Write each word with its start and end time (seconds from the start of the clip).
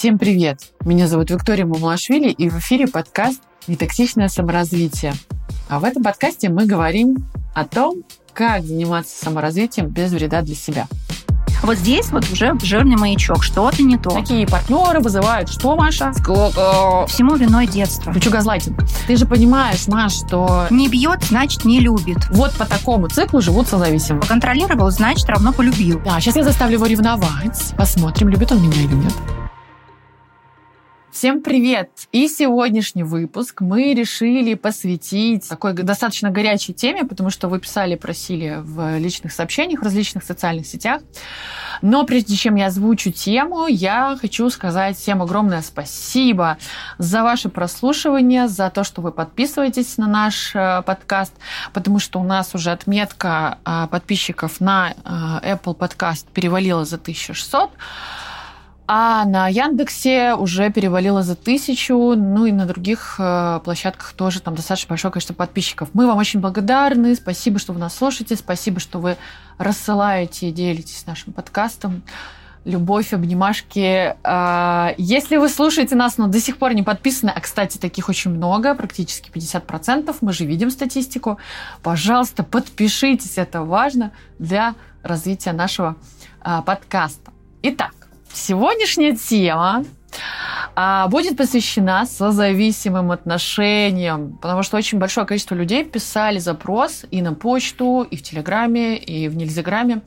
Всем 0.00 0.16
привет! 0.16 0.60
Меня 0.86 1.06
зовут 1.06 1.28
Виктория 1.28 1.66
Мамлашвили, 1.66 2.30
и 2.30 2.48
в 2.48 2.58
эфире 2.58 2.86
подкаст 2.86 3.42
«Нетоксичное 3.66 4.28
саморазвитие». 4.28 5.12
А 5.68 5.78
в 5.78 5.84
этом 5.84 6.02
подкасте 6.02 6.48
мы 6.48 6.64
говорим 6.64 7.26
о 7.54 7.66
том, 7.66 7.96
как 8.32 8.64
заниматься 8.64 9.22
саморазвитием 9.22 9.88
без 9.88 10.10
вреда 10.12 10.40
для 10.40 10.54
себя. 10.54 10.88
Вот 11.62 11.76
здесь 11.76 12.10
вот 12.12 12.24
уже 12.32 12.54
жирный 12.62 12.96
маячок, 12.96 13.42
что-то 13.42 13.82
не 13.82 13.98
то. 13.98 14.08
Такие 14.08 14.46
партнеры 14.46 15.00
вызывают 15.00 15.50
что, 15.50 15.76
Маша? 15.76 16.14
Сколько? 16.14 17.04
Всему 17.06 17.34
виной 17.34 17.66
детство. 17.66 18.10
Включу 18.10 18.30
газлайтинг. 18.30 18.82
Ты 19.06 19.16
же 19.16 19.26
понимаешь, 19.26 19.86
Маш, 19.86 20.14
что... 20.14 20.66
Не 20.70 20.88
бьет, 20.88 21.24
значит, 21.24 21.66
не 21.66 21.78
любит. 21.78 22.26
Вот 22.30 22.54
по 22.54 22.64
такому 22.64 23.08
циклу 23.08 23.42
живут 23.42 23.68
созависимые. 23.68 24.22
Контролировал, 24.22 24.90
значит, 24.90 25.28
равно 25.28 25.52
полюбил. 25.52 26.00
Да, 26.02 26.18
сейчас 26.20 26.36
я 26.36 26.44
заставлю 26.44 26.76
его 26.76 26.86
ревновать. 26.86 27.74
Посмотрим, 27.76 28.30
любит 28.30 28.50
он 28.50 28.62
меня 28.62 28.80
или 28.80 28.94
нет. 28.94 29.12
Всем 31.12 31.42
привет! 31.42 31.90
И 32.12 32.28
сегодняшний 32.28 33.02
выпуск 33.02 33.62
мы 33.62 33.94
решили 33.94 34.54
посвятить 34.54 35.48
такой 35.48 35.72
достаточно 35.72 36.30
горячей 36.30 36.72
теме, 36.72 37.04
потому 37.04 37.30
что 37.30 37.48
вы 37.48 37.58
писали, 37.58 37.96
просили 37.96 38.58
в 38.60 38.96
личных 38.96 39.32
сообщениях, 39.32 39.80
в 39.80 39.82
различных 39.82 40.22
социальных 40.22 40.66
сетях. 40.66 41.02
Но 41.82 42.04
прежде 42.04 42.36
чем 42.36 42.54
я 42.54 42.66
озвучу 42.66 43.10
тему, 43.10 43.66
я 43.66 44.16
хочу 44.20 44.48
сказать 44.50 44.96
всем 44.96 45.20
огромное 45.20 45.62
спасибо 45.62 46.58
за 46.98 47.24
ваше 47.24 47.48
прослушивание, 47.48 48.46
за 48.46 48.70
то, 48.70 48.84
что 48.84 49.02
вы 49.02 49.10
подписываетесь 49.10 49.98
на 49.98 50.06
наш 50.06 50.54
э, 50.54 50.82
подкаст, 50.86 51.32
потому 51.72 51.98
что 51.98 52.20
у 52.20 52.24
нас 52.24 52.54
уже 52.54 52.70
отметка 52.70 53.58
э, 53.64 53.88
подписчиков 53.90 54.60
на 54.60 54.92
э, 54.92 55.54
Apple 55.54 55.76
Podcast 55.76 56.26
перевалила 56.32 56.84
за 56.84 56.96
1600. 56.96 57.70
А 58.92 59.24
на 59.24 59.46
Яндексе 59.46 60.34
уже 60.34 60.68
перевалило 60.72 61.22
за 61.22 61.36
тысячу, 61.36 61.94
ну 62.16 62.46
и 62.46 62.50
на 62.50 62.66
других 62.66 63.20
э, 63.20 63.60
площадках 63.62 64.14
тоже 64.14 64.40
там 64.40 64.56
достаточно 64.56 64.88
большое 64.88 65.12
количество 65.12 65.32
подписчиков. 65.32 65.90
Мы 65.92 66.08
вам 66.08 66.18
очень 66.18 66.40
благодарны, 66.40 67.14
спасибо, 67.14 67.60
что 67.60 67.72
вы 67.72 67.78
нас 67.78 67.94
слушаете, 67.94 68.34
спасибо, 68.34 68.80
что 68.80 68.98
вы 68.98 69.16
рассылаете 69.58 70.48
и 70.48 70.50
делитесь 70.50 71.06
нашим 71.06 71.32
подкастом. 71.32 72.02
Любовь, 72.64 73.12
обнимашки. 73.12 74.16
А, 74.24 74.92
если 74.98 75.36
вы 75.36 75.50
слушаете 75.50 75.94
нас, 75.94 76.18
но 76.18 76.26
до 76.26 76.40
сих 76.40 76.56
пор 76.56 76.74
не 76.74 76.82
подписаны, 76.82 77.30
а, 77.30 77.40
кстати, 77.40 77.78
таких 77.78 78.08
очень 78.08 78.32
много, 78.32 78.74
практически 78.74 79.30
50%, 79.30 80.16
мы 80.20 80.32
же 80.32 80.44
видим 80.46 80.68
статистику, 80.68 81.38
пожалуйста, 81.84 82.42
подпишитесь, 82.42 83.38
это 83.38 83.62
важно 83.62 84.10
для 84.40 84.74
развития 85.04 85.52
нашего 85.52 85.94
а, 86.40 86.62
подкаста. 86.62 87.30
Итак, 87.62 87.92
Сегодняшняя 88.32 89.16
тема 89.16 89.84
а, 90.76 91.08
будет 91.08 91.36
посвящена 91.36 92.06
созависимым 92.06 93.10
отношениям, 93.10 94.38
потому 94.38 94.62
что 94.62 94.76
очень 94.76 94.98
большое 94.98 95.26
количество 95.26 95.54
людей 95.54 95.84
писали 95.84 96.38
запрос 96.38 97.04
и 97.10 97.22
на 97.22 97.34
почту, 97.34 98.02
и 98.02 98.16
в 98.16 98.22
Телеграме, 98.22 98.96
и 98.96 99.28
в 99.28 99.36
Нельзяграме 99.36 100.02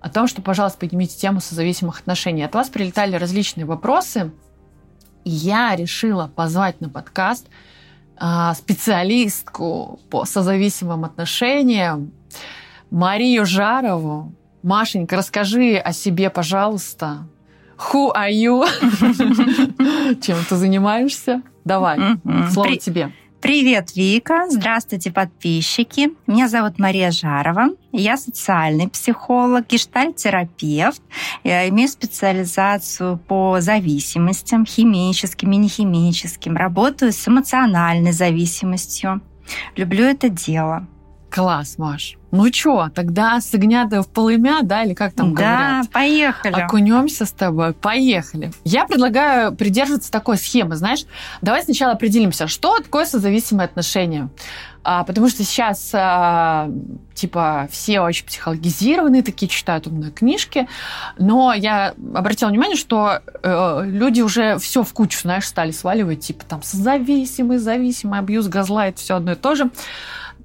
о 0.00 0.08
том, 0.08 0.28
что, 0.28 0.42
пожалуйста, 0.42 0.78
поднимите 0.78 1.16
тему 1.16 1.40
созависимых 1.40 2.00
отношений. 2.00 2.44
От 2.44 2.54
вас 2.54 2.68
прилетали 2.68 3.16
различные 3.16 3.66
вопросы, 3.66 4.30
и 5.24 5.30
я 5.30 5.74
решила 5.74 6.28
позвать 6.28 6.80
на 6.80 6.88
подкаст 6.88 7.48
а, 8.16 8.54
специалистку 8.54 10.00
по 10.08 10.24
созависимым 10.24 11.04
отношениям 11.04 12.12
Марию 12.90 13.44
Жарову. 13.44 14.32
Машенька, 14.62 15.16
расскажи 15.16 15.76
о 15.76 15.92
себе, 15.92 16.30
пожалуйста. 16.30 17.26
Who 17.78 18.12
are 18.14 18.30
you? 18.30 18.64
Чем 20.20 20.38
ты 20.48 20.56
занимаешься? 20.56 21.42
Давай, 21.64 21.98
слово 22.50 22.68
При... 22.68 22.78
тебе. 22.78 23.12
Привет, 23.40 23.94
Вика! 23.94 24.46
Здравствуйте, 24.48 25.12
подписчики! 25.12 26.10
Меня 26.26 26.48
зовут 26.48 26.78
Мария 26.78 27.10
Жарова. 27.10 27.68
Я 27.92 28.16
социальный 28.16 28.88
психолог, 28.88 29.68
гештальтерапевт. 29.68 31.02
Я 31.44 31.68
имею 31.68 31.88
специализацию 31.88 33.18
по 33.18 33.60
зависимостям, 33.60 34.64
химическим 34.64 35.52
и 35.52 35.56
нехимическим. 35.58 36.56
Работаю 36.56 37.12
с 37.12 37.28
эмоциональной 37.28 38.12
зависимостью. 38.12 39.20
Люблю 39.76 40.04
это 40.06 40.28
дело. 40.28 40.86
Класс, 41.30 41.76
Маш. 41.78 42.16
Ну 42.36 42.52
что, 42.52 42.90
тогда 42.94 43.40
с 43.40 43.52
огня 43.54 43.88
в 43.90 44.08
полымя, 44.08 44.60
да, 44.62 44.82
или 44.84 44.94
как 44.94 45.14
там 45.14 45.34
да, 45.34 45.42
говорят? 45.42 45.84
Да, 45.84 45.90
поехали. 45.92 46.52
Окунемся 46.54 47.24
с 47.24 47.32
тобой, 47.32 47.72
поехали. 47.72 48.52
Я 48.64 48.84
предлагаю 48.86 49.54
придерживаться 49.54 50.12
такой 50.12 50.36
схемы, 50.36 50.76
знаешь. 50.76 51.04
Давай 51.40 51.62
сначала 51.62 51.92
определимся, 51.92 52.46
что 52.46 52.78
такое 52.78 53.06
созависимые 53.06 53.64
отношения. 53.64 54.28
А, 54.88 55.02
потому 55.02 55.28
что 55.28 55.42
сейчас, 55.42 55.90
а, 55.94 56.70
типа, 57.12 57.68
все 57.72 58.00
очень 58.00 58.24
психологизированные, 58.24 59.24
такие 59.24 59.48
читают 59.48 59.88
умные 59.88 60.12
книжки. 60.12 60.68
Но 61.18 61.52
я 61.52 61.94
обратила 62.14 62.50
внимание, 62.50 62.76
что 62.76 63.20
э, 63.42 63.82
люди 63.84 64.20
уже 64.20 64.58
все 64.58 64.84
в 64.84 64.92
кучу, 64.92 65.18
знаешь, 65.22 65.46
стали 65.46 65.72
сваливать, 65.72 66.20
типа, 66.20 66.44
там, 66.44 66.62
созависимый, 66.62 67.58
зависимый, 67.58 68.20
абьюз, 68.20 68.46
газлайт, 68.46 68.98
все 68.98 69.16
одно 69.16 69.32
и 69.32 69.34
то 69.34 69.56
же. 69.56 69.70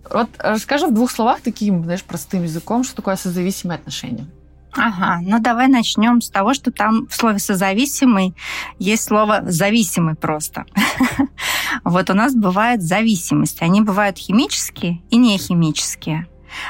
Вот 0.10 0.30
расскажи 0.40 0.88
в 0.88 0.94
двух 0.94 1.12
словах 1.12 1.42
таким, 1.42 1.84
знаешь, 1.84 2.04
простым 2.04 2.44
языком, 2.44 2.84
что 2.84 2.96
такое 2.96 3.16
созависимые 3.16 3.76
отношения. 3.76 4.28
Ага, 4.74 5.20
ну 5.22 5.40
давай 5.40 5.68
начнем 5.68 6.22
с 6.22 6.30
того, 6.30 6.54
что 6.54 6.72
там 6.72 7.08
в 7.08 7.16
слове 7.16 7.40
созависимый 7.40 8.34
есть 8.80 9.04
слово 9.04 9.42
зависимый 9.46 10.16
просто. 10.16 10.66
Вот 11.84 12.10
у 12.10 12.14
нас 12.14 12.36
бывает 12.36 12.82
зависимость. 12.82 13.62
Они 13.62 13.82
бывают 13.82 14.18
химические 14.18 15.02
и 15.10 15.18
нехимические. 15.18 16.28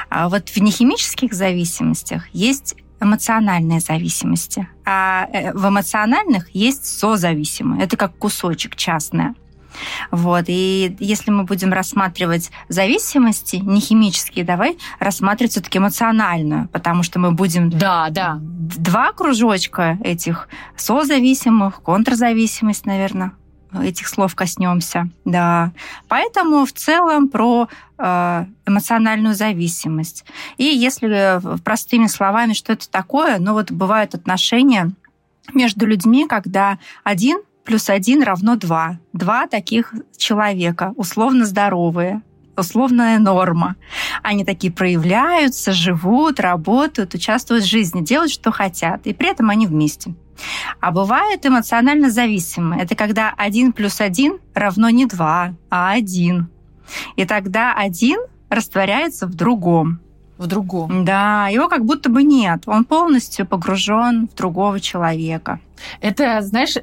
А 0.08 0.28
вот 0.28 0.48
в 0.48 0.56
нехимических 0.58 1.32
зависимостях 1.32 2.28
есть 2.32 2.76
эмоциональные 3.00 3.80
зависимости, 3.80 4.68
а 4.84 5.26
э, 5.32 5.52
в 5.52 5.68
эмоциональных 5.68 6.54
есть 6.54 6.84
созависимые. 6.84 7.82
Это 7.82 7.96
как 7.96 8.16
кусочек 8.16 8.76
частное. 8.76 9.34
Вот. 10.10 10.44
И 10.48 10.96
если 10.98 11.30
мы 11.30 11.44
будем 11.44 11.72
рассматривать 11.72 12.50
зависимости, 12.68 13.56
не 13.56 13.80
химические, 13.80 14.44
давай 14.44 14.78
рассматривать 14.98 15.52
все-таки 15.52 15.78
эмоциональную, 15.78 16.68
потому 16.68 17.02
что 17.02 17.18
мы 17.18 17.32
будем 17.32 17.70
да, 17.70 18.08
да. 18.10 18.38
два 18.40 19.12
кружочка 19.12 19.98
этих 20.02 20.48
созависимых, 20.76 21.82
контрзависимость, 21.82 22.86
наверное, 22.86 23.32
этих 23.80 24.08
слов 24.08 24.34
коснемся. 24.34 25.08
Да. 25.24 25.72
Поэтому 26.08 26.66
в 26.66 26.72
целом 26.72 27.28
про 27.28 27.68
э, 27.98 28.44
эмоциональную 28.66 29.34
зависимость. 29.34 30.24
И 30.58 30.64
если 30.64 31.40
простыми 31.62 32.06
словами, 32.06 32.52
что 32.52 32.72
это 32.72 32.90
такое, 32.90 33.38
ну 33.38 33.54
вот 33.54 33.70
бывают 33.70 34.14
отношения 34.14 34.92
между 35.54 35.86
людьми, 35.86 36.26
когда 36.28 36.78
один 37.04 37.38
плюс 37.64 37.88
один 37.90 38.22
равно 38.22 38.56
два. 38.56 38.98
Два 39.12 39.46
таких 39.46 39.94
человека, 40.16 40.92
условно 40.96 41.44
здоровые, 41.44 42.22
условная 42.56 43.18
норма. 43.18 43.76
Они 44.22 44.44
такие 44.44 44.72
проявляются, 44.72 45.72
живут, 45.72 46.40
работают, 46.40 47.14
участвуют 47.14 47.64
в 47.64 47.68
жизни, 47.68 48.02
делают, 48.02 48.32
что 48.32 48.50
хотят, 48.50 49.06
и 49.06 49.12
при 49.12 49.30
этом 49.30 49.50
они 49.50 49.66
вместе. 49.66 50.14
А 50.80 50.90
бывает 50.90 51.44
эмоционально 51.46 52.10
зависимые. 52.10 52.82
Это 52.82 52.94
когда 52.94 53.32
один 53.36 53.72
плюс 53.72 54.00
один 54.00 54.38
равно 54.54 54.90
не 54.90 55.06
два, 55.06 55.54
а 55.70 55.92
один. 55.92 56.48
И 57.16 57.24
тогда 57.24 57.74
один 57.74 58.18
растворяется 58.48 59.26
в 59.26 59.34
другом. 59.34 60.00
В 60.38 60.46
другом. 60.46 61.04
Да, 61.04 61.48
его 61.48 61.68
как 61.68 61.84
будто 61.84 62.10
бы 62.10 62.22
нет. 62.24 62.62
Он 62.66 62.84
полностью 62.84 63.46
погружен 63.46 64.28
в 64.28 64.34
другого 64.34 64.80
человека. 64.80 65.60
Это, 66.00 66.40
знаешь, 66.42 66.76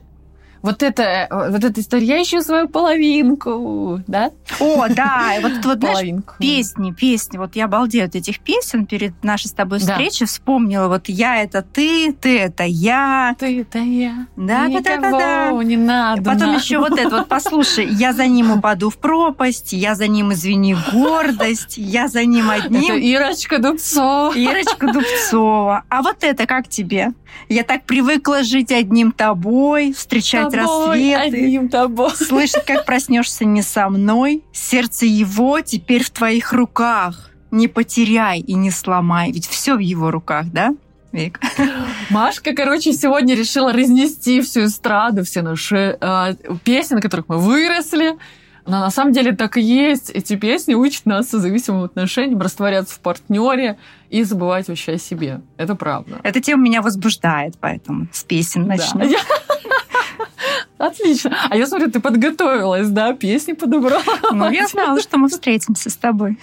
вот 0.61 0.83
это, 0.83 1.27
вот 1.51 1.63
эта 1.63 1.79
история, 1.79 2.05
я 2.05 2.21
ищу 2.21 2.41
свою 2.41 2.67
половинку, 2.67 4.01
да? 4.07 4.31
О, 4.59 4.87
да, 4.89 5.35
вот, 5.41 5.65
вот 5.65 5.79
знаешь, 5.79 6.23
песни, 6.39 6.91
песни, 6.91 7.37
вот 7.37 7.55
я 7.55 7.65
обалдею 7.65 8.05
от 8.05 8.15
этих 8.15 8.39
песен 8.39 8.85
перед 8.85 9.23
нашей 9.23 9.47
с 9.47 9.51
тобой 9.51 9.79
встречей, 9.79 10.21
да. 10.21 10.25
вспомнила, 10.25 10.87
вот 10.87 11.07
я 11.07 11.41
это 11.41 11.61
ты, 11.61 12.13
ты 12.13 12.39
это 12.39 12.63
я. 12.63 13.35
Ты 13.39 13.61
это 13.61 13.79
я. 13.79 14.27
Да, 14.35 14.67
да, 14.67 14.81
да, 14.81 14.97
да, 14.97 15.11
да. 15.11 15.63
не 15.63 15.77
надо. 15.77 16.23
Потом 16.23 16.49
надо. 16.49 16.59
еще 16.59 16.79
вот 16.79 16.97
это, 16.99 17.17
вот 17.17 17.27
послушай, 17.27 17.87
я 17.87 18.13
за 18.13 18.27
ним 18.27 18.51
упаду 18.51 18.89
в 18.89 18.97
пропасть, 18.97 19.73
я 19.73 19.95
за 19.95 20.07
ним, 20.07 20.33
извини, 20.33 20.75
гордость, 20.91 21.77
я 21.77 22.07
за 22.07 22.25
ним 22.25 22.49
одним. 22.49 22.83
Это 22.83 22.95
Ирочка 22.95 23.59
Дубцова. 23.59 24.33
Ирочка 24.35 24.91
Дубцова. 24.91 25.83
А 25.89 26.01
вот 26.01 26.17
это 26.23 26.45
как 26.45 26.67
тебе? 26.67 27.13
Я 27.47 27.63
так 27.63 27.83
привыкла 27.83 28.43
жить 28.43 28.71
одним 28.71 29.11
тобой, 29.11 29.93
встречать 29.93 30.48
тобой, 30.49 31.15
рассветы. 31.15 31.69
Тобой. 31.69 32.11
Слышать, 32.15 32.65
как 32.65 32.85
проснешься 32.85 33.45
не 33.45 33.61
со 33.61 33.89
мной. 33.89 34.43
Сердце 34.51 35.05
его 35.05 35.61
теперь 35.61 36.03
в 36.03 36.09
твоих 36.09 36.53
руках. 36.53 37.31
Не 37.51 37.67
потеряй 37.67 38.39
и 38.39 38.53
не 38.53 38.69
сломай, 38.69 39.31
ведь 39.31 39.47
все 39.47 39.75
в 39.75 39.79
его 39.79 40.11
руках, 40.11 40.47
да? 40.51 40.75
Вик. 41.11 41.39
Машка, 42.11 42.53
короче, 42.53 42.93
сегодня 42.93 43.35
решила 43.35 43.73
разнести 43.73 44.41
всю 44.41 44.65
эстраду, 44.65 45.23
все 45.23 45.41
наши 45.41 45.97
э, 45.99 46.33
песни, 46.63 46.95
на 46.95 47.01
которых 47.01 47.27
мы 47.27 47.39
выросли. 47.39 48.17
Но 48.69 48.79
на 48.79 48.91
самом 48.91 49.13
деле 49.13 49.31
так 49.31 49.57
и 49.57 49.61
есть. 49.61 50.11
Эти 50.11 50.35
песни 50.35 50.75
учат 50.75 51.07
нас 51.07 51.29
созависимым 51.29 51.85
отношениям, 51.85 52.39
растворяться 52.39 52.93
в 52.93 52.99
партнере 52.99 53.79
и 54.11 54.21
забывать 54.23 54.67
вообще 54.67 54.93
о 54.93 54.97
себе. 54.99 55.41
Это 55.57 55.73
правда. 55.73 56.19
Эта 56.21 56.39
тема 56.39 56.63
меня 56.63 56.83
возбуждает, 56.83 57.55
поэтому 57.59 58.07
с 58.11 58.23
песен 58.23 58.67
начнем. 58.67 59.09
Да. 59.09 59.17
Отлично. 60.79 61.37
А 61.49 61.57
я 61.57 61.67
смотрю, 61.67 61.91
ты 61.91 61.99
подготовилась, 61.99 62.89
да? 62.89 63.13
Песни 63.13 63.51
подобрала. 63.53 64.01
Ну, 64.31 64.49
я 64.49 64.65
знала, 64.67 64.99
что 65.01 65.17
мы 65.17 65.27
встретимся 65.27 65.89
с 65.89 65.95
тобой. 65.95 66.39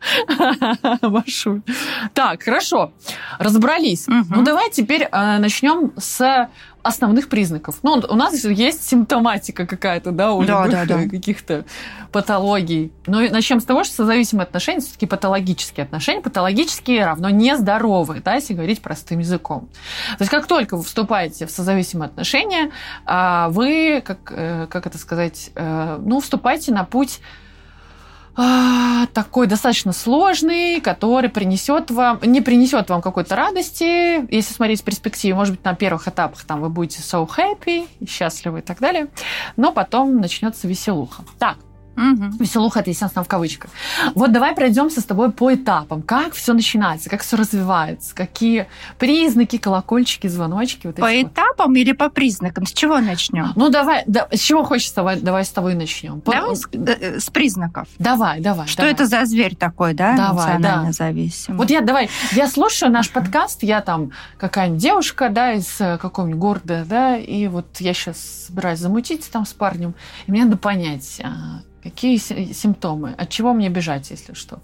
Машу. 1.02 1.62
Так, 2.14 2.42
хорошо. 2.42 2.92
Разобрались. 3.38 4.06
Угу. 4.08 4.36
Ну, 4.36 4.42
давай 4.42 4.70
теперь 4.70 5.08
э, 5.10 5.38
начнем 5.38 5.92
с 5.96 6.48
основных 6.86 7.28
признаков. 7.28 7.78
Ну, 7.82 8.02
у 8.08 8.14
нас 8.14 8.44
есть 8.44 8.88
симптоматика 8.88 9.66
какая-то, 9.66 10.12
да, 10.12 10.32
у 10.32 10.44
да, 10.44 10.66
любых 10.66 10.86
да, 10.88 10.96
да. 10.98 11.08
каких-то 11.08 11.64
патологий. 12.12 12.92
Но 13.06 13.20
начнем 13.20 13.60
с 13.60 13.64
того, 13.64 13.84
что 13.84 13.94
созависимые 13.94 14.44
отношения 14.44 14.80
все-таки 14.80 15.06
патологические 15.06 15.84
отношения. 15.84 16.20
Патологические 16.20 17.04
равно 17.04 17.30
нездоровые, 17.30 18.22
да, 18.22 18.34
если 18.34 18.54
говорить 18.54 18.82
простым 18.82 19.18
языком. 19.18 19.68
То 20.16 20.22
есть 20.22 20.30
как 20.30 20.46
только 20.46 20.76
вы 20.76 20.84
вступаете 20.84 21.46
в 21.46 21.50
созависимые 21.50 22.06
отношения, 22.06 22.70
а, 23.04 23.48
вы, 23.50 24.02
как, 24.04 24.18
э, 24.30 24.66
как 24.70 24.86
это 24.86 24.98
сказать, 24.98 25.50
э, 25.54 25.98
ну, 26.00 26.20
вступаете 26.20 26.72
на 26.72 26.84
путь 26.84 27.20
а, 28.36 29.06
такой 29.14 29.46
достаточно 29.46 29.92
сложный, 29.92 30.80
который 30.80 31.30
принесет 31.30 31.90
вам, 31.90 32.20
не 32.22 32.40
принесет 32.40 32.90
вам 32.90 33.00
какой-то 33.00 33.34
радости, 33.34 34.30
если 34.32 34.52
смотреть 34.52 34.80
с 34.80 34.82
перспективы, 34.82 35.36
может 35.36 35.54
быть, 35.54 35.64
на 35.64 35.74
первых 35.74 36.06
этапах 36.06 36.44
там 36.44 36.60
вы 36.60 36.68
будете 36.68 37.00
so 37.00 37.26
happy, 37.26 37.88
счастливы 38.08 38.58
и 38.58 38.62
так 38.62 38.78
далее, 38.78 39.08
но 39.56 39.72
потом 39.72 40.20
начнется 40.20 40.68
веселуха. 40.68 41.24
Так, 41.38 41.56
Угу. 41.96 42.36
Веселуха 42.40 42.80
это, 42.80 42.90
естественно, 42.90 43.24
в 43.24 43.28
кавычках. 43.28 43.70
Вот 44.14 44.30
давай 44.30 44.54
пройдемся 44.54 45.00
с 45.00 45.04
тобой 45.04 45.32
по 45.32 45.54
этапам. 45.54 46.02
Как 46.02 46.34
все 46.34 46.52
начинается, 46.52 47.08
как 47.08 47.22
все 47.22 47.36
развивается, 47.36 48.14
какие 48.14 48.68
признаки, 48.98 49.56
колокольчики, 49.56 50.26
звоночки. 50.26 50.86
Вот 50.86 50.96
по 50.96 51.22
этапам 51.22 51.45
вот. 51.64 51.76
или 51.76 51.92
по 51.92 52.08
признакам? 52.08 52.66
С 52.66 52.72
чего 52.72 52.98
начнем? 53.00 53.52
Ну, 53.56 53.68
давай, 53.70 54.04
да, 54.06 54.28
с 54.32 54.40
чего 54.40 54.64
хочется, 54.64 55.02
давай, 55.20 55.44
с 55.44 55.50
тобой 55.50 55.74
начнем. 55.74 56.22
Давай 56.24 56.56
с, 56.56 56.68
э, 56.72 57.20
с 57.20 57.30
признаков. 57.30 57.88
Давай, 57.98 58.40
давай. 58.40 58.66
Что 58.66 58.78
давай. 58.78 58.92
это 58.92 59.06
за 59.06 59.24
зверь 59.24 59.56
такой, 59.56 59.94
да? 59.94 60.16
Давай, 60.16 60.58
да. 60.60 60.92
зависимый. 60.92 61.56
Вот 61.56 61.70
я, 61.70 61.80
давай, 61.80 62.10
я 62.32 62.48
слушаю 62.48 62.90
наш 62.92 63.10
подкаст, 63.10 63.62
я 63.62 63.80
там 63.80 64.12
какая-нибудь 64.38 64.82
девушка, 64.82 65.28
да, 65.28 65.52
из 65.52 65.80
э, 65.80 65.98
какого-нибудь 65.98 66.40
города, 66.40 66.84
да, 66.88 67.16
и 67.16 67.46
вот 67.48 67.80
я 67.80 67.94
сейчас 67.94 68.18
собираюсь 68.46 68.78
замутить 68.78 69.28
там 69.30 69.46
с 69.46 69.52
парнем, 69.52 69.94
и 70.26 70.30
мне 70.30 70.44
надо 70.44 70.56
понять, 70.56 71.20
а, 71.22 71.62
Какие 71.86 72.16
симптомы? 72.16 73.14
От 73.16 73.30
чего 73.30 73.54
мне 73.54 73.68
бежать, 73.68 74.10
если 74.10 74.34
что? 74.34 74.60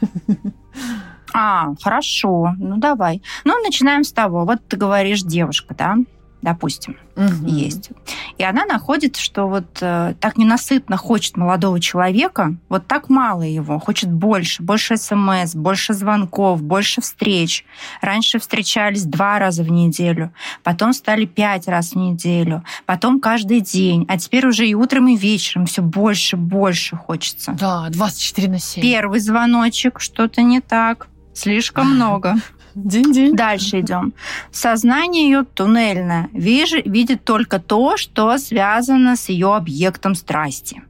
А, 1.34 1.74
хорошо. 1.82 2.54
Ну, 2.58 2.76
давай. 2.76 3.20
Ну, 3.44 3.60
начинаем 3.62 4.04
с 4.04 4.12
того. 4.12 4.44
Вот 4.44 4.60
ты 4.68 4.76
говоришь 4.76 5.22
девушка, 5.22 5.74
да? 5.74 5.96
допустим, 6.44 6.98
угу. 7.16 7.46
есть. 7.46 7.90
И 8.36 8.44
она 8.44 8.66
находит, 8.66 9.16
что 9.16 9.48
вот 9.48 9.78
э, 9.80 10.14
так 10.20 10.36
ненасытно 10.36 10.98
хочет 10.98 11.38
молодого 11.38 11.80
человека, 11.80 12.54
вот 12.68 12.86
так 12.86 13.08
мало 13.08 13.42
его, 13.42 13.78
хочет 13.78 14.12
больше, 14.12 14.62
больше 14.62 14.98
смс, 14.98 15.54
больше 15.54 15.94
звонков, 15.94 16.62
больше 16.62 17.00
встреч. 17.00 17.64
Раньше 18.02 18.38
встречались 18.38 19.04
два 19.04 19.38
раза 19.38 19.62
в 19.62 19.70
неделю, 19.70 20.34
потом 20.62 20.92
стали 20.92 21.24
пять 21.24 21.66
раз 21.66 21.92
в 21.92 21.96
неделю, 21.96 22.62
потом 22.84 23.20
каждый 23.20 23.60
день, 23.60 24.04
а 24.08 24.18
теперь 24.18 24.46
уже 24.46 24.68
и 24.68 24.74
утром, 24.74 25.08
и 25.08 25.16
вечером 25.16 25.64
все 25.64 25.80
больше, 25.80 26.36
больше 26.36 26.94
хочется. 26.94 27.52
Да, 27.52 27.88
24 27.88 28.48
на 28.48 28.58
7. 28.58 28.82
Первый 28.82 29.20
звоночек, 29.20 29.98
что-то 29.98 30.42
не 30.42 30.60
так, 30.60 31.08
слишком 31.34 31.94
много. 31.94 32.36
День-день. 32.74 33.36
Дальше 33.36 33.80
идем. 33.80 34.14
Сознание 34.50 35.26
ее 35.26 35.44
туннельное. 35.44 36.28
Вижу, 36.32 36.78
видит 36.84 37.24
только 37.24 37.60
то, 37.60 37.96
что 37.96 38.36
связано 38.38 39.16
с 39.16 39.28
ее 39.28 39.54
объектом 39.54 40.14
страсти. 40.14 40.82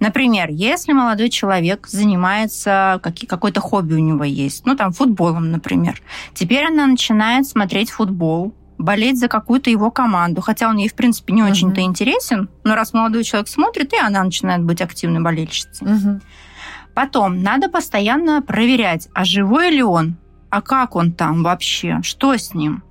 Например, 0.00 0.48
если 0.50 0.92
молодой 0.92 1.28
человек 1.28 1.86
занимается, 1.88 3.00
какой-то 3.02 3.60
хобби 3.60 3.94
у 3.94 3.98
него 3.98 4.24
есть, 4.24 4.64
ну 4.64 4.76
там 4.76 4.92
футболом, 4.92 5.50
например, 5.50 6.00
теперь 6.34 6.66
она 6.66 6.86
начинает 6.86 7.46
смотреть 7.46 7.90
футбол, 7.90 8.54
болеть 8.76 9.18
за 9.18 9.26
какую-то 9.28 9.70
его 9.70 9.90
команду, 9.90 10.40
хотя 10.40 10.68
он 10.68 10.76
ей, 10.76 10.88
в 10.88 10.94
принципе, 10.94 11.32
не 11.32 11.42
uh-huh. 11.42 11.50
очень-то 11.50 11.80
интересен, 11.80 12.48
но 12.62 12.76
раз 12.76 12.92
молодой 12.92 13.24
человек 13.24 13.48
смотрит, 13.48 13.92
и 13.92 13.98
она 13.98 14.22
начинает 14.22 14.62
быть 14.62 14.80
активной 14.80 15.20
болельщицей. 15.20 15.86
Uh-huh. 15.86 16.20
Потом 16.98 17.44
надо 17.44 17.68
постоянно 17.68 18.42
проверять, 18.42 19.08
а 19.14 19.24
живой 19.24 19.70
ли 19.70 19.84
он, 19.84 20.16
а 20.50 20.60
как 20.60 20.96
он 20.96 21.12
там 21.12 21.44
вообще? 21.44 22.00
Что 22.02 22.36
с 22.36 22.54
ним? 22.54 22.82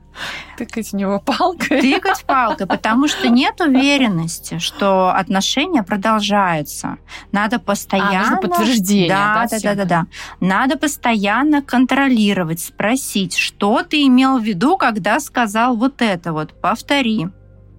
Тыкать 0.57 0.93
в 0.93 0.95
него 0.95 1.19
палкой. 1.19 1.81
Тыкать 1.81 2.23
палкой, 2.25 2.67
потому 2.67 3.09
что 3.09 3.27
нет 3.27 3.59
уверенности, 3.59 4.59
что 4.59 5.13
отношения 5.13 5.83
продолжаются. 5.83 6.99
Надо 7.33 7.59
постоянно... 7.59 8.19
А, 8.19 8.21
нужно 8.21 8.37
подтверждение. 8.37 9.09
Да, 9.09 9.45
да, 9.51 9.57
да, 9.61 9.75
да, 9.75 9.83
да. 9.83 10.05
Надо 10.39 10.77
постоянно 10.77 11.61
контролировать, 11.61 12.61
спросить, 12.61 13.35
что 13.35 13.83
ты 13.83 14.07
имел 14.07 14.37
в 14.37 14.41
виду, 14.41 14.77
когда 14.77 15.19
сказал 15.19 15.75
вот 15.75 16.01
это 16.01 16.31
вот. 16.31 16.53
Повтори. 16.61 17.27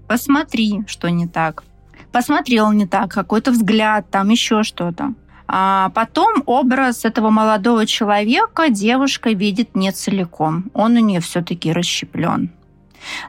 Посмотри, 0.06 0.84
что 0.88 1.08
не 1.08 1.26
так. 1.26 1.64
Посмотрел 2.12 2.70
не 2.72 2.86
так, 2.86 3.12
какой-то 3.12 3.50
взгляд, 3.50 4.10
там 4.10 4.28
еще 4.28 4.62
что-то. 4.62 5.14
А 5.48 5.90
потом 5.94 6.42
образ 6.44 7.06
этого 7.06 7.30
молодого 7.30 7.86
человека 7.86 8.68
девушка 8.68 9.30
видит 9.30 9.74
не 9.74 9.90
целиком. 9.92 10.70
Он 10.74 10.96
у 10.96 11.00
нее 11.00 11.20
все-таки 11.20 11.72
расщеплен. 11.72 12.50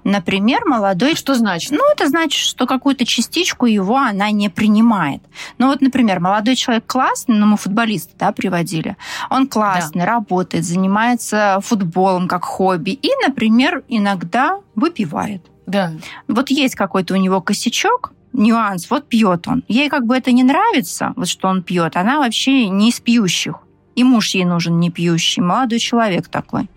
Например, 0.03 0.65
молодой... 0.65 1.15
Что 1.15 1.35
значит? 1.35 1.71
Ну, 1.71 1.79
это 1.93 2.07
значит, 2.07 2.41
что 2.41 2.65
какую-то 2.65 3.05
частичку 3.05 3.65
его 3.65 3.97
она 3.97 4.31
не 4.31 4.49
принимает. 4.49 5.21
Ну, 5.57 5.67
вот, 5.67 5.81
например, 5.81 6.19
молодой 6.19 6.55
человек 6.55 6.85
классный, 6.85 7.35
ну, 7.35 7.45
мы 7.45 7.57
футболиста, 7.57 8.13
да, 8.17 8.31
приводили. 8.31 8.97
Он 9.29 9.47
классный, 9.47 10.01
да. 10.01 10.07
работает, 10.07 10.65
занимается 10.65 11.59
футболом 11.61 12.27
как 12.27 12.43
хобби 12.43 12.91
и, 12.91 13.09
например, 13.25 13.83
иногда 13.87 14.59
выпивает. 14.75 15.45
Да. 15.67 15.93
Вот 16.27 16.49
есть 16.49 16.75
какой-то 16.75 17.13
у 17.13 17.17
него 17.17 17.41
косячок, 17.41 18.11
нюанс. 18.33 18.89
Вот 18.89 19.07
пьет 19.07 19.47
он. 19.47 19.63
Ей 19.67 19.89
как 19.89 20.05
бы 20.05 20.15
это 20.17 20.31
не 20.31 20.43
нравится, 20.43 21.13
вот 21.15 21.27
что 21.27 21.47
он 21.47 21.63
пьет. 21.63 21.97
Она 21.97 22.19
вообще 22.19 22.69
не 22.69 22.89
из 22.89 22.99
пьющих. 22.99 23.55
И 23.95 24.03
муж 24.03 24.29
ей 24.29 24.45
нужен 24.45 24.79
не 24.79 24.89
пьющий, 24.89 25.41
молодой 25.41 25.79
человек 25.79 26.27
такой. 26.27 26.69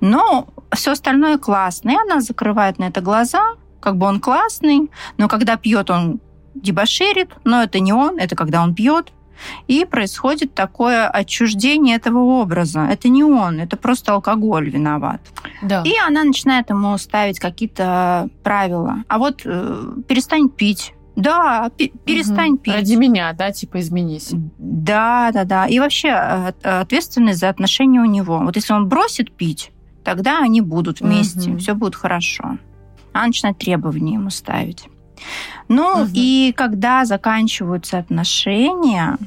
Но 0.00 0.48
все 0.72 0.92
остальное 0.92 1.36
классно. 1.36 1.90
И 1.90 1.96
она 1.96 2.20
закрывает 2.20 2.78
на 2.78 2.84
это 2.84 3.00
глаза, 3.00 3.56
как 3.80 3.96
бы 3.96 4.06
он 4.06 4.20
классный, 4.20 4.90
но 5.18 5.28
когда 5.28 5.56
пьет, 5.56 5.90
он 5.90 6.20
дебоширит, 6.54 7.30
но 7.44 7.62
это 7.62 7.80
не 7.80 7.92
он, 7.92 8.18
это 8.18 8.36
когда 8.36 8.62
он 8.62 8.74
пьет. 8.74 9.12
И 9.68 9.86
происходит 9.86 10.54
такое 10.54 11.08
отчуждение 11.08 11.96
этого 11.96 12.18
образа. 12.18 12.86
Это 12.90 13.08
не 13.08 13.24
он, 13.24 13.58
это 13.58 13.76
просто 13.78 14.12
алкоголь 14.12 14.68
виноват. 14.68 15.20
Да. 15.62 15.82
И 15.84 15.96
она 15.96 16.24
начинает 16.24 16.68
ему 16.68 16.96
ставить 16.98 17.38
какие-то 17.38 18.28
правила. 18.42 19.04
А 19.08 19.18
вот 19.18 19.42
э, 19.46 19.92
перестань 20.06 20.50
пить, 20.50 20.92
да, 21.20 21.70
перестань 22.04 22.52
угу. 22.52 22.58
пить. 22.58 22.74
Ради 22.74 22.94
меня, 22.94 23.32
да, 23.32 23.52
типа 23.52 23.80
изменись. 23.80 24.30
Да, 24.58 25.30
да, 25.32 25.44
да. 25.44 25.66
И 25.66 25.78
вообще 25.78 26.08
э, 26.08 26.52
ответственность 26.62 27.40
за 27.40 27.48
отношения 27.48 28.00
у 28.00 28.04
него. 28.04 28.38
Вот 28.38 28.56
если 28.56 28.72
он 28.72 28.88
бросит 28.88 29.32
пить, 29.32 29.70
тогда 30.04 30.40
они 30.40 30.60
будут 30.60 31.00
вместе, 31.00 31.50
угу. 31.50 31.58
все 31.58 31.74
будет 31.74 31.94
хорошо. 31.94 32.58
Она 33.12 33.26
начинает 33.26 33.58
требования 33.58 34.14
ему 34.14 34.30
ставить. 34.30 34.88
Ну 35.68 36.02
угу. 36.02 36.10
и 36.14 36.52
когда 36.56 37.04
заканчиваются 37.04 37.98
отношения, 37.98 39.18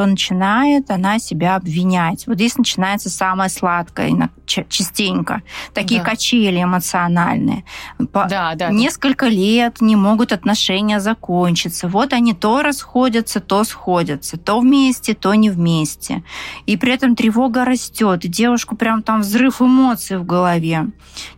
то 0.00 0.06
начинает 0.06 0.90
она 0.90 1.18
себя 1.18 1.56
обвинять. 1.56 2.26
Вот 2.26 2.36
здесь 2.36 2.56
начинается 2.56 3.10
самое 3.10 3.50
сладкое 3.50 4.30
частенько. 4.46 5.42
Такие 5.74 6.00
да. 6.00 6.08
качели 6.08 6.62
эмоциональные. 6.62 7.66
По 8.10 8.24
да, 8.24 8.54
да, 8.54 8.70
несколько 8.70 9.26
да. 9.26 9.32
лет 9.32 9.82
не 9.82 9.96
могут 9.96 10.32
отношения 10.32 11.00
закончиться. 11.00 11.86
Вот 11.86 12.14
они 12.14 12.32
то 12.32 12.62
расходятся, 12.62 13.40
то 13.40 13.62
сходятся. 13.62 14.38
То 14.38 14.60
вместе, 14.60 15.12
то 15.12 15.34
не 15.34 15.50
вместе. 15.50 16.22
И 16.64 16.78
при 16.78 16.94
этом 16.94 17.14
тревога 17.14 17.66
растет. 17.66 18.24
И 18.24 18.28
девушку 18.28 18.76
прям 18.76 19.02
там 19.02 19.20
взрыв 19.20 19.60
эмоций 19.60 20.16
в 20.16 20.24
голове. 20.24 20.86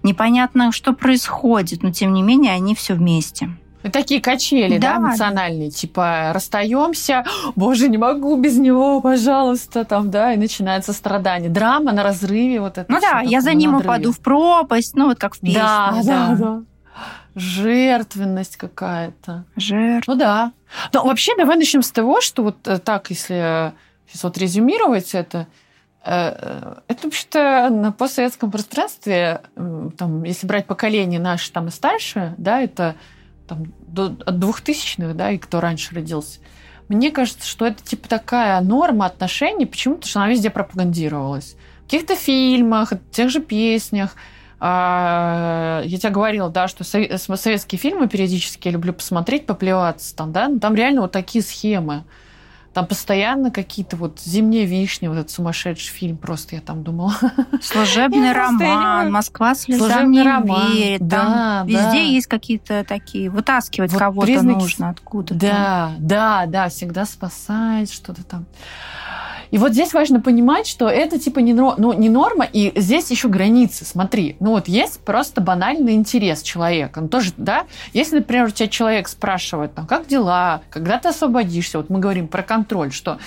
Непонятно, 0.04 0.70
что 0.70 0.92
происходит, 0.92 1.82
но 1.82 1.90
тем 1.90 2.14
не 2.14 2.22
менее 2.22 2.52
они 2.52 2.76
все 2.76 2.94
вместе. 2.94 3.56
Такие 3.90 4.20
качели, 4.20 4.78
да, 4.78 4.94
да, 4.94 4.98
эмоциональные, 4.98 5.70
типа 5.70 6.30
расстаемся, 6.32 7.24
боже, 7.56 7.88
не 7.88 7.98
могу 7.98 8.36
без 8.36 8.56
него, 8.58 9.00
пожалуйста, 9.00 9.84
там, 9.84 10.10
да, 10.10 10.32
и 10.34 10.36
начинается 10.36 10.92
страдание. 10.92 11.50
Драма 11.50 11.92
на 11.92 12.02
разрыве, 12.02 12.60
вот 12.60 12.78
это. 12.78 12.90
Ну 12.90 13.00
да, 13.00 13.20
я 13.20 13.40
за 13.40 13.54
ним 13.54 13.74
упаду 13.74 14.12
в 14.12 14.20
пропасть, 14.20 14.94
ну 14.94 15.06
вот 15.08 15.18
как 15.18 15.34
в 15.34 15.40
песне. 15.40 15.60
Да, 15.60 15.94
да, 16.02 16.28
да. 16.28 16.36
да. 16.36 16.62
Жертвенность 17.34 18.56
какая-то. 18.56 19.44
Жертв. 19.56 20.06
Ну 20.06 20.16
да. 20.16 20.52
Но 20.92 21.04
вообще 21.04 21.34
давай 21.36 21.56
начнем 21.56 21.82
с 21.82 21.90
того, 21.90 22.20
что 22.20 22.42
вот 22.42 22.68
э, 22.68 22.78
так, 22.78 23.08
если 23.10 23.72
сейчас 24.06 24.24
вот 24.24 24.36
резюмировать 24.36 25.14
это, 25.14 25.46
э, 26.04 26.74
это 26.88 27.06
вообще-то 27.06 27.68
на 27.70 27.90
постсоветском 27.90 28.50
пространстве, 28.50 29.40
там, 29.54 30.24
если 30.24 30.46
брать 30.46 30.66
поколение 30.66 31.20
наше 31.20 31.50
там 31.52 31.68
и 31.68 31.70
старше, 31.70 32.34
да, 32.36 32.60
это 32.60 32.96
там, 33.46 33.72
до, 33.86 34.16
от 34.24 34.38
двухтысячных, 34.38 35.16
да, 35.16 35.30
и 35.30 35.38
кто 35.38 35.60
раньше 35.60 35.94
родился. 35.94 36.40
Мне 36.88 37.10
кажется, 37.10 37.46
что 37.46 37.66
это 37.66 37.82
типа 37.82 38.08
такая 38.08 38.60
норма 38.60 39.06
отношений, 39.06 39.66
почему-то, 39.66 40.06
что 40.06 40.20
она 40.20 40.30
везде 40.30 40.50
пропагандировалась. 40.50 41.56
В 41.80 41.84
каких-то 41.84 42.16
фильмах, 42.16 42.92
в 42.92 43.10
тех 43.10 43.30
же 43.30 43.40
песнях. 43.40 44.14
А, 44.60 45.82
я 45.84 45.98
тебе 45.98 46.10
говорила, 46.10 46.48
да, 46.48 46.68
что 46.68 46.84
советские 46.84 47.78
фильмы 47.78 48.08
периодически 48.08 48.68
я 48.68 48.72
люблю 48.72 48.92
посмотреть, 48.92 49.46
поплеваться 49.46 50.14
там, 50.14 50.32
да, 50.32 50.50
там 50.60 50.74
реально 50.74 51.02
вот 51.02 51.12
такие 51.12 51.42
схемы. 51.42 52.04
Там 52.72 52.86
постоянно 52.86 53.50
какие-то 53.50 53.96
вот 53.96 54.18
«Зимние 54.20 54.64
вишни», 54.64 55.06
вот 55.06 55.18
этот 55.18 55.30
сумасшедший 55.30 55.92
фильм, 55.92 56.16
просто 56.16 56.56
я 56.56 56.62
там 56.62 56.82
думала. 56.82 57.14
Служебный 57.62 58.32
роман, 58.32 59.12
«Москва 59.12 59.54
слезам 59.54 60.10
не 60.10 60.22
верит». 60.22 61.08
Там 61.08 61.66
везде 61.66 62.14
есть 62.14 62.26
какие-то 62.26 62.84
такие, 62.88 63.28
вытаскивать 63.28 63.92
кого-то 63.92 64.42
нужно 64.42 64.88
откуда-то. 64.90 65.34
Да, 65.34 65.92
да, 65.98 66.46
да, 66.46 66.68
всегда 66.68 67.04
спасать 67.04 67.92
что-то 67.92 68.24
там. 68.24 68.46
И 69.52 69.58
вот 69.58 69.72
здесь 69.72 69.92
важно 69.92 70.18
понимать, 70.18 70.66
что 70.66 70.88
это 70.88 71.18
типа 71.18 71.40
не, 71.40 71.52
ну, 71.52 71.92
не 71.92 72.08
норма, 72.08 72.48
и 72.50 72.72
здесь 72.74 73.10
еще 73.10 73.28
границы. 73.28 73.84
Смотри, 73.84 74.36
ну 74.40 74.52
вот 74.52 74.66
есть 74.66 75.00
просто 75.00 75.42
банальный 75.42 75.92
интерес 75.92 76.40
человека. 76.40 77.02
Ну 77.02 77.08
тоже, 77.08 77.32
да, 77.36 77.66
если, 77.92 78.16
например, 78.16 78.46
у 78.46 78.50
тебя 78.50 78.68
человек 78.68 79.08
спрашивает, 79.08 79.74
там, 79.74 79.86
как 79.86 80.06
дела, 80.06 80.62
когда 80.70 80.98
ты 80.98 81.10
освободишься, 81.10 81.76
вот 81.76 81.90
мы 81.90 81.98
говорим 81.98 82.28
про 82.28 82.42
контроль, 82.42 82.92
что 82.92 83.18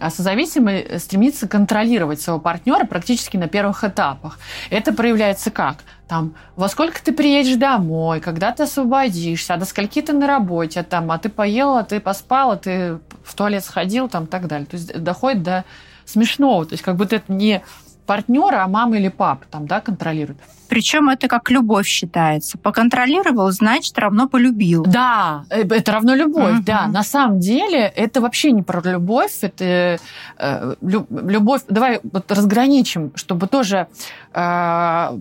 созависимый 0.00 0.98
стремится 0.98 1.46
контролировать 1.46 2.20
своего 2.20 2.40
партнера 2.40 2.86
практически 2.86 3.36
на 3.36 3.46
первых 3.46 3.84
этапах. 3.84 4.38
Это 4.70 4.94
проявляется 4.94 5.50
как? 5.50 5.84
Там, 6.08 6.34
во 6.56 6.68
сколько 6.68 7.02
ты 7.02 7.12
приедешь 7.12 7.56
домой, 7.56 8.20
когда 8.20 8.52
ты 8.52 8.64
освободишься, 8.64 9.54
а 9.54 9.56
до 9.56 9.64
скольки 9.64 10.02
ты 10.02 10.12
на 10.12 10.26
работе, 10.26 10.82
там, 10.82 11.10
а 11.10 11.18
ты 11.18 11.28
поела, 11.28 11.82
ты 11.82 11.98
поспала, 11.98 12.56
ты 12.56 12.98
в 13.24 13.34
туалет 13.34 13.64
сходил, 13.64 14.08
там, 14.08 14.26
так 14.26 14.46
далее. 14.46 14.66
То 14.66 14.76
есть 14.76 15.02
доходит 15.02 15.42
до 15.42 15.64
смешного. 16.04 16.66
То 16.66 16.74
есть 16.74 16.82
как 16.82 16.96
будто 16.96 17.16
это 17.16 17.32
не 17.32 17.62
партнера, 18.06 18.64
а 18.64 18.68
мама 18.68 18.96
или 18.96 19.08
папа 19.08 19.44
там, 19.50 19.66
да, 19.66 19.80
контролируют. 19.80 20.38
Причем 20.68 21.08
это 21.08 21.28
как 21.28 21.50
любовь 21.50 21.86
считается. 21.86 22.58
Поконтролировал, 22.58 23.50
значит, 23.50 23.98
равно 23.98 24.28
полюбил. 24.28 24.84
Да, 24.84 25.44
э, 25.50 25.62
это 25.62 25.92
равно 25.92 26.14
любовь, 26.14 26.56
угу. 26.56 26.62
да. 26.64 26.86
На 26.86 27.02
самом 27.02 27.40
деле 27.40 27.80
это 27.80 28.20
вообще 28.20 28.52
не 28.52 28.62
про 28.62 28.80
любовь, 28.82 29.38
это 29.42 29.98
э, 30.38 30.74
любовь. 30.80 31.62
Давай 31.68 32.00
вот 32.02 32.30
разграничим, 32.32 33.12
чтобы 33.14 33.46
тоже 33.46 33.86
э, 34.32 35.18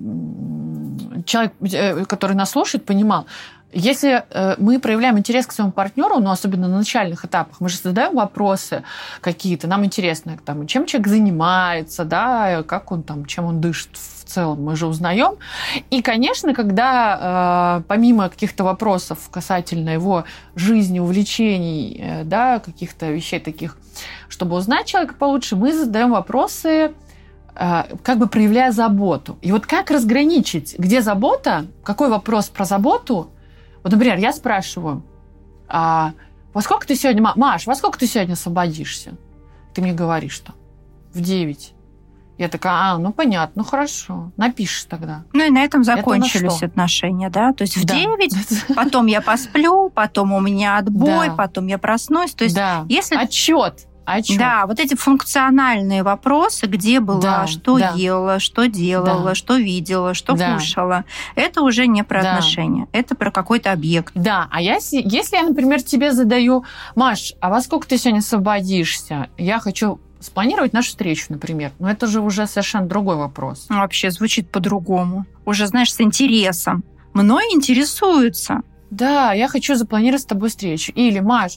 человек, 1.26 1.54
э, 1.62 2.06
который 2.06 2.36
нас 2.36 2.52
слушает, 2.52 2.86
понимал. 2.86 3.26
Если 3.74 4.24
э, 4.30 4.56
мы 4.60 4.80
проявляем 4.80 5.18
интерес 5.18 5.48
к 5.48 5.52
своему 5.52 5.72
партнеру, 5.72 6.20
ну, 6.20 6.30
особенно 6.30 6.68
на 6.68 6.78
начальных 6.78 7.26
этапах, 7.26 7.60
мы 7.60 7.70
же 7.70 7.78
задаем 7.78 8.16
вопросы 8.16 8.84
какие-то, 9.20 9.68
нам 9.68 9.84
интересно, 9.84 10.38
там, 10.46 10.68
чем 10.68 10.86
человек 10.86 11.08
занимается, 11.08 12.06
да, 12.06 12.64
как 12.64 12.92
он 12.92 13.02
там, 13.02 13.26
чем 13.26 13.46
он 13.46 13.62
дышит 13.62 13.90
в 13.96 14.26
целом, 14.26 14.64
мы 14.64 14.76
же 14.76 14.86
узнаем. 14.86 15.38
И, 15.90 16.04
конечно, 16.04 16.54
когда 16.54 17.80
э, 17.80 17.84
помимо 17.88 18.30
каких-то 18.30 18.64
вопросов 18.64 19.30
касательно 19.32 19.90
его 19.90 20.26
жизни, 20.56 21.00
увлечений, 21.00 22.00
э, 22.00 22.24
да, 22.26 22.60
каких-то 22.60 23.10
вещей 23.10 23.40
таких, 23.40 23.78
чтобы 24.30 24.56
узнать 24.56 24.86
человека 24.86 25.16
получше, 25.16 25.56
мы 25.56 25.74
задаем 25.74 26.12
вопросы 26.12 26.94
как 27.56 28.18
бы 28.18 28.26
проявляя 28.26 28.72
заботу. 28.72 29.38
И 29.44 29.52
вот 29.52 29.68
как 29.68 29.92
разграничить, 29.92 30.74
где 30.80 31.04
забота, 31.04 31.68
какой 31.84 32.10
вопрос 32.10 32.50
про 32.50 32.66
заботу, 32.66 33.30
вот, 33.84 33.92
например, 33.92 34.18
я 34.18 34.32
спрашиваю, 34.34 35.04
а 35.68 36.14
во 36.54 36.62
сколько 36.62 36.88
ты 36.88 36.96
сегодня, 36.96 37.34
Маш, 37.36 37.68
во 37.68 37.76
сколько 37.76 38.00
ты 38.00 38.08
сегодня 38.08 38.34
освободишься? 38.34 39.16
Ты 39.74 39.82
мне 39.82 39.94
говоришь, 39.94 40.34
что 40.34 40.54
в 41.14 41.22
9. 41.22 41.74
Я 42.38 42.50
такая, 42.50 42.74
а, 42.74 42.98
ну 42.98 43.14
понятно, 43.14 43.62
ну 43.62 43.64
хорошо, 43.64 44.32
напишешь 44.38 44.86
тогда. 44.86 45.24
Ну 45.34 45.46
и 45.46 45.50
на 45.50 45.64
этом 45.64 45.84
закончились 45.84 46.58
это 46.58 46.66
отношения, 46.66 47.30
да? 47.30 47.54
То 47.54 47.64
есть 47.64 47.78
в 47.78 47.86
да. 47.86 47.94
9, 47.94 48.76
потом 48.76 49.06
я 49.06 49.22
посплю, 49.22 49.90
потом 49.90 50.34
у 50.34 50.40
меня 50.40 50.78
отбой, 50.78 51.28
да. 51.28 51.36
потом 51.36 51.68
я 51.68 51.78
проснусь. 51.78 52.34
То 52.34 52.46
есть 52.46 52.56
да. 52.56 52.86
если... 52.90 53.16
Отчет. 53.16 53.88
О 54.06 54.22
чем? 54.22 54.38
Да, 54.38 54.66
вот 54.66 54.80
эти 54.80 54.96
функциональные 54.96 56.04
вопросы, 56.04 56.66
где 56.66 57.00
была, 57.00 57.22
да, 57.22 57.48
что 57.48 57.78
да. 57.78 57.94
ела, 57.96 58.40
что 58.40 58.66
делала, 58.66 59.30
да. 59.30 59.36
что 59.36 59.56
видела, 59.56 60.14
что 60.14 60.34
да. 60.34 60.56
кушала, 60.56 61.06
это 61.36 61.62
уже 61.62 61.88
не 61.88 62.04
про 62.04 62.22
да. 62.22 62.32
отношения, 62.34 62.88
это 62.92 63.16
про 63.16 63.32
какой-то 63.32 63.72
объект. 63.72 64.12
Да, 64.16 64.48
а 64.52 64.62
я, 64.62 64.76
если 64.76 65.38
я, 65.38 65.44
например, 65.44 65.82
тебе 65.82 66.12
задаю, 66.12 66.66
Маш, 66.96 67.34
а 67.40 67.50
во 67.50 67.62
сколько 67.62 67.88
ты 67.88 67.98
сегодня 67.98 68.20
освободишься? 68.20 69.30
Я 69.38 69.60
хочу 69.60 70.00
спланировать 70.20 70.74
нашу 70.74 70.90
встречу, 70.90 71.26
например. 71.30 71.72
Но 71.80 71.90
это 71.90 72.08
же 72.08 72.22
уже 72.22 72.48
совершенно 72.48 72.88
другой 72.88 73.18
вопрос. 73.18 73.66
Вообще 73.70 74.10
звучит 74.10 74.50
по-другому. 74.50 75.26
Уже, 75.46 75.68
знаешь, 75.68 75.94
с 75.94 76.02
интересом. 76.02 76.84
Мной 77.14 77.44
интересуются. 77.54 78.62
Да, 78.90 79.34
я 79.34 79.48
хочу 79.48 79.76
запланировать 79.76 80.22
с 80.22 80.26
тобой 80.26 80.50
встречу. 80.50 80.92
Или, 80.94 81.20
Маш, 81.20 81.54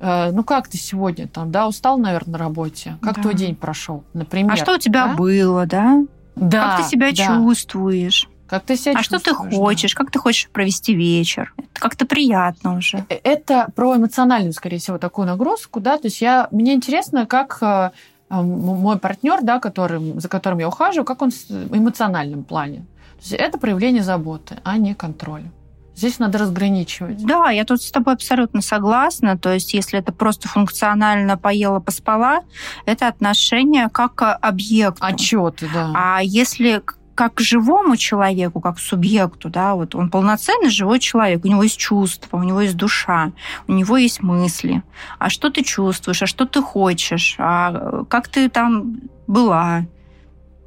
ну 0.00 0.44
как 0.44 0.68
ты 0.68 0.78
сегодня 0.78 1.28
там, 1.28 1.52
да, 1.52 1.68
устал, 1.68 1.98
наверное, 1.98 2.32
на 2.32 2.38
работе? 2.38 2.96
Как 3.02 3.16
да. 3.16 3.22
твой 3.22 3.34
день 3.34 3.54
прошел, 3.54 4.04
например? 4.14 4.52
А 4.52 4.56
что 4.56 4.74
у 4.74 4.78
тебя 4.78 5.08
да? 5.08 5.14
было, 5.14 5.66
да? 5.66 6.02
Да. 6.36 6.76
Как 6.76 6.84
ты 6.84 6.90
себя 6.90 7.12
да. 7.12 7.26
чувствуешь? 7.26 8.28
Как 8.50 8.64
ты 8.64 8.76
себя 8.76 8.98
а 8.98 9.02
что 9.04 9.20
ты 9.20 9.32
хочешь? 9.32 9.94
Да. 9.94 9.98
Как 10.02 10.10
ты 10.10 10.18
хочешь 10.18 10.48
провести 10.48 10.92
вечер? 10.92 11.54
Это 11.56 11.80
как-то 11.80 12.04
приятно 12.04 12.78
уже. 12.78 13.04
Э, 13.08 13.14
это 13.22 13.68
про 13.76 13.96
эмоциональную, 13.96 14.52
скорее 14.52 14.78
всего, 14.78 14.98
такую 14.98 15.28
нагрузку, 15.28 15.78
да. 15.78 15.98
То 15.98 16.08
есть 16.08 16.20
я 16.20 16.48
мне 16.50 16.74
интересно, 16.74 17.26
как 17.26 17.58
э, 17.62 17.90
мой 18.28 18.98
партнер, 18.98 19.42
да, 19.42 19.60
который, 19.60 20.18
за 20.18 20.28
которым 20.28 20.58
я 20.58 20.68
ухаживаю, 20.68 21.04
как 21.04 21.22
он 21.22 21.30
в 21.30 21.76
эмоциональном 21.76 22.42
плане. 22.42 22.78
То 23.18 23.20
есть 23.20 23.32
это 23.34 23.56
проявление 23.56 24.02
заботы, 24.02 24.56
а 24.64 24.78
не 24.78 24.94
контроля. 24.94 25.52
Здесь 26.00 26.18
надо 26.18 26.38
разграничивать. 26.38 27.26
Да, 27.26 27.50
я 27.50 27.66
тут 27.66 27.82
с 27.82 27.90
тобой 27.90 28.14
абсолютно 28.14 28.62
согласна. 28.62 29.36
То 29.36 29.52
есть, 29.52 29.74
если 29.74 29.98
это 29.98 30.12
просто 30.12 30.48
функционально 30.48 31.36
поела, 31.36 31.78
поспала, 31.78 32.40
это 32.86 33.06
отношение 33.06 33.90
как 33.90 34.14
к 34.14 34.34
объекту. 34.34 35.04
Отчеты, 35.04 35.68
да. 35.74 35.92
А 35.94 36.20
если 36.22 36.82
как 37.14 37.34
к 37.34 37.40
живому 37.40 37.98
человеку, 37.98 38.62
как 38.62 38.76
к 38.76 38.78
субъекту, 38.78 39.50
да, 39.50 39.74
вот 39.74 39.94
он 39.94 40.08
полноценный 40.08 40.70
живой 40.70 41.00
человек, 41.00 41.44
у 41.44 41.48
него 41.48 41.64
есть 41.64 41.76
чувства, 41.76 42.38
у 42.38 42.44
него 42.44 42.62
есть 42.62 42.78
душа, 42.78 43.32
у 43.68 43.72
него 43.72 43.98
есть 43.98 44.22
мысли. 44.22 44.82
А 45.18 45.28
что 45.28 45.50
ты 45.50 45.62
чувствуешь, 45.62 46.22
а 46.22 46.26
что 46.26 46.46
ты 46.46 46.62
хочешь, 46.62 47.36
а 47.38 48.04
как 48.08 48.28
ты 48.28 48.48
там 48.48 49.00
была? 49.26 49.80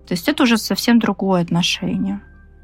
То 0.08 0.14
есть 0.14 0.30
это 0.30 0.44
уже 0.44 0.60
совсем 0.60 1.00
другое 1.00 1.42
отношение 1.42 2.22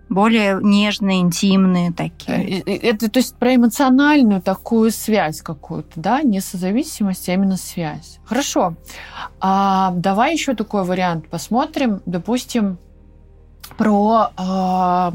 более 0.10 0.60
нежные, 0.62 1.22
интимные 1.22 1.92
такие. 1.92 2.62
Э, 2.62 2.78
это, 2.78 3.10
то 3.10 3.20
есть, 3.20 3.36
про 3.36 3.56
эмоциональную 3.56 4.42
такую 4.42 4.92
связь 4.92 5.42
какую-то, 5.42 6.00
да, 6.00 6.22
не 6.22 6.42
созависимость, 6.42 7.30
а 7.30 7.34
именно 7.34 7.58
связь. 7.58 8.20
Хорошо. 8.26 8.76
А, 9.40 9.92
давай 9.96 10.34
еще 10.34 10.56
такой 10.56 10.84
вариант 10.84 11.30
посмотрим. 11.30 12.02
Допустим, 12.06 12.78
про... 13.78 14.32
А, 14.36 15.14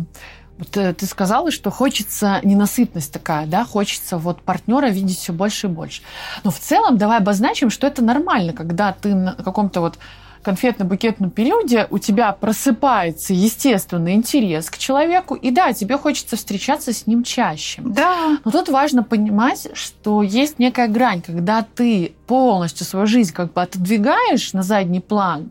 вот 0.58 0.76
э, 0.76 0.94
ты 0.94 1.06
сказала, 1.06 1.50
что 1.50 1.70
хочется 1.70 2.38
ненасытность 2.44 3.12
такая, 3.12 3.46
да, 3.46 3.64
хочется 3.64 4.18
вот 4.18 4.42
партнера 4.42 4.86
видеть 4.86 5.18
все 5.18 5.32
больше 5.32 5.66
и 5.66 5.70
больше. 5.70 6.02
Но 6.44 6.50
в 6.50 6.58
целом 6.58 6.96
давай 6.96 7.18
обозначим, 7.18 7.70
что 7.70 7.86
это 7.86 8.04
нормально, 8.04 8.52
когда 8.52 8.92
ты 8.92 9.14
на 9.14 9.34
каком-то 9.34 9.80
вот 9.80 9.98
конфетно-букетном 10.44 11.30
периоде 11.30 11.86
у 11.90 11.98
тебя 11.98 12.32
просыпается 12.32 13.32
естественный 13.32 14.12
интерес 14.14 14.68
к 14.70 14.78
человеку, 14.78 15.34
и 15.34 15.50
да, 15.50 15.72
тебе 15.72 15.96
хочется 15.96 16.36
встречаться 16.36 16.92
с 16.92 17.06
ним 17.06 17.22
чаще. 17.22 17.80
Да. 17.84 18.38
Но 18.44 18.50
тут 18.50 18.68
важно 18.68 19.02
понимать, 19.02 19.68
что 19.72 20.22
есть 20.22 20.58
некая 20.58 20.88
грань, 20.88 21.22
когда 21.22 21.62
ты 21.74 22.14
полностью 22.26 22.86
свою 22.86 23.06
жизнь 23.06 23.32
как 23.32 23.52
бы 23.52 23.62
отодвигаешь 23.62 24.52
на 24.52 24.62
задний 24.62 25.00
план 25.00 25.50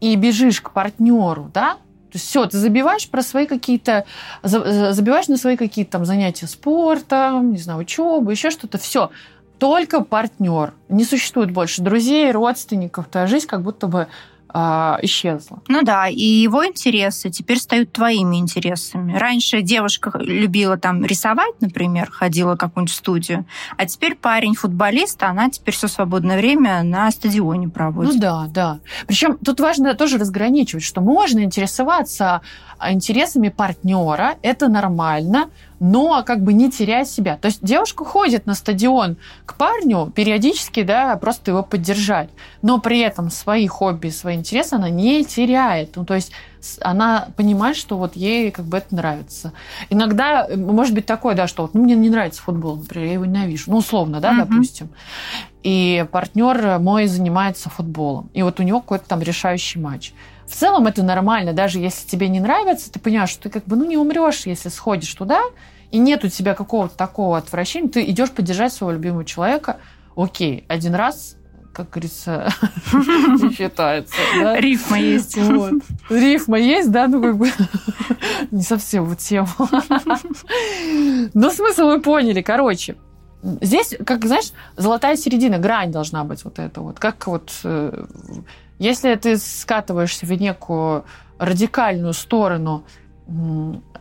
и 0.00 0.14
бежишь 0.14 0.60
к 0.60 0.70
партнеру, 0.70 1.50
да, 1.52 1.78
То 2.10 2.16
есть 2.16 2.26
все, 2.26 2.46
ты 2.46 2.56
забиваешь 2.56 3.08
про 3.08 3.22
свои 3.22 3.46
какие-то, 3.46 4.06
забиваешь 4.42 5.28
на 5.28 5.36
свои 5.36 5.56
какие-то 5.56 5.92
там 5.92 6.06
занятия 6.06 6.46
спортом, 6.46 7.52
не 7.52 7.58
знаю, 7.58 7.80
учебу, 7.80 8.30
еще 8.30 8.50
что-то. 8.50 8.78
Все, 8.78 9.10
только 9.58 10.00
партнер. 10.02 10.72
Не 10.88 11.04
существует 11.04 11.50
больше 11.50 11.82
друзей, 11.82 12.30
родственников. 12.30 13.06
Твоя 13.06 13.26
жизнь 13.26 13.46
как 13.46 13.62
будто 13.62 13.86
бы 13.86 14.08
а, 14.50 14.98
исчезла. 15.02 15.60
Ну 15.68 15.82
да, 15.82 16.08
и 16.08 16.22
его 16.22 16.66
интересы 16.66 17.28
теперь 17.30 17.58
стают 17.58 17.92
твоими 17.92 18.36
интересами. 18.36 19.16
Раньше 19.16 19.60
девушка 19.60 20.10
любила 20.18 20.78
там 20.78 21.04
рисовать, 21.04 21.60
например, 21.60 22.10
ходила 22.10 22.54
в 22.54 22.58
какую-нибудь 22.58 22.94
студию, 22.94 23.44
а 23.76 23.84
теперь 23.84 24.14
парень 24.14 24.54
футболист, 24.54 25.22
а 25.22 25.28
она 25.28 25.50
теперь 25.50 25.74
все 25.74 25.86
свободное 25.86 26.38
время 26.38 26.82
на 26.82 27.10
стадионе 27.10 27.68
проводит. 27.68 28.14
Ну 28.14 28.20
да, 28.20 28.46
да. 28.48 28.78
Причем 29.06 29.36
тут 29.36 29.60
важно 29.60 29.94
тоже 29.94 30.16
разграничивать, 30.16 30.84
что 30.84 31.02
можно 31.02 31.40
интересоваться 31.40 32.40
интересами 32.82 33.50
партнера, 33.50 34.36
это 34.42 34.68
нормально, 34.68 35.50
но 35.80 36.22
как 36.24 36.42
бы 36.42 36.52
не 36.52 36.70
теряя 36.70 37.04
себя. 37.04 37.36
То 37.36 37.46
есть 37.46 37.60
девушка 37.62 38.04
ходит 38.04 38.46
на 38.46 38.54
стадион 38.54 39.16
к 39.46 39.54
парню 39.54 40.12
периодически, 40.14 40.82
да, 40.82 41.16
просто 41.16 41.50
его 41.50 41.62
поддержать, 41.62 42.30
но 42.62 42.78
при 42.78 43.00
этом 43.00 43.30
свои 43.30 43.66
хобби, 43.66 44.08
свои 44.08 44.36
интересы 44.36 44.74
она 44.74 44.90
не 44.90 45.24
теряет. 45.24 45.96
Ну, 45.96 46.04
то 46.04 46.14
есть 46.14 46.32
она 46.80 47.28
понимает, 47.36 47.76
что 47.76 47.96
вот 47.96 48.16
ей 48.16 48.50
как 48.50 48.64
бы 48.64 48.78
это 48.78 48.94
нравится. 48.94 49.52
Иногда 49.90 50.48
может 50.54 50.94
быть 50.94 51.06
такое, 51.06 51.34
да, 51.34 51.46
что 51.46 51.62
вот 51.62 51.74
ну, 51.74 51.82
мне 51.82 51.94
не 51.94 52.10
нравится 52.10 52.42
футбол, 52.42 52.76
например, 52.76 53.06
я 53.06 53.12
его 53.14 53.24
ненавижу, 53.24 53.70
ну 53.70 53.78
условно, 53.78 54.20
да, 54.20 54.32
mm-hmm. 54.32 54.46
допустим. 54.46 54.88
И 55.62 56.06
партнер 56.10 56.78
мой 56.78 57.06
занимается 57.06 57.68
футболом, 57.68 58.30
и 58.32 58.42
вот 58.42 58.60
у 58.60 58.62
него 58.62 58.80
какой-то 58.80 59.06
там 59.06 59.20
решающий 59.22 59.78
матч. 59.80 60.12
В 60.48 60.54
целом 60.54 60.86
это 60.86 61.02
нормально, 61.02 61.52
даже 61.52 61.78
если 61.78 62.08
тебе 62.08 62.28
не 62.28 62.40
нравится, 62.40 62.90
ты 62.90 62.98
понимаешь, 62.98 63.30
что 63.30 63.44
ты 63.44 63.50
как 63.50 63.64
бы 63.66 63.76
ну, 63.76 63.84
не 63.84 63.96
умрешь, 63.96 64.46
если 64.46 64.70
сходишь 64.70 65.12
туда, 65.14 65.42
и 65.90 65.98
нет 65.98 66.24
у 66.24 66.28
тебя 66.28 66.54
какого-то 66.54 66.96
такого 66.96 67.36
отвращения, 67.36 67.88
ты 67.88 68.02
идешь 68.04 68.30
поддержать 68.30 68.72
своего 68.72 68.92
любимого 68.92 69.24
человека, 69.24 69.76
окей, 70.16 70.64
один 70.68 70.94
раз 70.94 71.36
как 71.78 71.90
говорится, 71.90 72.48
не 72.92 73.54
считается. 73.54 74.16
Да? 74.40 74.58
Рифма 74.58 74.98
есть. 74.98 75.36
Вот. 75.36 75.74
Рифма 76.10 76.58
есть, 76.58 76.90
да, 76.90 77.06
ну 77.06 77.22
как 77.22 77.36
бы 77.36 77.52
не 78.50 78.62
совсем 78.62 79.04
вот 79.04 79.18
тема. 79.18 79.48
Но 81.34 81.50
смысл 81.50 81.84
вы 81.84 82.00
поняли, 82.00 82.42
короче. 82.42 82.96
Здесь, 83.42 83.94
как, 84.04 84.26
знаешь, 84.26 84.50
золотая 84.76 85.16
середина, 85.16 85.58
грань 85.58 85.92
должна 85.92 86.24
быть 86.24 86.42
вот 86.42 86.58
эта 86.58 86.80
вот. 86.80 86.98
Как 86.98 87.28
вот 87.28 87.52
э, 87.62 88.06
если 88.78 89.14
ты 89.16 89.36
скатываешься 89.36 90.26
в 90.26 90.32
некую 90.32 91.04
радикальную 91.38 92.12
сторону, 92.12 92.84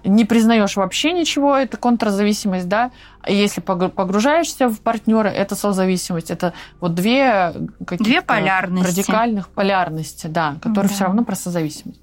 не 0.04 0.26
признаешь 0.26 0.76
вообще 0.78 1.12
ничего, 1.12 1.56
это 1.56 1.78
контрзависимость, 1.78 2.68
да. 2.68 2.92
А 3.22 3.32
если 3.32 3.60
погружаешься 3.60 4.70
в 4.70 4.80
партнера, 4.80 5.28
это 5.28 5.56
созависимость. 5.56 6.32
Это 6.32 6.54
вот 6.80 6.96
две 6.96 7.54
две 7.80 8.22
полярности. 8.22 8.88
радикальных 8.88 9.50
полярности, 9.50 10.28
да, 10.28 10.56
которые 10.62 10.90
да. 10.90 10.96
все 10.96 11.04
равно 11.06 11.24
про 11.26 11.36
созависимость. 11.36 12.00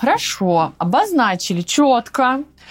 Хорошо, 0.00 0.72
обозначили 0.78 1.62
четко. 1.62 2.22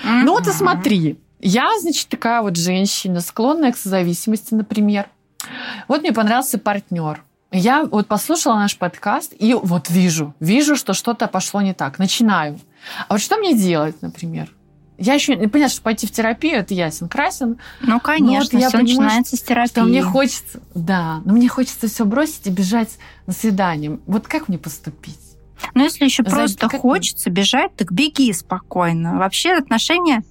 Mm-hmm. 0.03 0.23
Ну 0.23 0.33
вот 0.33 0.47
и 0.47 0.51
смотри, 0.51 1.19
я, 1.39 1.69
значит, 1.81 2.09
такая 2.09 2.41
вот 2.41 2.57
женщина, 2.57 3.21
склонная 3.21 3.71
к 3.71 3.77
созависимости, 3.77 4.53
например. 4.53 5.07
Вот 5.87 6.01
мне 6.01 6.11
понравился 6.11 6.59
партнер. 6.59 7.23
Я 7.51 7.83
вот 7.85 8.07
послушала 8.07 8.55
наш 8.55 8.77
подкаст 8.77 9.33
и 9.37 9.53
вот 9.55 9.89
вижу, 9.89 10.35
вижу, 10.39 10.75
что 10.75 10.93
что-то 10.93 11.27
пошло 11.27 11.61
не 11.61 11.73
так. 11.73 11.97
Начинаю. 11.97 12.59
А 13.07 13.13
вот 13.13 13.21
что 13.21 13.37
мне 13.37 13.55
делать, 13.55 14.01
например? 14.01 14.51
Я 14.99 15.13
еще 15.13 15.35
не 15.35 15.47
понятно, 15.47 15.73
что 15.73 15.81
пойти 15.81 16.05
в 16.05 16.11
терапию, 16.11 16.57
это 16.57 16.73
ясен 16.73 17.07
красен. 17.07 17.57
Ну, 17.81 17.99
конечно, 18.01 18.59
вот 18.59 18.61
я 18.61 18.67
все 18.67 18.77
понимаю, 18.77 18.99
начинается 18.99 19.37
с 19.37 19.41
терапии. 19.41 19.71
Что 19.71 19.83
мне 19.83 20.03
хочется, 20.03 20.59
да, 20.75 21.21
но 21.23 21.33
мне 21.33 21.47
хочется 21.47 21.87
все 21.87 22.05
бросить 22.05 22.45
и 22.47 22.49
бежать 22.49 22.97
на 23.25 23.33
свидание. 23.33 23.97
Вот 24.05 24.27
как 24.27 24.49
мне 24.49 24.57
поступить? 24.57 25.17
Ну, 25.73 25.83
если 25.83 26.05
еще 26.05 26.23
За 26.23 26.29
просто 26.29 26.69
как... 26.69 26.81
хочется 26.81 27.29
бежать, 27.29 27.75
так 27.75 27.91
беги 27.91 28.31
спокойно. 28.33 29.17
Вообще 29.17 29.53
отношения 29.53 30.23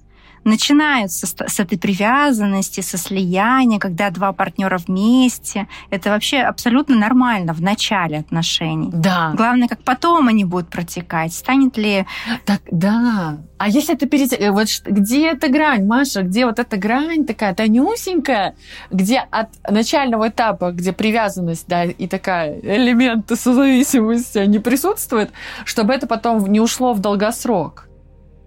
начинаются 0.49 1.27
с, 1.27 1.35
с 1.47 1.61
этой 1.61 1.79
привязанности, 1.79 2.81
со 2.81 2.99
слияния, 2.99 3.79
когда 3.79 4.11
два 4.11 4.33
партнера 4.33 4.79
вместе. 4.79 5.69
Это 5.91 6.11
вообще 6.11 6.39
абсолютно 6.39 6.97
нормально 6.97 7.53
в 7.53 7.63
начале 7.63 8.19
отношений. 8.19 8.91
Да. 8.93 9.33
Главное, 9.35 9.69
как 9.69 9.83
потом 9.83 10.29
они 10.29 10.45
будут 10.45 10.69
протекать. 10.69 11.33
Станет 11.33 11.77
ли... 11.77 12.07
Так, 12.45 12.63
да. 12.71 13.39
А 13.59 13.69
если 13.69 13.95
это 13.95 14.07
перед... 14.07 14.33
Э, 14.33 14.51
вот 14.51 14.69
где 14.85 15.31
эта 15.31 15.49
грань, 15.49 15.85
Маша? 15.85 16.23
Где 16.23 16.47
вот 16.47 16.59
эта 16.59 16.77
грань 16.77 17.27
такая 17.27 17.55
тонюсенькая, 17.55 18.55
где 18.91 19.19
от 19.19 19.49
начального 19.69 20.29
этапа, 20.29 20.71
где 20.71 20.93
привязанность, 20.93 21.67
да, 21.67 21.85
и 21.85 22.07
такая 22.07 22.59
элементы 22.61 23.37
созависимости 23.37 24.39
не 24.47 24.59
присутствует, 24.59 25.33
чтобы 25.65 25.93
это 25.93 26.07
потом 26.07 26.47
не 26.47 26.61
ушло 26.61 26.93
в 26.93 27.01
долгосрок? 27.01 27.88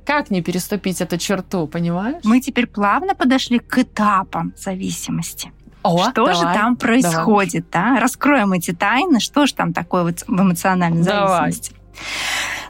Как 0.06 0.32
не 0.32 0.42
переступить 0.42 1.02
эту 1.02 1.18
черту, 1.18 1.68
понимаешь? 1.68 2.22
Мы 2.24 2.42
теперь 2.42 2.68
плавно 2.68 3.16
подошли 3.16 3.60
к 3.60 3.78
этапам 3.78 4.54
зависимости. 4.58 5.52
О, 5.84 5.98
что 6.10 6.26
давай, 6.26 6.36
же 6.36 6.42
там 6.42 6.76
происходит, 6.76 7.66
давай. 7.72 7.96
да? 7.96 8.02
Раскроем 8.02 8.54
эти 8.54 8.72
тайны, 8.72 9.20
что 9.20 9.46
же 9.46 9.54
там 9.54 9.74
такое 9.74 10.04
вот 10.04 10.24
в 10.28 10.42
эмоциональной 10.42 11.04
давай. 11.04 11.52
зависимости. 11.52 11.76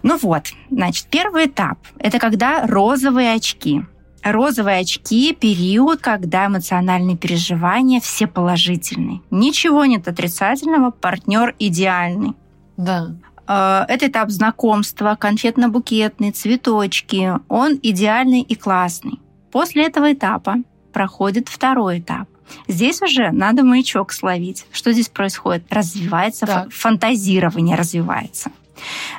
Ну 0.03 0.17
вот, 0.17 0.53
значит, 0.69 1.07
первый 1.09 1.45
этап– 1.45 1.77
это 1.99 2.19
когда 2.19 2.65
розовые 2.65 3.33
очки. 3.33 3.85
Розовые 4.23 4.79
очки– 4.79 5.33
период, 5.39 5.99
когда 6.01 6.45
эмоциональные 6.45 7.17
переживания 7.17 7.99
все 7.99 8.27
положительные. 8.27 9.21
Ничего 9.31 9.85
нет 9.85 10.07
отрицательного, 10.07 10.91
партнер 10.91 11.55
идеальный. 11.59 12.33
Да. 12.77 13.15
Э, 13.51 13.85
это 13.87 14.07
этап 14.07 14.29
знакомства, 14.29 15.17
конфетно-букетный, 15.19 16.31
цветочки. 16.31 17.33
Он 17.49 17.77
идеальный 17.81 18.41
и 18.41 18.55
классный. 18.55 19.19
После 19.51 19.85
этого 19.85 20.13
этапа 20.13 20.55
проходит 20.93 21.49
второй 21.49 21.99
этап. 21.99 22.27
Здесь 22.67 23.01
уже 23.01 23.31
надо 23.31 23.63
маячок 23.63 24.11
словить. 24.13 24.65
Что 24.71 24.91
здесь 24.91 25.09
происходит? 25.09 25.63
Развивается 25.69 26.45
так. 26.45 26.71
фантазирование, 26.71 27.77
развивается. 27.77 28.51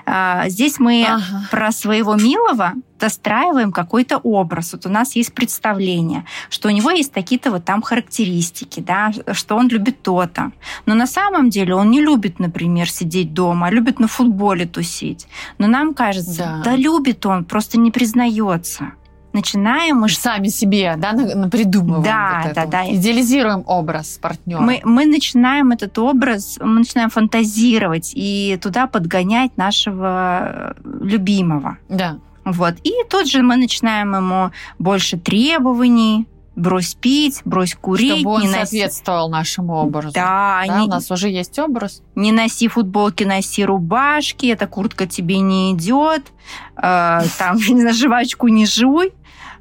А, 0.06 0.48
здесь 0.48 0.78
мы 0.78 1.04
ага. 1.04 1.48
про 1.50 1.72
своего 1.72 2.14
милого 2.14 2.72
достраиваем 2.98 3.72
какой-то 3.72 4.18
образ. 4.18 4.72
Вот 4.72 4.86
у 4.86 4.88
нас 4.88 5.16
есть 5.16 5.34
представление, 5.34 6.24
что 6.50 6.68
у 6.68 6.70
него 6.70 6.90
есть 6.90 7.12
какие-то 7.12 7.50
вот 7.50 7.64
там 7.64 7.82
характеристики, 7.82 8.78
да, 8.78 9.12
что 9.32 9.56
он 9.56 9.68
любит 9.68 10.02
то-то. 10.02 10.52
Но 10.86 10.94
на 10.94 11.06
самом 11.06 11.50
деле 11.50 11.74
он 11.74 11.90
не 11.90 12.00
любит, 12.00 12.38
например, 12.38 12.88
сидеть 12.88 13.34
дома, 13.34 13.66
а 13.66 13.70
любит 13.70 13.98
на 13.98 14.06
футболе 14.06 14.66
тусить. 14.66 15.26
Но 15.58 15.66
нам 15.66 15.94
кажется, 15.94 16.60
да, 16.64 16.70
да 16.70 16.76
любит 16.76 17.26
он, 17.26 17.44
просто 17.44 17.76
не 17.78 17.90
признается 17.90 18.92
начинаем 19.32 20.00
мы 20.00 20.08
сами 20.08 20.48
себе, 20.48 20.94
да, 20.96 21.12
придумываем. 21.48 22.02
Да, 22.02 22.42
вот 22.44 22.54
да, 22.54 22.66
да. 22.66 22.94
Идеализируем 22.94 23.64
образ 23.66 24.18
партнера. 24.20 24.60
Мы, 24.60 24.80
мы 24.84 25.06
начинаем 25.06 25.72
этот 25.72 25.98
образ, 25.98 26.58
мы 26.60 26.80
начинаем 26.80 27.10
фантазировать 27.10 28.12
и 28.14 28.58
туда 28.62 28.86
подгонять 28.86 29.56
нашего 29.56 30.76
любимого. 30.84 31.78
Да. 31.88 32.18
Вот. 32.44 32.74
И 32.82 32.92
тут 33.08 33.28
же 33.28 33.42
мы 33.42 33.56
начинаем 33.56 34.14
ему 34.14 34.50
больше 34.78 35.16
требований, 35.16 36.26
брось 36.56 36.94
пить, 36.94 37.40
брось 37.44 37.74
курить. 37.74 38.20
Чтобы 38.20 38.30
он 38.30 38.42
не 38.42 38.48
соответствовал 38.48 39.28
носи... 39.28 39.38
нашему 39.38 39.74
образу. 39.74 40.12
Да, 40.14 40.62
да 40.66 40.80
не... 40.80 40.86
у 40.86 40.88
нас 40.88 41.10
уже 41.10 41.28
есть 41.28 41.58
образ. 41.58 42.02
Не 42.14 42.32
носи 42.32 42.68
футболки, 42.68 43.24
носи 43.24 43.64
рубашки, 43.64 44.46
эта 44.46 44.66
куртка 44.66 45.06
тебе 45.06 45.38
не 45.40 45.72
идет, 45.72 46.32
э, 46.76 47.20
там, 47.38 47.56
не 47.68 47.80
знаю, 47.80 47.94
жвачку 47.94 48.48
не 48.48 48.66
жуй. 48.66 49.12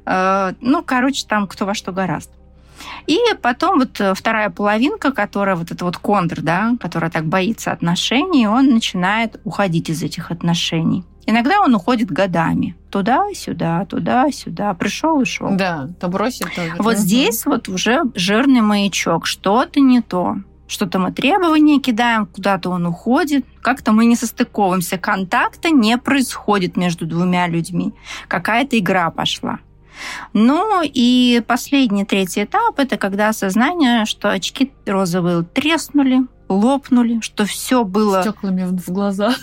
Э, 0.06 0.52
ну, 0.60 0.82
короче, 0.82 1.26
там 1.26 1.46
кто 1.46 1.66
во 1.66 1.74
что 1.74 1.92
гораст. 1.92 2.30
И 3.06 3.18
потом 3.40 3.78
вот 3.78 4.00
э, 4.00 4.14
вторая 4.14 4.50
половинка, 4.50 5.12
которая 5.12 5.56
вот 5.56 5.70
это 5.70 5.84
вот 5.84 5.96
контр, 5.96 6.40
да, 6.40 6.76
которая 6.80 7.10
так 7.10 7.26
боится 7.26 7.72
отношений, 7.72 8.46
он 8.46 8.70
начинает 8.70 9.40
уходить 9.44 9.88
из 9.90 10.02
этих 10.02 10.30
отношений. 10.30 11.04
Иногда 11.26 11.60
он 11.60 11.74
уходит 11.74 12.10
годами. 12.10 12.76
Туда-сюда, 12.90 13.86
туда-сюда. 13.86 14.74
Пришел, 14.74 15.18
ушел. 15.18 15.50
Да, 15.52 15.88
то 16.00 16.08
бросит, 16.08 16.48
то 16.54 16.62
Вот 16.78 16.98
здесь 16.98 17.46
вот 17.46 17.68
уже 17.68 18.02
жирный 18.14 18.60
маячок. 18.60 19.26
Что-то 19.26 19.80
не 19.80 20.00
то. 20.00 20.36
Что-то 20.66 20.98
мы 20.98 21.12
требования 21.12 21.78
кидаем, 21.80 22.26
куда-то 22.26 22.70
он 22.70 22.86
уходит, 22.86 23.44
как-то 23.60 23.92
мы 23.92 24.06
не 24.06 24.16
состыковываемся. 24.16 24.96
Контакта 24.96 25.68
не 25.70 25.98
происходит 25.98 26.76
между 26.76 27.04
двумя 27.06 27.46
людьми. 27.46 27.92
Какая-то 28.26 28.78
игра 28.78 29.10
пошла. 29.10 29.58
Ну 30.32 30.82
и 30.82 31.42
последний, 31.46 32.04
третий 32.04 32.44
этап– 32.44 32.74
это 32.78 32.96
когда 32.96 33.28
осознание, 33.28 34.04
что 34.04 34.30
очки 34.30 34.72
розовые 34.86 35.44
треснули, 35.44 36.20
лопнули, 36.48 37.20
что 37.20 37.44
все 37.44 37.84
было... 37.84 38.22
Стеклами 38.22 38.64
в 38.64 38.90
глаза. 38.90 39.34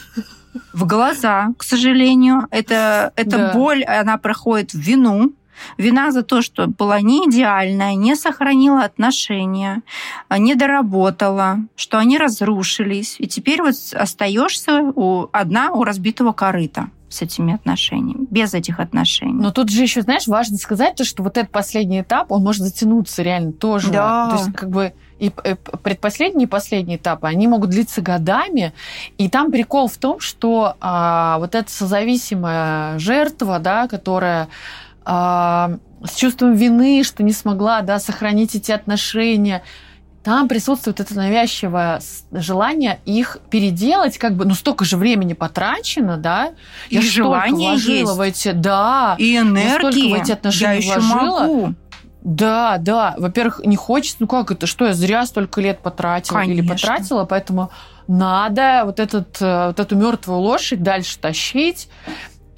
В 0.74 0.86
глаза, 0.86 1.50
к 1.58 1.64
сожалению. 1.64 2.48
Это, 2.50 3.14
эта 3.16 3.38
да. 3.38 3.54
боль, 3.54 3.84
она 3.84 4.18
проходит 4.18 4.74
в 4.74 4.80
вину, 4.80 5.34
Вина 5.78 6.12
за 6.12 6.24
то, 6.24 6.42
что 6.42 6.68
была 6.68 7.02
не 7.02 7.26
идеальная, 7.26 7.96
не 7.96 8.16
сохранила 8.16 8.84
отношения, 8.84 9.82
не 10.30 10.56
доработала, 10.56 11.60
что 11.76 11.98
они 11.98 12.18
разрушились. 12.18 13.16
И 13.20 13.28
теперь 13.28 13.62
вот 13.62 13.76
остаешься 13.94 14.82
у, 14.82 15.28
одна 15.32 15.72
у 15.72 15.84
разбитого 15.84 16.32
корыта 16.32 16.90
с 17.10 17.22
этими 17.22 17.56
отношениями, 17.56 18.28
без 18.30 18.54
этих 18.54 18.80
отношений. 18.80 19.34
Но 19.34 19.52
тут 19.52 19.70
же 19.70 19.82
еще, 19.82 20.02
знаешь, 20.02 20.28
важно 20.28 20.58
сказать 20.58 20.96
то, 20.96 21.04
что 21.04 21.24
вот 21.24 21.38
этот 21.38 21.52
последний 21.52 22.02
этап, 22.02 22.32
он 22.32 22.44
может 22.44 22.62
затянуться 22.62 23.22
реально 23.22 23.52
тоже. 23.52 23.92
Да. 23.92 24.30
То 24.30 24.36
есть 24.38 24.54
как 24.54 24.70
бы 24.70 24.94
и 25.20 25.32
предпоследний 25.84 26.46
и 26.46 26.48
последний 26.48 26.96
этапы, 26.96 27.28
они 27.28 27.48
могут 27.48 27.72
длиться 27.72 28.02
годами. 28.02 28.74
И 29.18 29.30
там 29.30 29.52
прикол 29.52 29.88
в 29.88 29.98
том, 29.98 30.20
что 30.20 30.76
а, 30.80 31.38
вот 31.40 31.56
эта 31.56 31.70
созависимая 31.70 32.98
жертва, 33.00 33.60
да, 33.60 33.88
которая 33.88 34.48
а, 35.04 35.78
с 36.04 36.16
чувством 36.16 36.54
вины, 36.54 37.04
что 37.04 37.24
не 37.24 37.34
смогла 37.34 37.82
да, 37.82 38.00
сохранить 38.00 38.56
эти 38.56 38.72
отношения, 38.72 39.64
там 40.30 40.48
присутствует 40.48 41.00
это 41.00 41.16
навязчивое 41.16 42.02
желание 42.32 43.00
их 43.06 43.40
переделать, 43.50 44.20
как 44.20 44.36
бы, 44.36 44.46
ну, 44.46 44.54
столько 44.54 44.86
же 44.86 44.96
времени 44.96 45.34
потрачено, 45.34 46.18
да? 46.18 46.52
И 46.90 46.96
я 46.98 47.02
желание 47.02 47.74
есть. 47.76 48.12
в 48.12 48.22
эти, 48.22 48.52
да. 48.52 49.16
И 49.18 49.36
энергии. 49.36 50.10
Я 50.10 50.18
в 50.18 50.22
эти 50.22 50.32
отношения 50.32 50.86
я 50.86 51.00
вложила. 51.00 51.40
Могу. 51.40 51.74
Да, 52.22 52.78
да. 52.78 53.16
Во-первых, 53.18 53.62
не 53.66 53.76
хочется, 53.76 54.18
ну 54.20 54.28
как 54.28 54.52
это, 54.52 54.68
что 54.68 54.86
я 54.86 54.94
зря 54.94 55.26
столько 55.26 55.62
лет 55.62 55.80
потратила 55.80 56.38
Конечно. 56.38 56.62
или 56.62 56.68
потратила, 56.68 57.26
поэтому 57.26 57.72
надо 58.08 58.84
вот, 58.86 59.00
этот, 59.00 59.38
э, 59.42 59.68
вот 59.68 59.80
эту 59.80 59.96
мертвую 59.96 60.40
лошадь 60.40 60.84
дальше 60.84 61.18
тащить. 61.18 61.90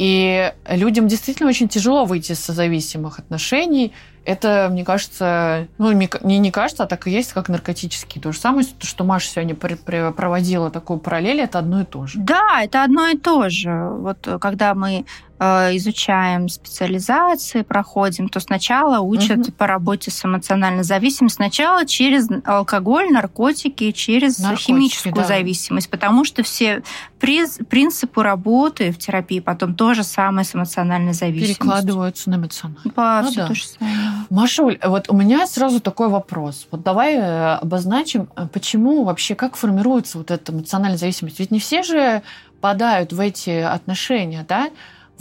И 0.02 0.52
людям 0.68 1.08
действительно 1.08 1.48
очень 1.48 1.68
тяжело 1.68 2.06
выйти 2.06 2.32
из 2.32 2.40
созависимых 2.40 3.20
отношений, 3.20 3.94
это, 4.26 4.68
мне 4.72 4.84
кажется, 4.84 5.68
ну, 5.78 5.92
не, 5.92 6.10
не 6.40 6.52
кажется, 6.52 6.86
а 6.86 6.88
так 6.88 7.06
и 7.06 7.12
есть, 7.12 7.34
как 7.34 7.50
наркотические. 7.50 8.20
То 8.20 8.32
же 8.32 8.40
самое, 8.40 8.66
что 8.80 9.04
Маша 9.04 9.28
сегодня 9.28 9.54
проводила 9.56 10.72
такую 10.72 11.00
параллель, 11.00 11.42
это 11.42 11.60
одно 11.60 11.82
и 11.82 11.86
то 11.86 12.08
же. 12.08 12.18
Да, 12.18 12.64
это 12.64 12.84
одно 12.84 13.10
и 13.10 13.18
то 13.18 13.48
же. 13.50 13.72
Вот 13.72 14.28
когда 14.42 14.74
мы 14.74 15.06
изучаем 15.42 16.50
специализации, 16.50 17.64
проходим, 17.64 18.30
то 18.30 18.40
сначала 18.40 19.00
учат 19.00 19.40
угу. 19.40 19.52
по 19.54 19.66
работе 19.66 20.12
с 20.12 20.24
эмоциональной 20.24 20.84
зависимостью, 20.84 21.38
сначала 21.38 21.86
через 21.86 22.28
алкоголь, 22.46 23.12
наркотики, 23.12 23.92
через 23.92 24.38
наркотики, 24.38 24.68
химическую 24.68 25.16
да. 25.16 25.24
зависимость, 25.24 25.90
потому 25.90 26.26
что 26.26 26.44
все 26.44 26.84
принципы 27.20 28.24
работы 28.24 28.92
в 28.92 28.98
терапии 28.98 29.40
потом 29.40 29.76
то 29.76 29.94
же 29.94 30.04
самое 30.04 30.46
с 30.46 30.54
эмоциональной 30.56 31.14
зависимостью. 31.14 31.56
Перекладываются 31.56 32.30
на 32.30 32.36
эмоциональную. 32.36 32.94
По 32.94 33.22
ну, 33.24 33.32
все 33.32 33.42
да. 33.42 33.48
то 33.48 33.56
же 33.56 33.66
самое. 33.66 33.98
Машуль, 34.30 34.80
вот 34.84 35.10
у 35.10 35.16
меня 35.16 35.48
сразу 35.48 35.80
такой 35.82 36.10
вопрос. 36.10 36.68
Вот 36.72 36.84
давай 36.84 37.16
э, 37.16 37.54
обозначим, 37.56 38.30
э, 38.36 38.48
почему 38.52 39.04
вообще, 39.04 39.36
как 39.36 39.56
формируется 39.56 40.18
вот 40.18 40.30
эта 40.30 40.52
эмоциональная 40.52 40.98
зависимость? 40.98 41.40
Ведь 41.40 41.52
не 41.52 41.60
все 41.60 41.84
же 41.84 42.22
падают 42.60 43.12
в 43.12 43.20
эти 43.20 43.50
отношения, 43.50 44.46
да? 44.48 44.70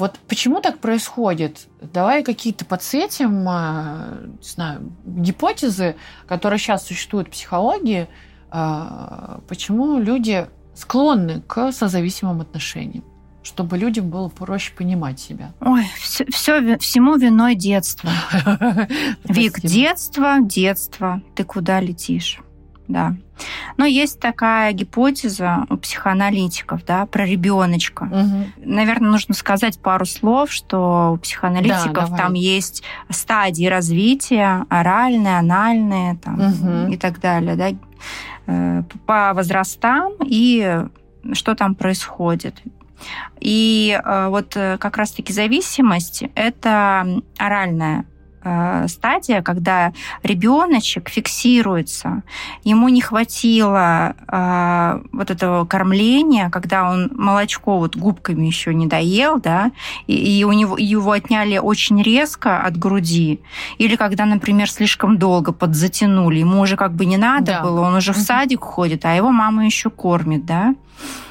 Вот 0.01 0.19
почему 0.27 0.61
так 0.61 0.79
происходит? 0.79 1.69
Давай 1.81 2.23
какие-то 2.25 2.65
подсветим, 2.65 3.47
э, 3.49 4.29
не 4.41 4.49
знаю, 4.49 4.93
гипотезы, 5.05 5.95
которые 6.27 6.59
сейчас 6.59 6.87
существуют 6.87 7.29
в 7.29 7.33
психологии, 7.33 8.09
почему 8.51 10.01
люди 10.01 10.49
склонны 10.75 11.41
к 11.43 11.71
созависимым 11.71 12.41
отношениям 12.41 13.05
чтобы 13.43 13.79
людям 13.79 14.11
было 14.11 14.29
проще 14.29 14.73
понимать 14.75 15.19
себя. 15.19 15.53
Ой, 15.61 15.87
все, 15.97 16.27
все 16.27 16.79
всему 16.79 17.17
виной 17.17 17.55
детство. 17.55 18.11
Вик, 19.25 19.61
детство, 19.61 20.37
детство. 20.41 21.23
Ты 21.35 21.45
куда 21.45 21.81
летишь? 21.81 22.41
Да. 22.91 23.15
Но 23.77 23.87
есть 23.87 24.21
такая 24.21 24.73
гипотеза 24.73 25.65
у 25.71 25.77
психоаналитиков, 25.77 26.85
да, 26.85 27.07
про 27.07 27.25
ребеночка. 27.25 28.03
Угу. 28.03 28.67
Наверное, 28.67 29.11
нужно 29.11 29.35
сказать 29.35 29.79
пару 29.79 30.05
слов, 30.07 30.53
что 30.53 31.13
у 31.15 31.17
психоаналитиков 31.19 32.11
да, 32.11 32.17
там 32.17 32.35
есть 32.35 32.83
стадии 33.09 33.67
развития, 33.67 34.67
оральные, 34.69 35.39
анальные, 35.39 36.17
там, 36.17 36.41
угу. 36.41 36.93
и 36.93 36.97
так 36.97 37.21
далее, 37.21 37.57
да, 37.57 37.71
э, 38.47 38.83
по 39.07 39.33
возрастам 39.35 40.15
и 40.25 40.85
что 41.33 41.55
там 41.55 41.75
происходит. 41.75 42.57
И 43.41 43.99
э, 44.03 44.29
вот 44.29 44.57
э, 44.57 44.77
как 44.79 44.97
раз-таки 44.97 45.33
зависимость– 45.33 46.25
это 46.35 47.23
оральная 47.39 48.05
э, 48.43 48.87
стадия, 48.89 49.43
когда 49.43 49.93
ребеночек 50.23 51.09
фиксируется, 51.09 52.23
ему 52.65 52.89
не 52.89 53.01
хватило 53.01 54.15
э, 54.29 55.03
вот 55.13 55.31
этого 55.31 55.65
кормления, 55.65 56.51
когда 56.51 56.91
он 56.91 57.11
молочко 57.15 57.79
вот 57.79 57.97
губками 57.97 58.47
еще 58.47 58.75
не 58.75 58.87
доел, 58.87 59.41
да, 59.41 59.71
и, 60.07 60.41
и 60.41 60.45
у 60.45 60.53
него 60.53 60.77
его 60.79 61.13
отняли 61.13 61.59
очень 61.59 62.03
резко 62.03 62.61
от 62.61 62.77
груди, 62.77 63.41
или 63.79 63.97
когда, 63.97 64.25
например, 64.25 64.71
слишком 64.71 65.19
долго 65.19 65.53
подзатянули, 65.53 66.39
ему 66.39 66.61
уже 66.61 66.77
как 66.77 66.95
бы 66.95 67.05
не 67.07 67.17
надо 67.17 67.47
да. 67.47 67.63
было, 67.63 67.81
он 67.81 67.95
уже 67.95 68.13
в 68.13 68.19
садик 68.19 68.61
ходит, 68.63 69.05
а 69.05 69.15
его 69.15 69.31
мама 69.31 69.65
еще 69.65 69.91
кормит, 69.91 70.45
да. 70.45 70.75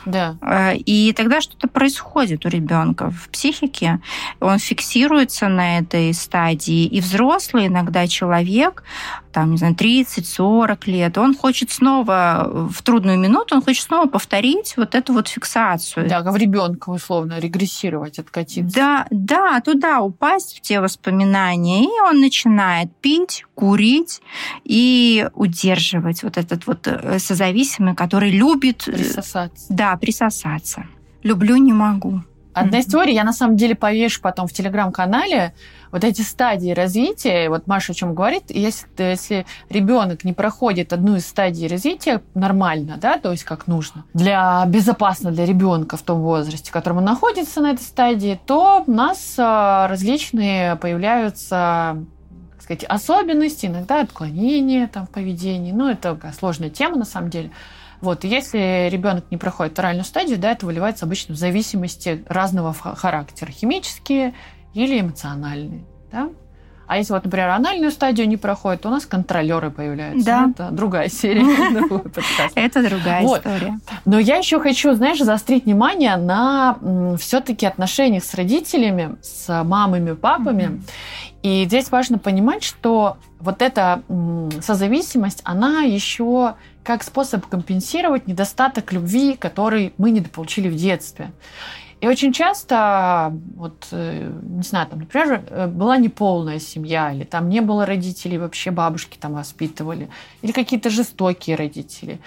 Да. 0.05 0.37
Э, 0.41 0.75
и 0.75 1.13
тогда 1.13 1.41
что-то 1.41 1.67
происходит 1.67 2.45
у 2.45 2.49
ребенка 2.49 3.11
в 3.11 3.29
психике. 3.29 3.99
Он 4.39 4.59
фиксируется 4.59 5.47
на 5.47 5.79
этой 5.79 6.13
стадии. 6.13 6.85
И 6.85 7.01
взрослый 7.01 7.67
иногда 7.67 8.07
человек, 8.07 8.83
там, 9.31 9.51
не 9.51 9.57
знаю, 9.57 9.75
30-40 9.75 10.79
лет, 10.85 11.17
он 11.17 11.35
хочет 11.35 11.71
снова 11.71 12.67
в 12.69 12.81
трудную 12.81 13.17
минуту, 13.17 13.55
он 13.55 13.61
хочет 13.61 13.83
снова 13.83 14.07
повторить 14.07 14.75
вот 14.77 14.95
эту 14.95 15.13
вот 15.13 15.27
фиксацию. 15.27 16.07
Да, 16.07 16.21
как 16.21 16.33
в 16.33 16.37
ребенка 16.37 16.89
условно 16.89 17.39
регрессировать, 17.39 18.19
откатиться. 18.19 18.75
Да, 18.75 19.07
да, 19.11 19.61
туда 19.61 20.01
упасть 20.01 20.57
в 20.57 20.61
те 20.61 20.81
воспоминания, 20.81 21.85
и 21.85 22.01
он 22.09 22.19
начинает 22.19 22.95
пить, 22.97 23.45
курить 23.55 24.21
и 24.63 25.27
удерживать 25.33 26.23
вот 26.23 26.37
этот 26.37 26.65
вот 26.67 26.87
э, 26.87 27.19
созависимый, 27.19 27.95
который 27.95 28.31
любит... 28.31 28.87
Э, 28.87 28.93
присосаться. 28.93 29.65
Да, 29.69 29.95
присосаться. 29.97 30.85
Люблю, 31.23 31.57
не 31.57 31.73
могу. 31.73 32.21
Одна 32.53 32.79
из 32.79 32.85
теорий, 32.87 33.13
я 33.13 33.23
на 33.23 33.33
самом 33.33 33.57
деле 33.57 33.75
повешу 33.75 34.21
потом 34.21 34.47
в 34.47 34.53
телеграм-канале, 34.53 35.53
вот 35.91 36.03
эти 36.03 36.21
стадии 36.21 36.71
развития, 36.71 37.49
вот 37.49 37.67
Маша 37.67 37.93
о 37.93 37.95
чем 37.95 38.13
говорит, 38.13 38.43
если, 38.49 38.87
если 38.97 39.45
ребенок 39.69 40.23
не 40.23 40.33
проходит 40.33 40.93
одну 40.93 41.15
из 41.15 41.27
стадий 41.27 41.67
развития 41.67 42.21
нормально, 42.33 42.97
да, 42.99 43.17
то 43.17 43.31
есть 43.31 43.43
как 43.43 43.67
нужно, 43.67 44.05
для 44.13 44.63
безопасно 44.67 45.31
для 45.31 45.45
ребенка 45.45 45.97
в 45.97 46.01
том 46.01 46.21
возрасте, 46.21 46.69
в 46.69 46.73
котором 46.73 46.97
он 46.97 47.05
находится 47.05 47.61
на 47.61 47.71
этой 47.71 47.83
стадии, 47.83 48.39
то 48.45 48.83
у 48.85 48.91
нас 48.91 49.35
а, 49.37 49.87
различные 49.87 50.75
появляются 50.75 51.97
так 52.51 52.63
сказать, 52.63 52.83
особенности, 52.83 53.67
иногда 53.67 54.01
отклонения 54.01 54.87
там, 54.87 55.07
в 55.07 55.09
поведении. 55.09 55.71
Ну, 55.71 55.89
это 55.89 56.19
сложная 56.37 56.69
тема 56.69 56.97
на 56.97 57.05
самом 57.05 57.29
деле. 57.29 57.51
Вот, 58.01 58.23
если 58.23 58.87
ребенок 58.89 59.25
не 59.31 59.37
проходит 59.37 59.77
оральную 59.79 60.05
стадию, 60.05 60.37
да, 60.37 60.51
это 60.51 60.65
выливается 60.65 61.05
обычно 61.05 61.35
в 61.35 61.37
зависимости 61.37 62.23
разного 62.27 62.73
характера, 62.73 63.51
химические 63.51 64.33
или 64.73 64.99
эмоциональные, 64.99 65.83
да. 66.11 66.29
А 66.89 66.97
если 66.97 67.13
вот, 67.13 67.23
например, 67.23 67.49
анальную 67.49 67.91
стадию 67.91 68.27
не 68.27 68.35
проходит, 68.35 68.81
то 68.81 68.87
у 68.87 68.91
нас 68.91 69.05
контролеры 69.05 69.69
появляются. 69.69 70.25
Да. 70.25 70.45
Ну, 70.47 70.51
это 70.53 70.71
другая 70.71 71.07
серия. 71.07 71.45
Это 72.55 72.83
другая 72.89 73.23
история. 73.23 73.79
Но 74.05 74.17
я 74.17 74.37
еще 74.37 74.59
хочу, 74.59 74.95
знаешь, 74.95 75.19
заострить 75.19 75.65
внимание 75.65 76.17
на 76.17 76.79
все-таки 77.19 77.67
отношениях 77.67 78.23
с 78.23 78.33
родителями, 78.33 79.17
с 79.21 79.63
мамами, 79.63 80.13
папами. 80.13 80.81
И 81.43 81.65
здесь 81.65 81.91
важно 81.91 82.17
понимать, 82.17 82.63
что 82.63 83.17
вот 83.39 83.61
эта 83.61 84.01
созависимость, 84.59 85.41
она 85.43 85.81
еще 85.81 86.55
как 86.83 87.03
способ 87.03 87.45
компенсировать 87.45 88.27
недостаток 88.27 88.91
любви, 88.93 89.35
который 89.35 89.93
мы 89.97 90.11
недополучили 90.11 90.69
в 90.69 90.75
детстве. 90.75 91.31
И 92.01 92.07
очень 92.07 92.31
часто, 92.31 93.33
вот, 93.57 93.87
э, 93.91 94.31
не 94.41 94.63
знаю, 94.63 94.87
там, 94.87 94.99
например, 94.99 95.43
э, 95.49 95.67
была 95.67 95.97
неполная 95.97 96.57
семья, 96.59 97.11
или 97.11 97.25
там 97.25 97.49
не 97.49 97.59
было 97.59 97.85
родителей, 97.85 98.37
вообще 98.37 98.71
бабушки 98.71 99.17
там 99.17 99.33
воспитывали, 99.33 100.09
или 100.41 100.53
какие-то 100.53 100.89
жестокие 100.89 101.57
родители. 101.57 102.19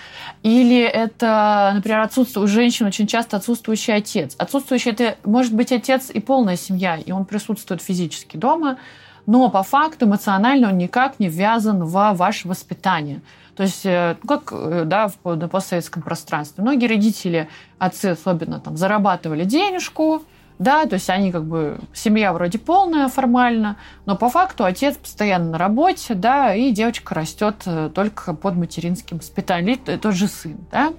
Или 0.43 0.83
это, 0.83 1.73
например, 1.75 2.01
отсутствует 2.01 2.45
у 2.45 2.53
женщин 2.53 2.87
очень 2.87 3.07
часто 3.07 3.39
отсутствующий 3.39 3.95
отец. 3.95 4.35
Отсутствующий 4.37 4.91
это 4.91 5.17
может 5.25 5.55
быть 5.55 5.73
отец 5.73 6.11
и 6.11 6.21
полная 6.21 6.57
семья, 6.57 6.97
и 6.97 7.11
он 7.11 7.25
присутствует 7.25 7.81
физически 7.81 8.37
дома, 8.37 8.77
но 9.25 9.49
по 9.49 9.63
факту 9.63 10.05
эмоционально 10.05 10.69
он 10.69 10.77
никак 10.77 11.19
не 11.19 11.29
ввязан 11.29 11.85
в 11.85 12.13
ваше 12.13 12.47
воспитание. 12.47 13.23
То 13.57 13.65
есть, 13.65 13.85
э, 13.85 14.17
ну, 14.23 14.29
как 14.29 14.53
э, 14.53 14.85
да, 14.87 15.09
в, 15.09 15.35
на 15.37 15.49
постсоветском 15.49 16.03
пространстве. 16.03 16.63
Многие 16.63 16.87
родители, 16.87 17.49
отцы 17.79 18.07
особенно, 18.07 18.61
там, 18.61 18.77
зарабатывали 18.77 19.45
денежку, 19.45 20.23
да, 20.59 20.87
то 20.87 20.95
есть 20.95 21.11
они 21.11 21.33
как 21.33 21.45
бы, 21.45 21.79
семья 21.93 22.33
вроде 22.33 22.59
полная 22.59 23.09
формально, 23.09 23.77
но 24.07 24.17
по 24.17 24.29
факту 24.31 24.65
отец 24.65 24.97
постоянно 24.97 25.51
на 25.51 25.59
работе, 25.59 26.15
да, 26.15 26.55
и 26.55 26.71
девочка 26.71 27.15
растет 27.15 27.57
э, 27.67 27.91
только 27.95 28.33
под 28.35 28.55
материнским 28.55 29.19
воспитанием, 29.19 29.81
или 29.87 29.97
тот 29.97 30.15
же 30.15 30.29
сын, 30.29 30.57
да, 30.71 30.93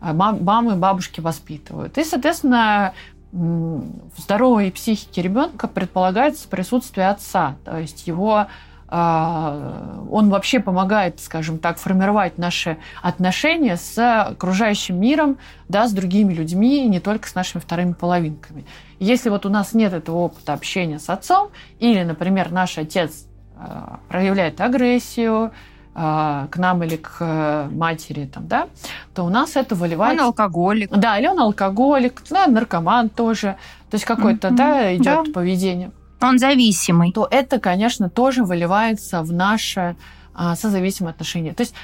а 0.00 0.12
мамы 0.12 0.72
и 0.72 0.76
бабушки 0.76 1.20
воспитывают. 1.20 1.98
И, 1.98 2.04
соответственно, 2.04 2.94
в 3.32 4.18
здоровой 4.18 4.72
психике 4.72 5.22
ребенка 5.22 5.68
предполагается 5.68 6.48
присутствие 6.48 7.08
отца, 7.08 7.56
то 7.64 7.78
есть 7.78 8.06
его 8.06 8.46
он 8.90 10.30
вообще 10.30 10.58
помогает, 10.58 11.20
скажем 11.20 11.58
так, 11.58 11.78
формировать 11.78 12.38
наши 12.38 12.76
отношения 13.02 13.76
с 13.76 14.22
окружающим 14.22 15.00
миром, 15.00 15.38
да, 15.68 15.86
с 15.86 15.92
другими 15.92 16.32
людьми, 16.32 16.86
не 16.88 16.98
только 16.98 17.28
с 17.28 17.36
нашими 17.36 17.60
вторыми 17.60 17.92
половинками. 17.92 18.64
Если 18.98 19.30
вот 19.30 19.46
у 19.46 19.48
нас 19.48 19.74
нет 19.74 19.92
этого 19.92 20.16
опыта 20.16 20.54
общения 20.54 20.98
с 20.98 21.08
отцом, 21.08 21.50
или, 21.78 22.02
например, 22.02 22.50
наш 22.50 22.78
отец 22.78 23.26
а, 23.56 24.00
проявляет 24.08 24.60
агрессию, 24.60 25.52
а, 25.94 26.48
к 26.50 26.56
нам 26.56 26.82
или 26.82 26.96
к 26.96 27.68
матери, 27.70 28.26
там, 28.26 28.48
да, 28.48 28.68
то 29.14 29.24
у 29.24 29.28
нас 29.28 29.54
это 29.54 29.76
выливается... 29.76 30.20
Он 30.20 30.28
алкоголик. 30.28 30.90
Да, 30.90 31.16
или 31.18 31.28
он 31.28 31.38
алкоголик, 31.38 32.22
да, 32.28 32.48
наркоман 32.48 33.08
тоже. 33.08 33.56
То 33.88 33.94
есть 33.94 34.04
какое-то, 34.04 34.48
mm-hmm. 34.48 34.56
да, 34.56 34.96
идет 34.96 35.26
да. 35.26 35.32
поведение 35.32 35.92
он 36.28 36.38
зависимый, 36.38 37.12
то 37.12 37.26
это, 37.30 37.58
конечно, 37.58 38.10
тоже 38.10 38.44
выливается 38.44 39.22
в 39.22 39.32
наше 39.32 39.96
а, 40.34 40.54
созависимое 40.56 41.12
отношение. 41.12 41.54
То 41.54 41.62
есть 41.62 41.74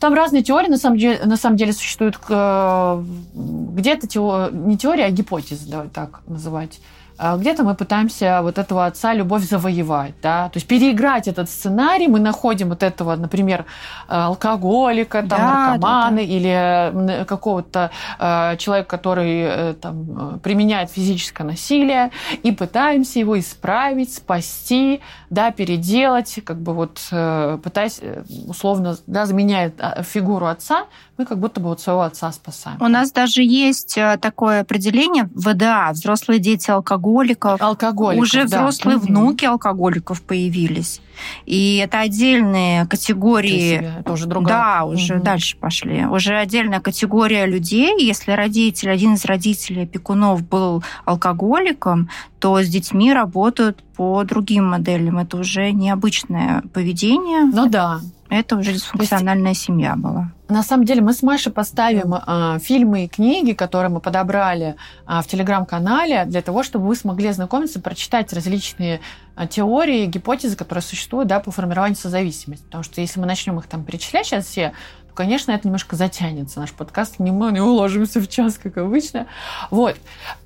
там 0.00 0.14
разные 0.14 0.42
теории, 0.42 0.68
на 0.68 0.78
самом 0.78 0.98
деле, 0.98 1.20
на 1.24 1.36
самом 1.36 1.56
деле 1.56 1.72
существуют. 1.72 2.18
Э, 2.28 3.02
где-то 3.34 4.06
тео, 4.06 4.50
не 4.50 4.76
теория, 4.76 5.06
а 5.06 5.10
гипотеза, 5.10 5.68
давай 5.68 5.88
так 5.88 6.20
называть. 6.26 6.80
А 7.18 7.36
где-то 7.36 7.64
мы 7.64 7.74
пытаемся 7.74 8.40
вот 8.42 8.58
этого 8.58 8.86
отца 8.86 9.12
любовь 9.12 9.42
завоевать, 9.42 10.14
да, 10.22 10.48
то 10.48 10.56
есть 10.56 10.66
переиграть 10.66 11.28
этот 11.28 11.50
сценарий, 11.50 12.06
мы 12.06 12.20
находим 12.20 12.68
вот 12.68 12.82
этого, 12.82 13.16
например, 13.16 13.64
алкоголика, 14.06 15.20
там, 15.20 15.28
да, 15.28 15.38
наркомана 15.38 16.10
да, 16.10 16.16
да. 16.16 16.22
или 16.22 17.24
какого-то 17.24 17.90
э, 18.18 18.56
человека, 18.58 18.88
который 18.88 19.40
э, 19.40 19.74
там 19.74 20.40
применяет 20.40 20.90
физическое 20.90 21.44
насилие, 21.44 22.10
и 22.42 22.52
пытаемся 22.52 23.18
его 23.18 23.38
исправить, 23.38 24.14
спасти, 24.14 25.00
да, 25.30 25.50
переделать, 25.50 26.40
как 26.44 26.60
бы 26.60 26.72
вот 26.72 27.00
э, 27.10 27.58
пытаясь 27.62 27.98
э, 28.00 28.22
условно, 28.46 28.96
да, 29.06 29.26
заменяет 29.26 29.74
а, 29.80 30.02
фигуру 30.02 30.46
отца, 30.46 30.86
мы 31.16 31.26
как 31.26 31.38
будто 31.38 31.60
бы 31.60 31.68
вот 31.68 31.80
своего 31.80 32.02
отца 32.02 32.30
спасаем. 32.32 32.80
У 32.80 32.88
нас 32.88 33.10
даже 33.10 33.42
есть 33.42 33.98
э, 33.98 34.18
такое 34.20 34.60
определение 34.60 35.28
ВДА, 35.34 35.90
взрослые 35.92 36.38
дети 36.38 36.70
алкоголиков. 37.08 37.60
Алкоголиков, 37.60 38.22
Уже 38.22 38.46
да. 38.46 38.58
взрослые 38.58 38.96
угу. 38.98 39.06
внуки 39.06 39.44
алкоголиков 39.44 40.22
появились. 40.22 41.00
И 41.46 41.78
это 41.78 42.00
отдельные 42.00 42.86
категории. 42.86 44.00
Это 44.00 44.12
уже 44.12 44.26
другая. 44.26 44.58
Да, 44.58 44.84
уже 44.84 45.16
угу. 45.16 45.24
дальше 45.24 45.56
пошли. 45.56 46.06
Уже 46.06 46.36
отдельная 46.36 46.80
категория 46.80 47.46
людей. 47.46 47.94
Если 47.98 48.32
родитель, 48.32 48.90
один 48.90 49.14
из 49.14 49.24
родителей 49.24 49.82
опекунов 49.82 50.46
был 50.46 50.82
алкоголиком, 51.04 52.08
то 52.38 52.62
с 52.62 52.68
детьми 52.68 53.12
работают 53.12 53.82
по 53.96 54.22
другим 54.24 54.66
моделям. 54.66 55.18
Это 55.18 55.38
уже 55.38 55.72
необычное 55.72 56.62
поведение. 56.72 57.44
Ну 57.44 57.68
да. 57.68 58.00
Это 58.30 58.56
уже 58.56 58.72
дисфункциональная 58.72 59.50
есть, 59.50 59.62
семья 59.62 59.96
была. 59.96 60.32
На 60.48 60.62
самом 60.62 60.84
деле 60.84 61.00
мы 61.00 61.12
с 61.12 61.22
Машей 61.22 61.52
поставим 61.52 62.14
э, 62.14 62.58
фильмы 62.60 63.04
и 63.04 63.08
книги, 63.08 63.52
которые 63.52 63.90
мы 63.90 64.00
подобрали 64.00 64.76
э, 65.06 65.20
в 65.22 65.26
телеграм-канале, 65.26 66.24
для 66.26 66.42
того, 66.42 66.62
чтобы 66.62 66.86
вы 66.86 66.96
смогли 66.96 67.28
ознакомиться, 67.28 67.80
прочитать 67.80 68.32
различные 68.32 69.00
э, 69.36 69.46
теории, 69.46 70.06
гипотезы, 70.06 70.56
которые 70.56 70.82
существуют 70.82 71.28
да, 71.28 71.40
по 71.40 71.50
формированию 71.50 71.96
созависимости. 71.96 72.64
Потому 72.64 72.84
что 72.84 73.00
если 73.00 73.18
мы 73.18 73.26
начнем 73.26 73.58
их 73.58 73.66
там 73.66 73.84
перечислять 73.84 74.26
сейчас 74.26 74.46
все, 74.46 74.72
конечно, 75.18 75.50
это 75.50 75.66
немножко 75.66 75.96
затянется. 75.96 76.60
Наш 76.60 76.70
подкаст 76.72 77.18
не 77.18 77.32
мы 77.32 77.50
не 77.50 77.60
уложимся 77.60 78.20
в 78.20 78.28
час, 78.28 78.56
как 78.56 78.76
обычно. 78.78 79.26
Вот. 79.68 79.96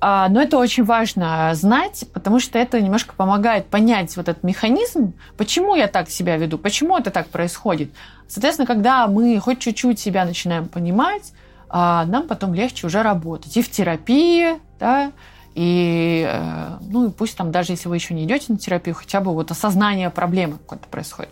А, 0.01 0.27
но 0.29 0.41
это 0.41 0.57
очень 0.57 0.83
важно 0.83 1.51
знать, 1.53 2.05
потому 2.11 2.39
что 2.39 2.57
это 2.57 2.81
немножко 2.81 3.13
помогает 3.13 3.67
понять 3.67 4.17
вот 4.17 4.29
этот 4.29 4.41
механизм, 4.41 5.13
почему 5.37 5.75
я 5.75 5.87
так 5.87 6.09
себя 6.09 6.37
веду, 6.37 6.57
почему 6.57 6.97
это 6.97 7.11
так 7.11 7.27
происходит. 7.27 7.91
Соответственно, 8.27 8.65
когда 8.65 9.05
мы 9.05 9.39
хоть 9.39 9.59
чуть-чуть 9.59 9.99
себя 9.99 10.25
начинаем 10.25 10.67
понимать, 10.67 11.33
а, 11.69 12.05
нам 12.05 12.27
потом 12.27 12.55
легче 12.55 12.87
уже 12.87 13.03
работать. 13.03 13.55
И 13.55 13.61
в 13.61 13.69
терапии, 13.69 14.55
да, 14.79 15.11
и, 15.53 16.27
э, 16.27 16.77
ну, 16.81 17.09
и 17.09 17.11
пусть 17.11 17.37
там, 17.37 17.51
даже 17.51 17.73
если 17.73 17.89
вы 17.89 17.97
еще 17.97 18.15
не 18.15 18.23
идете 18.23 18.45
на 18.47 18.57
терапию, 18.57 18.95
хотя 18.95 19.21
бы 19.21 19.33
вот 19.33 19.51
осознание 19.51 20.09
проблемы 20.09 20.53
какой-то 20.53 20.87
происходит. 20.87 21.29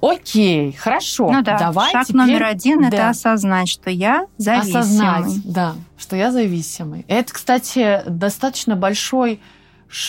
Окей, 0.00 0.72
хорошо. 0.72 1.30
Ну 1.30 1.42
да, 1.42 1.58
Давай 1.58 1.92
шаг 1.92 2.06
теперь... 2.06 2.16
номер 2.16 2.44
один 2.44 2.80
да. 2.82 2.88
это 2.88 3.08
осознать, 3.10 3.68
что 3.68 3.90
я 3.90 4.26
зависимый. 4.38 4.80
Осознать, 4.80 5.52
да, 5.52 5.74
что 5.96 6.16
я 6.16 6.30
зависимый. 6.30 7.04
Это, 7.08 7.32
кстати, 7.32 8.02
достаточно 8.06 8.76
большой 8.76 9.40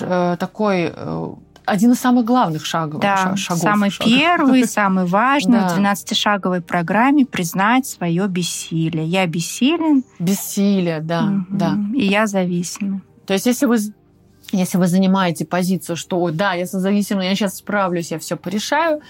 э, 0.01 0.37
такой 0.39 0.93
э, 0.95 1.33
один 1.65 1.91
из 1.91 1.99
самых 1.99 2.25
главных 2.25 2.65
шагов. 2.65 3.01
Да, 3.01 3.35
шагов, 3.35 3.61
самый 3.61 3.89
шагов. 3.89 4.13
первый, 4.13 4.65
самый 4.65 5.05
важный 5.05 5.59
в 5.69 5.77
12-шаговой 5.77 6.61
программе 6.61 7.25
признать 7.25 7.85
свое 7.87 8.27
бессилие. 8.27 9.05
Я 9.05 9.25
бессилен. 9.27 10.03
Бессилие, 10.19 11.01
да, 11.01 11.45
да. 11.49 11.77
И 11.93 12.05
я 12.05 12.27
зависим. 12.27 13.03
То 13.25 13.33
есть, 13.33 13.45
если 13.45 13.65
вы 13.65 13.77
если 14.51 14.77
вы 14.77 14.87
занимаете 14.87 15.43
позицию, 15.43 15.95
что 15.95 16.29
да, 16.31 16.53
я 16.53 16.67
созависимый, 16.67 17.27
я 17.27 17.35
сейчас 17.35 17.57
справлюсь, 17.57 18.11
я 18.11 18.19
все 18.19 18.37
порешаю, 18.37 19.01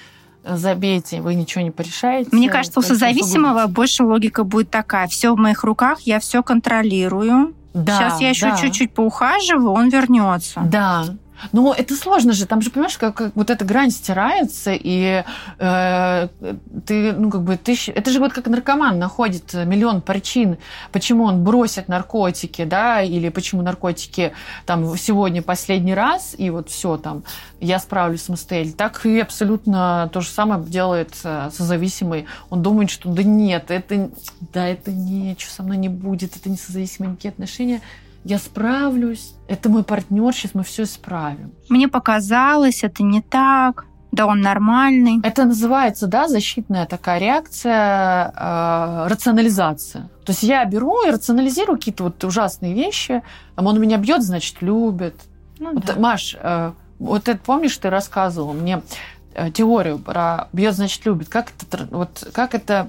забейте, 0.45 1.21
вы 1.21 1.35
ничего 1.35 1.63
не 1.63 1.71
порешаете. 1.71 2.29
Мне 2.31 2.49
кажется, 2.49 2.79
у 2.79 2.83
созависимого 2.83 3.67
больше 3.67 4.03
логика 4.03 4.43
будет 4.43 4.69
такая. 4.69 5.07
Все 5.07 5.33
в 5.33 5.37
моих 5.37 5.63
руках, 5.63 6.01
я 6.01 6.19
все 6.19 6.43
контролирую. 6.43 7.53
Да, 7.73 7.97
Сейчас 7.97 8.21
я 8.21 8.29
еще 8.29 8.51
да. 8.51 8.57
чуть-чуть 8.57 8.93
поухаживаю, 8.93 9.71
он 9.71 9.89
вернется. 9.89 10.61
Да, 10.61 11.05
но 11.51 11.73
это 11.73 11.95
сложно 11.95 12.33
же, 12.33 12.45
там 12.45 12.61
же, 12.61 12.69
понимаешь, 12.69 12.97
как, 12.97 13.15
как 13.15 13.35
вот 13.35 13.49
эта 13.49 13.65
грань 13.65 13.91
стирается, 13.91 14.71
и 14.73 15.23
э, 15.59 16.27
ты, 16.85 17.13
ну, 17.13 17.29
как 17.29 17.43
бы, 17.43 17.57
ты, 17.57 17.77
это 17.87 18.11
же 18.11 18.19
вот 18.19 18.33
как 18.33 18.47
наркоман 18.47 18.97
находит 18.99 19.53
миллион 19.53 20.01
причин, 20.01 20.57
почему 20.91 21.25
он 21.25 21.43
бросит 21.43 21.87
наркотики, 21.87 22.63
да, 22.65 23.01
или 23.01 23.29
почему 23.29 23.61
наркотики 23.61 24.33
там 24.65 24.97
сегодня 24.97 25.41
последний 25.41 25.93
раз, 25.93 26.35
и 26.37 26.49
вот 26.49 26.69
все 26.69 26.97
там, 26.97 27.23
я 27.59 27.79
справлюсь 27.79 28.23
самостоятельно. 28.23 28.75
Так 28.77 29.05
и 29.05 29.19
абсолютно 29.19 30.09
то 30.13 30.21
же 30.21 30.29
самое 30.29 30.63
делает 30.63 31.15
э, 31.23 31.49
созависимый. 31.51 32.25
Он 32.49 32.61
думает, 32.61 32.89
что 32.89 33.09
да 33.09 33.23
нет, 33.23 33.71
это, 33.71 34.09
да, 34.53 34.67
это 34.67 34.91
ничего 34.91 35.51
со 35.51 35.63
мной 35.63 35.77
не 35.77 35.89
будет, 35.89 36.35
это 36.35 36.49
не 36.49 36.57
созависимые 36.57 37.11
никакие 37.11 37.31
отношения 37.31 37.81
я 38.25 38.39
справлюсь, 38.39 39.35
это 39.47 39.69
мой 39.69 39.83
партнер, 39.83 40.33
сейчас 40.33 40.55
мы 40.55 40.63
все 40.63 40.83
исправим. 40.83 41.51
Мне 41.69 41.87
показалось, 41.87 42.83
это 42.83 43.03
не 43.03 43.21
так, 43.21 43.85
да 44.11 44.25
он 44.25 44.41
нормальный. 44.41 45.19
Это 45.21 45.45
называется, 45.45 46.07
да, 46.07 46.27
защитная 46.27 46.87
такая 46.87 47.19
реакция, 47.19 48.33
э, 48.35 49.07
рационализация. 49.09 50.09
То 50.25 50.31
есть 50.31 50.41
я 50.41 50.65
беру 50.65 51.05
и 51.05 51.11
рационализирую 51.11 51.77
какие-то 51.77 52.05
вот 52.05 52.23
ужасные 52.23 52.73
вещи, 52.73 53.21
там 53.55 53.67
он 53.67 53.79
меня 53.79 53.97
бьет, 53.97 54.23
значит, 54.23 54.59
любит. 54.61 55.15
Ну, 55.59 55.73
вот, 55.73 55.85
да. 55.85 55.93
Маш, 55.95 56.35
э, 56.39 56.71
вот 56.97 57.27
это 57.27 57.39
помнишь, 57.45 57.77
ты 57.77 57.91
рассказывала 57.91 58.53
мне 58.53 58.81
э, 59.35 59.51
теорию 59.51 59.99
про 59.99 60.47
бьет, 60.51 60.73
значит, 60.73 61.05
любит. 61.05 61.29
Как 61.29 61.51
это, 61.61 61.87
вот, 61.91 62.27
как 62.33 62.55
это 62.55 62.87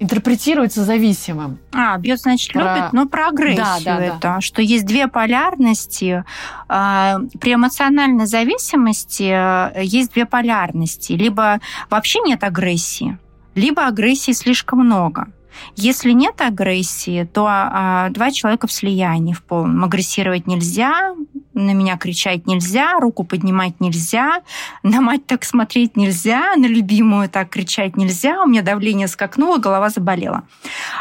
интерпретируется 0.00 0.82
зависимым. 0.84 1.58
А, 1.72 1.96
бьет, 1.98 2.20
значит, 2.20 2.52
про... 2.52 2.76
любит, 2.76 2.92
но 2.92 3.06
про 3.06 3.28
агрессию 3.28 3.64
да, 3.84 3.98
да, 3.98 4.04
это, 4.04 4.18
да. 4.20 4.40
что 4.40 4.62
есть 4.62 4.86
две 4.86 5.06
полярности. 5.06 6.24
А, 6.68 7.20
при 7.38 7.54
эмоциональной 7.54 8.26
зависимости 8.26 9.30
э, 9.30 9.84
есть 9.84 10.12
две 10.14 10.24
полярности. 10.24 11.12
Либо 11.12 11.60
вообще 11.90 12.20
нет 12.20 12.42
агрессии, 12.42 13.18
либо 13.54 13.86
агрессии 13.86 14.32
слишком 14.32 14.80
много. 14.80 15.28
Если 15.76 16.12
нет 16.12 16.40
агрессии, 16.40 17.24
то 17.24 17.46
а, 17.48 18.08
два 18.10 18.30
человека 18.30 18.66
в 18.66 18.72
слиянии 18.72 19.32
в 19.32 19.42
полном. 19.42 19.84
Агрессировать 19.84 20.46
нельзя, 20.46 21.14
на 21.54 21.72
меня 21.72 21.96
кричать 21.96 22.46
нельзя, 22.46 22.98
руку 23.00 23.24
поднимать 23.24 23.80
нельзя, 23.80 24.42
на 24.82 25.00
мать 25.00 25.26
так 25.26 25.44
смотреть 25.44 25.96
нельзя, 25.96 26.54
на 26.56 26.66
любимую 26.66 27.28
так 27.28 27.50
кричать 27.50 27.96
нельзя, 27.96 28.42
у 28.42 28.46
меня 28.46 28.62
давление 28.62 29.08
скакнуло, 29.08 29.58
голова 29.58 29.90
заболела. 29.90 30.44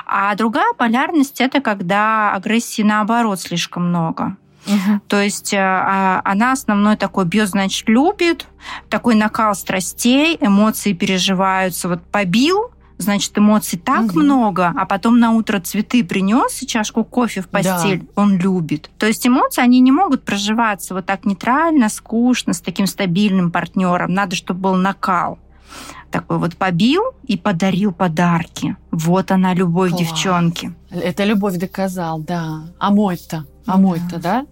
А 0.06 0.36
другая 0.36 0.74
полярность– 0.74 1.40
это 1.42 1.62
когда 1.62 2.34
агрессии 2.34 2.82
наоборот 2.82 3.40
слишком 3.40 3.90
много. 3.90 4.36
Угу. 4.68 5.02
То 5.08 5.22
есть 5.22 5.54
а, 5.54 6.22
она 6.24 6.52
основной 6.52 6.98
такой 6.98 7.26
бьет, 7.26 7.50
значит, 7.50 7.88
любит, 7.88 8.48
такой 8.90 9.16
накал 9.16 9.56
страстей, 9.56 10.38
эмоции 10.40 10.94
переживаются. 10.94 11.88
Вот 11.88 12.04
побил, 12.06 12.72
значит, 13.00 13.36
эмоций 13.38 13.80
так 13.80 14.06
угу. 14.06 14.20
много, 14.20 14.74
а 14.78 14.86
потом 14.86 15.20
на 15.20 15.32
утро 15.32 15.60
цветы 15.60 16.04
принес 16.04 16.62
и 16.62 16.68
чашку 16.68 17.04
кофе 17.04 17.42
в 17.42 17.48
постель, 17.48 18.02
да. 18.02 18.22
он 18.22 18.38
любит. 18.38 18.92
То 18.98 19.08
есть 19.08 19.26
эмоции, 19.26 19.64
они 19.64 19.80
не 19.80 19.92
могут 19.92 20.24
проживаться 20.24 20.94
вот 20.94 21.06
так 21.06 21.26
нейтрально, 21.26 21.90
скучно, 21.90 22.54
с 22.54 22.62
таким 22.62 22.86
стабильным 22.86 23.52
партнером. 23.52 24.14
Надо, 24.14 24.36
чтобы 24.36 24.60
был 24.60 24.76
накал. 24.76 25.40
Такой 26.12 26.40
вот 26.40 26.58
побил 26.58 27.04
и 27.24 27.38
подарил 27.38 27.94
подарки. 27.94 28.76
Вот 28.92 29.32
она, 29.32 29.54
любовь 29.54 29.92
Класс. 29.92 30.02
девчонки. 30.02 30.74
Это 30.90 31.24
любовь 31.24 31.56
доказал, 31.56 32.20
да. 32.20 32.64
А 32.80 32.92
мой-то? 32.92 33.46
А 33.66 33.78
мой-то, 33.78 34.20
да? 34.20 34.46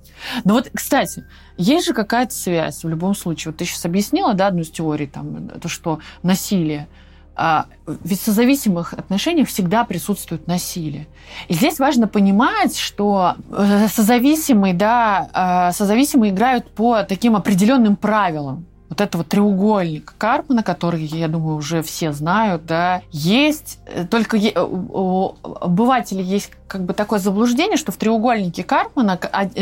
Ну 0.43 0.53
вот, 0.53 0.69
кстати, 0.73 1.25
есть 1.57 1.87
же 1.87 1.93
какая-то 1.93 2.33
связь 2.33 2.83
в 2.83 2.87
любом 2.87 3.15
случае. 3.15 3.51
Вот 3.51 3.57
ты 3.57 3.65
сейчас 3.65 3.83
объяснила, 3.85 4.35
да, 4.35 4.47
одну 4.47 4.61
из 4.61 4.69
теорий, 4.69 5.07
там, 5.07 5.49
то, 5.49 5.67
что 5.67 5.99
насилие– 6.21 6.87
ведь 7.37 8.19
в 8.19 8.23
созависимых 8.23 8.93
отношениях 8.93 9.47
всегда 9.47 9.83
присутствует 9.83 10.47
насилие. 10.47 11.07
И 11.47 11.53
здесь 11.53 11.79
важно 11.79 12.07
понимать, 12.07 12.77
что 12.77 13.35
э, 13.51 13.87
созависимые, 13.87 14.73
да, 14.73 15.69
э, 15.69 15.73
созависимые 15.73 16.31
играют 16.31 16.69
по 16.71 17.03
таким 17.03 17.35
определенным 17.35 17.95
правилам. 17.95 18.65
Вот 18.89 19.01
этого 19.01 19.23
треугольника 19.23 20.13
Карпмана, 20.17 20.63
который, 20.63 21.03
я 21.03 21.27
думаю, 21.27 21.57
уже 21.57 21.83
все 21.83 22.13
знают, 22.13 22.65
да, 22.65 23.01
есть, 23.11 23.79
э, 23.85 24.05
только 24.05 24.37
у 24.55 25.35
обывателей 25.43 26.23
есть 26.23 26.51
как 26.67 26.85
бы 26.85 26.93
такое 26.93 27.19
заблуждение, 27.19 27.77
что 27.77 27.91
в 27.91 27.97
треугольнике 27.97 28.63
Карпмана 28.63 29.19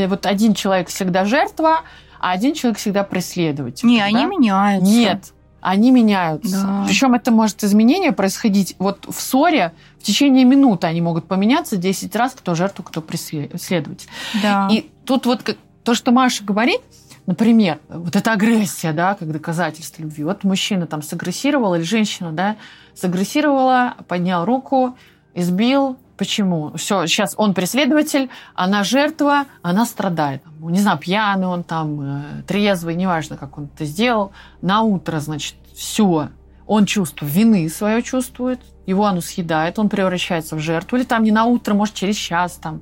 вот 0.08 0.26
один 0.26 0.54
человек 0.54 0.88
всегда 0.88 1.26
жертва, 1.26 1.82
а 2.20 2.32
один 2.32 2.54
человек 2.54 2.80
всегда 2.80 3.04
преследователь. 3.04 3.88
Не, 3.88 4.00
да? 4.00 4.06
они 4.06 4.26
меняются. 4.26 4.92
Нет, 4.92 5.34
они 5.66 5.90
меняются. 5.90 6.62
Да. 6.62 6.84
Причем 6.86 7.16
это 7.16 7.32
может 7.32 7.64
изменение 7.64 8.12
происходить 8.12 8.76
вот 8.78 9.06
в 9.08 9.20
ссоре 9.20 9.74
в 10.00 10.04
течение 10.04 10.46
минуты 10.46 10.86
они 10.86 11.02
могут 11.02 11.28
поменяться 11.28 11.76
10 11.76 12.16
раз, 12.16 12.34
кто 12.34 12.54
жертва, 12.54 12.84
кто 12.84 13.02
преследователь. 13.02 14.08
Да. 14.44 14.68
И 14.72 14.92
тут 15.06 15.26
вот 15.26 15.58
то, 15.84 15.96
что 15.96 16.12
Маша 16.12 16.44
говорит, 16.44 16.82
например, 17.26 17.80
вот 17.90 18.16
эта 18.16 18.34
агрессия, 18.34 18.94
да, 18.94 19.16
как 19.16 19.32
доказательство 19.32 20.04
любви. 20.04 20.24
Вот 20.24 20.44
мужчина 20.44 20.86
там 20.86 21.02
сагрессировал 21.02 21.74
или 21.74 21.84
женщина, 21.84 22.32
да, 22.32 22.58
сагрессировала, 22.94 23.96
поднял 24.08 24.46
руку, 24.46 24.96
избил, 25.34 25.98
Почему? 26.18 26.72
Все, 26.78 27.08
сейчас 27.08 27.34
он 27.38 27.54
преследователь, 27.54 28.30
она 28.54 28.84
жертва, 28.84 29.46
она 29.62 29.86
страдает. 29.86 30.42
Не 30.62 30.80
знаю, 30.80 30.98
пьяный 30.98 31.48
он 31.48 31.64
там, 31.64 32.02
э, 32.02 32.22
трезвый, 32.48 32.96
неважно, 32.96 33.36
как 33.36 33.58
он 33.58 33.70
это 33.74 33.86
сделал. 33.86 34.32
На 34.62 34.82
утро, 34.82 35.20
значит, 35.20 35.56
все. 35.76 36.30
Он 36.68 36.86
чувство 36.86 37.26
вины 37.26 37.70
свое 37.70 38.02
чувствует, 38.02 38.60
его 38.86 39.06
оно 39.06 39.22
съедает, 39.22 39.78
он 39.78 39.90
превращается 39.90 40.56
в 40.56 40.60
жертву. 40.60 40.98
Или 40.98 41.04
там 41.04 41.24
не 41.24 41.32
на 41.32 41.46
утро, 41.46 41.74
может, 41.74 41.96
через 41.96 42.16
час 42.16 42.54
там. 42.62 42.82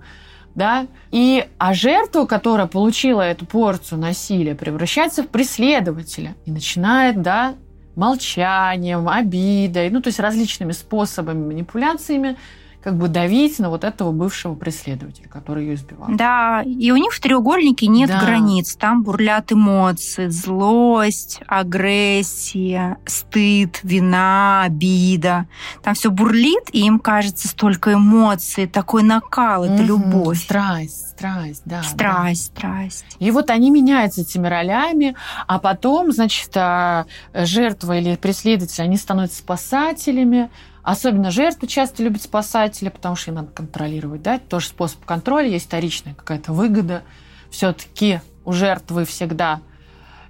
Да? 0.53 0.85
И, 1.09 1.47
а 1.57 1.73
жертва, 1.73 2.25
которая 2.25 2.67
получила 2.67 3.21
эту 3.21 3.47
порцию 3.47 3.99
насилия, 3.99 4.53
превращается 4.53 5.23
в 5.23 5.27
преследователя 5.27 6.35
и 6.45 6.51
начинает, 6.51 7.23
да, 7.23 7.55
молчанием, 7.95 9.09
обидой, 9.09 9.89
ну, 9.89 10.01
то 10.01 10.07
есть 10.07 10.19
различными 10.19 10.71
способами, 10.71 11.47
манипуляциями 11.47 12.37
как 12.83 12.97
бы 12.97 13.07
давить 13.07 13.59
на 13.59 13.69
вот 13.69 13.85
этого 13.85 14.11
бывшего 14.11 14.55
преследователя, 14.55 15.29
который 15.29 15.65
ее 15.65 15.75
избивал. 15.75 16.09
Да, 16.09 16.63
и 16.63 16.91
у 16.91 16.97
них 16.97 17.13
в 17.13 17.21
треугольнике 17.21 17.87
нет 17.87 18.09
да. 18.09 18.19
границ. 18.19 18.75
Там 18.75 19.03
бурлят 19.03 19.53
эмоции, 19.53 20.27
злость, 20.27 21.39
агрессия, 21.47 22.97
стыд, 23.05 23.79
вина, 23.83 24.63
обида. 24.63 25.47
Там 25.81 25.93
все 25.93 26.11
бурлит, 26.11 26.69
и 26.73 26.85
им 26.85 26.99
кажется 26.99 27.47
столько 27.47 27.93
эмоций, 27.93 28.67
такой 28.67 29.03
накал, 29.03 29.63
это 29.63 29.75
угу, 29.75 29.83
любовь. 29.83 30.43
Страсть, 30.43 31.11
страсть, 31.11 31.61
да. 31.63 31.83
Страсть, 31.83 32.51
да. 32.53 32.59
страсть. 32.59 33.05
И 33.19 33.31
вот 33.31 33.49
они 33.49 33.71
меняются 33.71 34.21
этими 34.21 34.47
ролями, 34.47 35.15
а 35.47 35.57
потом, 35.57 36.11
значит, 36.11 36.49
а, 36.57 37.05
жертва 37.33 37.97
или 37.97 38.17
преследователь, 38.17 38.83
они 38.83 38.97
становятся 38.97 39.37
спасателями, 39.39 40.49
Особенно 40.83 41.31
жертвы 41.31 41.67
часто 41.67 42.03
любят 42.03 42.21
спасателя, 42.21 42.89
потому 42.89 43.15
что 43.15 43.31
их 43.31 43.35
надо 43.35 43.47
контролировать. 43.51 44.21
Да? 44.21 44.35
Это 44.35 44.45
тоже 44.45 44.67
способ 44.67 45.03
контроля, 45.05 45.47
есть 45.47 45.67
вторичная 45.67 46.13
какая-то 46.13 46.51
выгода. 46.51 47.03
Все-таки 47.49 48.19
у 48.43 48.51
жертвы 48.51 49.05
всегда. 49.05 49.61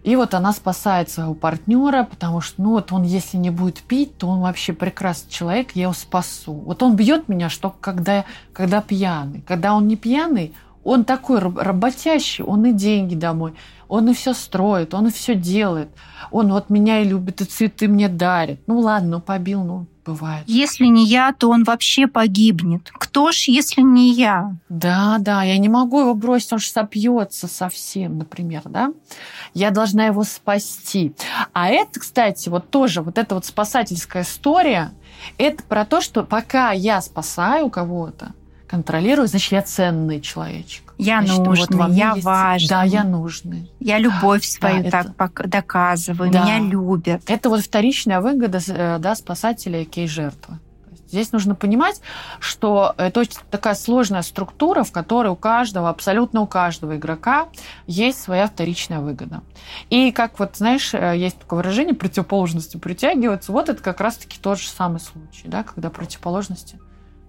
И 0.03 0.15
вот 0.15 0.33
она 0.33 0.51
спасает 0.51 1.09
своего 1.09 1.33
партнера, 1.33 2.03
потому 2.03 2.41
что, 2.41 2.61
ну 2.61 2.71
вот 2.71 2.91
он, 2.91 3.03
если 3.03 3.37
не 3.37 3.49
будет 3.49 3.79
пить, 3.79 4.17
то 4.17 4.27
он 4.27 4.41
вообще 4.41 4.73
прекрасный 4.73 5.31
человек, 5.31 5.71
я 5.75 5.83
его 5.83 5.93
спасу. 5.93 6.53
Вот 6.53 6.83
он 6.83 6.95
бьет 6.95 7.29
меня, 7.29 7.49
что 7.49 7.69
когда, 7.69 8.25
когда 8.51 8.81
пьяный. 8.81 9.41
Когда 9.47 9.73
он 9.73 9.87
не 9.87 9.95
пьяный, 9.95 10.53
он 10.83 11.05
такой 11.05 11.39
работящий, 11.39 12.43
он 12.43 12.65
и 12.65 12.71
деньги 12.71 13.15
домой, 13.15 13.53
он 13.87 14.09
и 14.09 14.13
все 14.13 14.33
строит, 14.33 14.93
он 14.93 15.07
и 15.07 15.11
все 15.11 15.35
делает. 15.35 15.89
Он 16.31 16.51
вот 16.51 16.69
меня 16.69 17.01
и 17.01 17.07
любит, 17.07 17.41
и 17.41 17.45
цветы 17.45 17.87
мне 17.87 18.09
дарит. 18.09 18.59
Ну 18.67 18.79
ладно, 18.79 19.09
ну 19.09 19.21
побил, 19.21 19.63
ну 19.63 19.85
бывает. 20.05 20.43
Если 20.47 20.85
не 20.85 21.05
я, 21.05 21.33
то 21.33 21.49
он 21.49 21.63
вообще 21.63 22.07
погибнет. 22.07 22.89
Кто 22.91 23.31
ж, 23.31 23.45
если 23.47 23.81
не 23.81 24.13
я? 24.13 24.55
Да, 24.69 25.17
да, 25.19 25.43
я 25.43 25.57
не 25.57 25.69
могу 25.69 26.01
его 26.01 26.13
бросить, 26.15 26.51
он 26.53 26.59
же 26.59 26.69
сопьется 26.69 27.47
совсем, 27.47 28.17
например, 28.17 28.63
да? 28.65 28.91
Я 29.53 29.69
должна 29.71 30.05
его 30.05 30.23
спасти. 30.23 31.13
А 31.53 31.69
это, 31.69 31.99
кстати, 31.99 32.49
вот 32.49 32.69
тоже, 32.69 33.01
вот 33.01 33.17
эта 33.17 33.35
вот 33.35 33.45
спасательская 33.45 34.23
история, 34.23 34.91
это 35.37 35.63
про 35.63 35.85
то, 35.85 36.01
что 36.01 36.23
пока 36.23 36.71
я 36.71 37.01
спасаю 37.01 37.69
кого-то, 37.69 38.33
контролирую, 38.73 39.27
значит, 39.27 39.51
я 39.51 39.61
ценный 39.61 40.19
человечек. 40.19 40.95
Я 40.97 41.21
значит, 41.21 41.45
нужный, 41.45 41.77
вот 41.77 41.91
я 41.91 42.13
есть... 42.13 42.25
важный. 42.25 42.69
Да, 42.69 42.81
я 42.81 43.03
нужный. 43.03 43.71
Я 43.79 43.99
любовь 43.99 44.43
свою 44.43 44.89
да, 44.89 45.03
так 45.15 45.39
это... 45.41 45.47
доказываю, 45.47 46.31
да. 46.31 46.43
меня 46.43 46.59
любят. 46.59 47.21
Это 47.27 47.49
вот 47.49 47.61
вторичная 47.61 48.19
выгода 48.19 48.59
э, 48.67 48.97
да, 48.97 49.13
спасателя 49.13 49.83
и 49.83 50.07
жертвы. 50.07 50.57
Здесь 51.07 51.31
нужно 51.31 51.53
понимать, 51.53 52.01
что 52.39 52.95
это 52.97 53.19
очень 53.19 53.37
такая 53.51 53.75
сложная 53.75 54.23
структура, 54.23 54.83
в 54.83 54.91
которой 54.91 55.27
у 55.27 55.35
каждого, 55.35 55.89
абсолютно 55.89 56.41
у 56.41 56.47
каждого 56.47 56.97
игрока 56.97 57.49
есть 57.85 58.19
своя 58.19 58.47
вторичная 58.47 59.01
выгода. 59.01 59.43
И 59.91 60.11
как 60.11 60.39
вот, 60.39 60.57
знаешь, 60.57 60.95
э, 60.95 61.13
есть 61.15 61.37
такое 61.37 61.57
выражение, 61.57 61.93
противоположности 61.93 62.77
притягиваются. 62.77 63.51
Вот 63.51 63.69
это 63.69 63.83
как 63.83 64.01
раз-таки 64.01 64.39
тот 64.41 64.59
же 64.59 64.67
самый 64.67 64.99
случай, 64.99 65.47
да, 65.47 65.61
когда 65.61 65.91
противоположности 65.91 66.79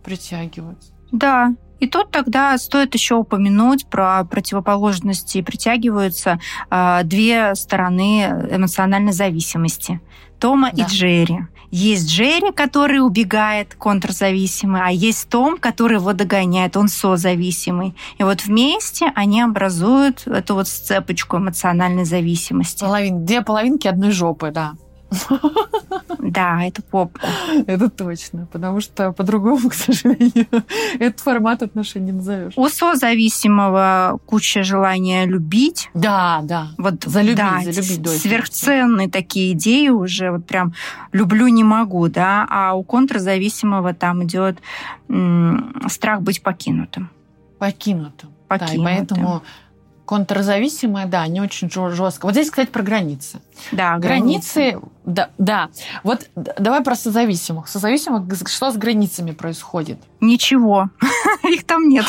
притягиваются. 0.02 0.94
Да, 1.14 1.54
и 1.78 1.86
тут 1.86 2.10
тогда 2.10 2.58
стоит 2.58 2.94
еще 2.94 3.14
упомянуть 3.14 3.86
про 3.86 4.24
противоположности. 4.24 5.42
Притягиваются 5.42 6.40
э, 6.70 7.02
две 7.04 7.54
стороны 7.54 8.48
эмоциональной 8.50 9.12
зависимости. 9.12 10.00
Тома 10.40 10.70
да. 10.72 10.82
и 10.82 10.86
Джерри. 10.86 11.46
Есть 11.70 12.08
Джерри, 12.08 12.52
который 12.52 12.98
убегает, 12.98 13.76
контрзависимый, 13.76 14.80
а 14.84 14.90
есть 14.90 15.28
Том, 15.28 15.56
который 15.56 15.98
его 15.98 16.12
догоняет, 16.12 16.76
он 16.76 16.88
созависимый. 16.88 17.94
И 18.18 18.24
вот 18.24 18.44
вместе 18.44 19.12
они 19.14 19.40
образуют 19.40 20.26
эту 20.26 20.54
вот 20.54 20.66
сцепочку 20.66 21.36
эмоциональной 21.36 22.04
зависимости. 22.04 22.80
Половин, 22.80 23.24
две 23.24 23.42
половинки 23.42 23.86
одной 23.86 24.10
жопы, 24.10 24.50
да. 24.50 24.74
Да, 26.18 26.64
это 26.64 26.82
попка. 26.82 27.26
Это 27.66 27.90
точно, 27.90 28.48
потому 28.50 28.80
что 28.80 29.12
по-другому, 29.12 29.68
к 29.70 29.74
сожалению, 29.74 30.46
этот 30.98 31.20
формат 31.20 31.62
отношений 31.62 32.06
не 32.06 32.12
назовешь. 32.12 32.54
У 32.56 32.68
созависимого 32.68 34.18
куча 34.26 34.62
желания 34.62 35.26
любить. 35.26 35.90
Да, 35.94 36.40
да. 36.42 36.68
Вот 36.78 37.04
залюбить, 37.04 37.36
да, 37.36 37.60
залюбить 37.60 38.02
дочь. 38.02 38.18
Сверхценные 38.18 39.10
такие 39.10 39.52
идеи 39.52 39.88
уже, 39.88 40.30
вот 40.30 40.46
прям 40.46 40.72
люблю 41.12 41.46
не 41.48 41.62
могу, 41.62 42.08
да, 42.08 42.46
а 42.50 42.74
у 42.74 42.82
контрзависимого 42.82 43.94
там 43.94 44.24
идет 44.24 44.58
страх 45.88 46.22
быть 46.22 46.42
покинутым. 46.42 47.10
Покинутым. 47.58 48.30
Покинутым. 48.48 48.84
Да, 48.84 48.90
и 48.90 48.96
поэтому 48.96 49.42
Контрзависимые, 50.04 51.06
да, 51.06 51.26
не 51.26 51.40
очень 51.40 51.70
жестко. 51.70 52.26
Вот 52.26 52.32
здесь, 52.32 52.50
кстати, 52.50 52.68
про 52.68 52.82
границы. 52.82 53.40
Да, 53.72 53.96
границы. 53.98 54.60
границы 54.60 54.88
да, 55.04 55.30
да. 55.38 55.70
Вот 56.02 56.28
давай 56.34 56.82
про 56.82 56.94
созависимых. 56.94 57.68
Созависимых, 57.68 58.24
что 58.48 58.70
с 58.70 58.76
границами 58.76 59.32
происходит? 59.32 59.98
Ничего. 60.20 60.90
Их 61.44 61.64
там 61.64 61.88
нет. 61.88 62.06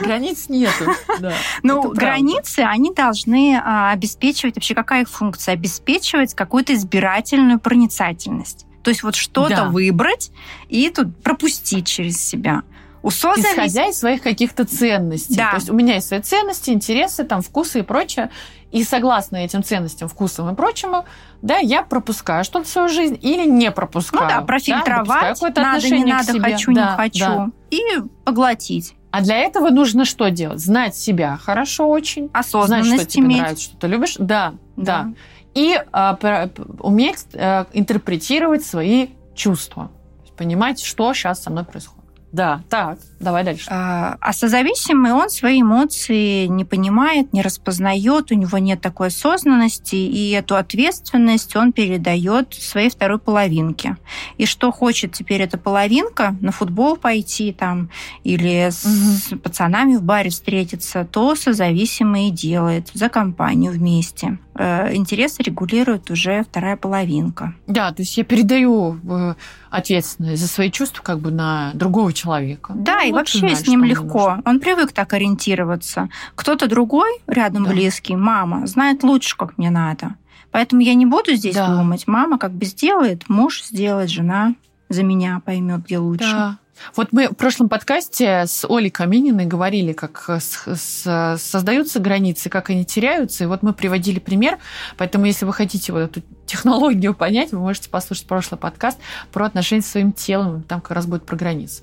Границ 0.00 0.48
нету. 0.48 0.86
Да, 1.20 1.32
ну, 1.62 1.92
границы, 1.92 2.60
они 2.60 2.92
должны 2.92 3.60
а, 3.62 3.92
обеспечивать, 3.92 4.56
вообще 4.56 4.74
какая 4.74 5.02
их 5.02 5.08
функция? 5.08 5.52
Обеспечивать 5.52 6.34
какую-то 6.34 6.74
избирательную 6.74 7.60
проницательность. 7.60 8.66
То 8.82 8.90
есть 8.90 9.02
вот 9.02 9.14
что-то 9.14 9.56
да. 9.56 9.64
выбрать 9.68 10.32
и 10.68 10.88
тут 10.90 11.22
пропустить 11.22 11.86
через 11.86 12.20
себя. 12.20 12.62
У 13.02 13.10
созавис... 13.10 13.46
Исходя 13.52 13.86
из 13.88 13.98
своих 13.98 14.22
каких-то 14.22 14.64
ценностей. 14.64 15.36
Да. 15.36 15.50
То 15.50 15.56
есть 15.56 15.70
у 15.70 15.74
меня 15.74 15.94
есть 15.94 16.08
свои 16.08 16.20
ценности, 16.20 16.70
интересы, 16.70 17.24
там, 17.24 17.40
вкусы 17.42 17.80
и 17.80 17.82
прочее. 17.82 18.30
И 18.70 18.84
согласно 18.84 19.36
этим 19.38 19.64
ценностям, 19.64 20.08
вкусам 20.08 20.50
и 20.52 20.54
прочему, 20.54 21.04
да, 21.42 21.58
я 21.58 21.82
пропускаю 21.82 22.44
что-то 22.44 22.66
в 22.66 22.68
свою 22.68 22.88
жизнь 22.88 23.18
или 23.20 23.44
не 23.44 23.70
пропускаю. 23.72 24.24
Ну 24.24 24.28
да, 24.28 24.40
профильтровать, 24.42 25.40
да, 25.40 25.62
надо, 25.62 25.88
не 25.88 26.04
надо, 26.04 26.38
хочу, 26.40 26.72
Да, 26.72 26.90
не 26.92 26.96
хочу. 26.96 27.18
да. 27.24 27.50
И 27.70 27.80
поглотить. 28.24 28.94
А 29.10 29.22
для 29.22 29.38
этого 29.38 29.70
нужно 29.70 30.04
что 30.04 30.28
делать? 30.30 30.60
Знать 30.60 30.94
себя 30.94 31.36
хорошо 31.36 31.88
очень. 31.88 32.28
Знать, 32.28 32.46
что 32.46 32.60
Осознанность 32.60 33.08
тебе 33.08 33.24
иметь. 33.24 33.38
нравится, 33.38 33.64
что 33.64 33.76
ты 33.76 33.86
любишь. 33.88 34.14
Да, 34.18 34.54
да. 34.76 35.02
Да. 35.02 35.12
И 35.54 35.82
п- 36.20 36.50
уметь 36.78 37.26
а, 37.34 37.66
интерпретировать 37.72 38.64
свои 38.64 39.08
чувства. 39.34 39.90
Понимать, 40.36 40.80
что 40.80 41.12
сейчас 41.12 41.42
со 41.42 41.50
мной 41.50 41.64
происходит. 41.64 41.99
Да, 42.32 42.62
так, 42.68 42.98
давай 43.18 43.44
дальше. 43.44 43.66
А 43.70 44.16
а 44.20 44.32
созависимый, 44.32 45.12
он 45.12 45.30
свои 45.30 45.62
эмоции 45.62 46.46
не 46.46 46.64
понимает, 46.64 47.32
не 47.32 47.42
распознает, 47.42 48.30
у 48.30 48.34
него 48.34 48.58
нет 48.58 48.80
такой 48.80 49.08
осознанности, 49.08 49.96
и 49.96 50.30
эту 50.30 50.54
ответственность 50.54 51.56
он 51.56 51.72
передает 51.72 52.54
своей 52.54 52.90
второй 52.90 53.18
половинке. 53.18 53.96
И 54.38 54.46
что 54.46 54.70
хочет 54.70 55.12
теперь 55.12 55.42
эта 55.42 55.58
половинка, 55.58 56.36
на 56.40 56.52
футбол 56.52 56.96
пойти 56.96 57.52
там, 57.52 57.90
или 58.22 58.70
с 58.70 59.34
пацанами 59.42 59.96
в 59.96 60.02
баре 60.02 60.30
встретиться, 60.30 61.04
то 61.10 61.34
созависимый 61.34 62.30
делает 62.30 62.90
за 62.94 63.08
компанию 63.08 63.72
вместе. 63.72 64.38
Э, 64.54 64.94
Интересы 64.94 65.42
регулирует 65.42 66.10
уже 66.10 66.42
вторая 66.42 66.76
половинка. 66.76 67.54
Да, 67.66 67.92
то 67.92 68.02
есть 68.02 68.16
я 68.16 68.24
передаю 68.24 68.98
э, 69.08 69.34
ответственность 69.70 70.42
за 70.42 70.48
свои 70.48 70.70
чувства 70.70 71.02
как 71.02 71.20
бы 71.20 71.30
на 71.30 71.70
другого 71.74 72.12
человека. 72.12 72.72
Да, 72.74 72.98
Ну, 73.02 73.08
и 73.08 73.12
вообще 73.12 73.38
знать, 73.38 73.58
с 73.60 73.66
ним 73.68 73.84
легко. 73.84 74.04
нужно. 74.36 74.42
Он 74.44 74.60
привык 74.60 74.92
так 74.92 75.12
ориентироваться. 75.12 76.08
Кто-то 76.34 76.66
другой, 76.68 77.10
рядом 77.26 77.64
Да. 77.64 77.70
близкий, 77.70 78.16
мама, 78.16 78.66
знает 78.66 79.02
лучше, 79.04 79.36
как 79.36 79.56
мне 79.56 79.70
надо. 79.70 80.14
Поэтому 80.50 80.82
я 80.82 80.94
не 80.94 81.06
буду 81.06 81.32
здесь 81.34 81.54
Да. 81.54 81.68
думать. 81.68 82.08
Мама 82.08 82.36
как 82.36 82.50
бы 82.52 82.64
сделает, 82.64 83.28
муж 83.28 83.62
сделает, 83.62 84.10
жена 84.10 84.54
за 84.88 85.04
меня 85.04 85.40
поймет, 85.44 85.84
где 85.84 85.98
лучше. 85.98 86.24
Да. 86.32 86.58
Вот 86.94 87.08
мы 87.12 87.28
в 87.28 87.34
прошлом 87.34 87.68
подкасте 87.68 88.44
с 88.46 88.64
Олей 88.68 88.90
Камининой 88.90 89.46
говорили, 89.46 89.92
как 89.92 90.28
с- 90.28 90.64
с- 90.76 91.36
создаются 91.38 92.00
границы, 92.00 92.48
как 92.48 92.70
они 92.70 92.84
теряются. 92.84 93.44
И 93.44 93.46
вот 93.46 93.62
мы 93.62 93.72
приводили 93.72 94.18
пример. 94.18 94.58
Поэтому, 94.96 95.26
если 95.26 95.44
вы 95.44 95.52
хотите 95.52 95.92
вот 95.92 96.00
эту 96.00 96.22
технологию 96.46 97.14
понять, 97.14 97.52
вы 97.52 97.58
можете 97.58 97.88
послушать 97.90 98.26
прошлый 98.26 98.58
подкаст 98.58 98.98
про 99.32 99.46
отношения 99.46 99.82
со 99.82 99.90
своим 99.90 100.12
телом. 100.12 100.62
Там 100.62 100.80
как 100.80 100.92
раз 100.92 101.06
будет 101.06 101.24
про 101.26 101.36
границы. 101.36 101.82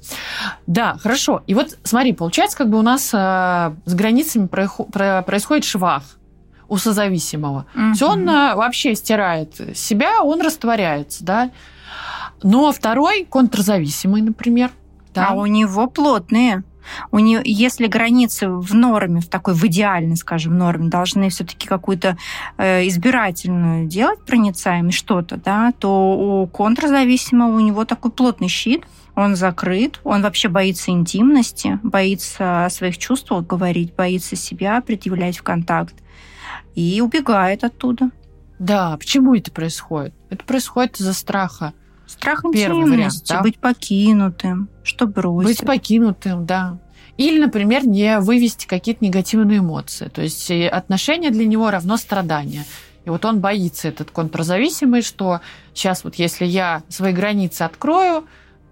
Да, 0.66 0.98
хорошо. 0.98 1.44
И 1.48 1.54
вот 1.54 1.78
смотри, 1.84 2.14
получается, 2.14 2.58
как 2.58 2.70
бы 2.70 2.78
у 2.78 2.82
нас 2.82 3.12
э, 3.14 3.18
с 3.86 3.94
границами 3.94 4.48
происходит 4.48 5.64
швах 5.64 6.04
у 6.68 6.78
созависимого. 6.78 7.66
То 7.74 7.80
есть 7.80 8.02
он 8.02 8.30
а, 8.30 8.56
вообще 8.58 8.94
стирает 8.94 9.56
себя, 9.78 10.22
он 10.22 10.42
растворяется, 10.42 11.24
да. 11.24 11.52
Но 12.44 12.72
второй, 12.74 13.24
контрзависимый, 13.24 14.22
например, 14.22 14.72
да, 15.18 15.28
А 15.30 15.34
у 15.34 15.46
него 15.46 15.88
плотные. 15.88 16.64
У 17.12 17.20
нее, 17.20 17.42
если 17.44 17.88
границы 17.88 18.50
в 18.50 18.74
норме, 18.74 19.22
в 19.22 19.28
такой 19.28 19.54
в 19.54 19.64
идеальной, 19.66 20.16
скажем, 20.16 20.58
норме, 20.58 20.90
должны 20.90 21.30
все-таки 21.30 21.68
какую-то 21.68 22.18
э, 22.58 22.88
избирательную 22.88 23.88
делать 23.88 24.24
проницаемость 24.26 24.98
что-то, 24.98 25.38
да, 25.38 25.74
то 25.78 26.14
у 26.14 26.48
контрзависимого 26.48 27.56
у 27.56 27.60
него 27.60 27.86
такой 27.86 28.12
плотный 28.12 28.48
щит, 28.48 28.86
он 29.16 29.36
закрыт, 29.36 30.00
он 30.04 30.22
вообще 30.22 30.48
боится 30.48 30.92
интимности, 30.92 31.80
боится 31.84 32.66
о 32.66 32.70
своих 32.70 32.98
чувствах 32.98 33.46
говорить, 33.46 33.96
боится 33.96 34.36
себя 34.36 34.80
предъявлять 34.82 35.38
в 35.38 35.44
контакт 35.44 35.96
и 36.76 37.02
убегает 37.02 37.64
оттуда. 37.64 38.12
да, 38.60 38.96
почему 38.98 39.34
это 39.36 39.52
происходит? 39.52 40.14
Это 40.30 40.44
происходит 40.44 41.00
из-за 41.00 41.14
страха. 41.14 41.74
Страх 42.08 42.46
интимности, 42.46 43.34
да? 43.34 43.42
быть 43.42 43.60
покинутым, 43.60 44.70
что 44.84 45.08
бросить. 45.08 45.60
Быть 45.60 45.68
покинутым, 45.68 46.46
да. 46.46 46.80
Или, 47.18 47.40
например, 47.40 47.86
не 47.86 48.20
вывести 48.20 48.66
какие-то 48.68 49.04
негативные 49.04 49.60
эмоции. 49.60 50.08
То 50.08 50.22
есть 50.22 50.50
э, 50.52 50.68
отношения 50.68 51.32
для 51.32 51.46
него 51.46 51.70
равно 51.70 51.98
страдание. 51.98 52.64
И 53.06 53.10
вот 53.10 53.26
он 53.26 53.40
боится, 53.40 53.88
этот 53.88 54.12
контрзависимый, 54.12 55.02
что 55.02 55.42
сейчас 55.74 56.04
вот 56.04 56.16
если 56.16 56.46
я 56.46 56.84
свои 56.90 57.14
границы 57.14 57.64
открою, 57.64 58.26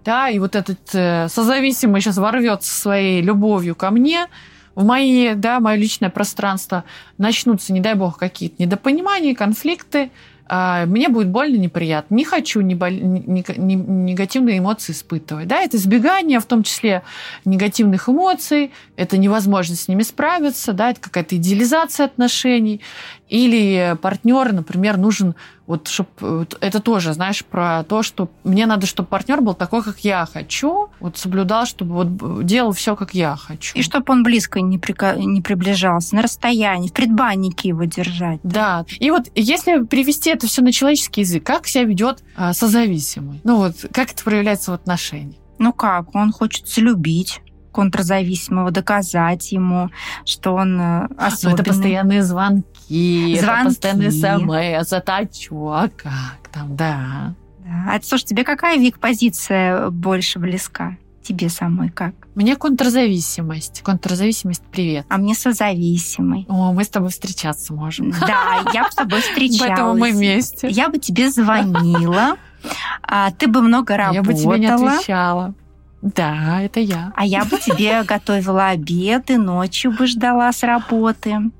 да, 0.04 0.28
и 0.28 0.38
вот 0.38 0.54
этот 0.54 0.78
э, 0.94 1.28
созависимый 1.28 2.00
сейчас 2.00 2.16
ворвется 2.18 2.72
своей 2.72 3.20
любовью 3.20 3.74
ко 3.74 3.90
мне, 3.90 4.28
в 4.76 4.84
мои, 4.84 5.34
да, 5.34 5.58
мое 5.58 5.76
личное 5.76 6.10
пространство, 6.10 6.84
начнутся, 7.18 7.72
не 7.72 7.80
дай 7.80 7.94
бог, 7.94 8.18
какие-то 8.18 8.56
недопонимания, 8.58 9.34
конфликты, 9.34 10.10
мне 10.48 11.08
будет 11.08 11.28
больно, 11.28 11.56
неприятно. 11.56 12.14
Не 12.14 12.24
хочу 12.24 12.60
негативные 12.60 14.58
эмоции 14.58 14.92
испытывать. 14.92 15.48
Да, 15.48 15.60
это 15.60 15.76
избегание, 15.76 16.38
в 16.40 16.44
том 16.46 16.62
числе 16.62 17.02
негативных 17.44 18.08
эмоций, 18.08 18.70
это 18.96 19.18
невозможность 19.18 19.82
с 19.82 19.88
ними 19.88 20.02
справиться, 20.02 20.72
да, 20.72 20.90
это 20.90 21.00
какая-то 21.00 21.36
идеализация 21.36 22.06
отношений. 22.06 22.80
Или 23.28 23.96
партнер, 24.00 24.52
например, 24.52 24.98
нужен, 24.98 25.34
вот, 25.66 25.88
чтобы 25.88 26.46
это 26.60 26.80
тоже, 26.80 27.12
знаешь, 27.12 27.44
про 27.44 27.82
то, 27.84 28.02
что 28.02 28.30
мне 28.44 28.66
надо, 28.66 28.86
чтобы 28.86 29.08
партнер 29.08 29.40
был 29.40 29.54
такой, 29.54 29.82
как 29.82 29.98
я 30.00 30.26
хочу, 30.32 30.88
вот 31.00 31.18
соблюдал, 31.18 31.66
чтобы 31.66 31.94
вот 31.94 32.44
делал 32.46 32.72
все, 32.72 32.94
как 32.96 33.14
я 33.14 33.34
хочу. 33.36 33.76
И 33.76 33.82
чтобы 33.82 34.12
он 34.12 34.22
близко 34.22 34.60
не, 34.60 34.78
прика- 34.78 35.16
не 35.18 35.40
приближался, 35.42 36.14
на 36.14 36.22
расстоянии, 36.22 36.88
в 36.88 36.92
предбаннике 36.92 37.68
его 37.70 37.84
держать. 37.84 38.38
Да. 38.44 38.84
И 39.00 39.10
вот 39.10 39.24
если 39.34 39.82
привести 39.84 40.30
это 40.30 40.46
все 40.46 40.62
на 40.62 40.72
человеческий 40.72 41.22
язык, 41.22 41.44
как 41.44 41.66
себя 41.66 41.84
ведет 41.84 42.22
а, 42.36 42.52
созависимый? 42.52 43.40
Ну 43.44 43.56
вот, 43.56 43.74
как 43.92 44.12
это 44.12 44.22
проявляется 44.22 44.70
в 44.70 44.74
отношениях? 44.74 45.36
Ну 45.58 45.72
как, 45.72 46.14
он 46.14 46.32
хочет 46.32 46.68
залюбить 46.68 47.40
контрзависимого, 47.72 48.70
доказать 48.70 49.52
ему, 49.52 49.90
что 50.24 50.54
он 50.54 50.80
э, 50.80 51.06
Ну, 51.10 51.16
особенный. 51.18 51.54
это 51.54 51.64
постоянные 51.64 52.22
звонки, 52.22 52.64
Звонки. 52.88 53.34
это 53.34 53.64
постоянные 53.64 54.84
смс, 54.84 54.92
а 54.92 55.26
чё, 55.26 55.68
а 55.68 55.88
как 55.88 56.48
там, 56.52 56.76
да. 56.76 57.34
Да. 57.64 57.94
А 57.94 58.00
слушай, 58.02 58.24
тебе 58.24 58.44
какая, 58.44 58.78
Вик, 58.78 58.98
позиция 58.98 59.90
больше 59.90 60.38
близка? 60.38 60.96
Тебе 61.22 61.48
самой 61.48 61.90
как? 61.90 62.14
Мне 62.36 62.54
контрзависимость. 62.54 63.82
Контрзависимость, 63.82 64.62
привет. 64.70 65.06
А 65.08 65.16
мне 65.16 65.34
созависимый. 65.34 66.46
О, 66.48 66.72
мы 66.72 66.84
с 66.84 66.88
тобой 66.88 67.10
встречаться 67.10 67.74
можем. 67.74 68.12
Да, 68.12 68.62
я 68.72 68.84
бы 68.84 68.90
с 68.92 68.94
тобой 68.94 69.20
встречалась. 69.22 69.58
Поэтому 69.58 69.94
мы 69.96 70.12
вместе. 70.12 70.68
Я 70.68 70.88
бы 70.88 70.98
тебе 70.98 71.28
звонила, 71.30 72.36
а 73.02 73.32
ты 73.32 73.48
бы 73.48 73.60
много 73.62 73.96
работала. 73.96 74.14
Я 74.14 74.22
бы 74.22 74.34
тебе 74.34 74.58
не 74.60 74.66
отвечала. 74.66 75.54
Да, 76.02 76.62
это 76.62 76.78
я. 76.78 77.12
А 77.16 77.24
я 77.24 77.44
бы 77.44 77.58
тебе 77.58 78.02
готовила 78.06 78.68
обеды, 78.68 79.38
ночью 79.38 79.90
бы 79.90 80.06
ждала 80.06 80.52
с 80.52 80.62
работы. 80.62 81.50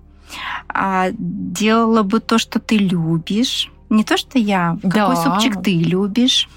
А 0.68 1.09
делала 1.18 2.03
бы 2.03 2.20
то, 2.20 2.39
что 2.39 2.59
ты 2.61 2.77
любишь. 2.77 3.70
Не 3.91 4.05
то, 4.05 4.16
что 4.16 4.39
я. 4.39 4.77
Какой 4.83 5.14
Да. 5.14 5.16
супчик 5.16 5.62
ты 5.62 5.74
любишь. 5.79 6.49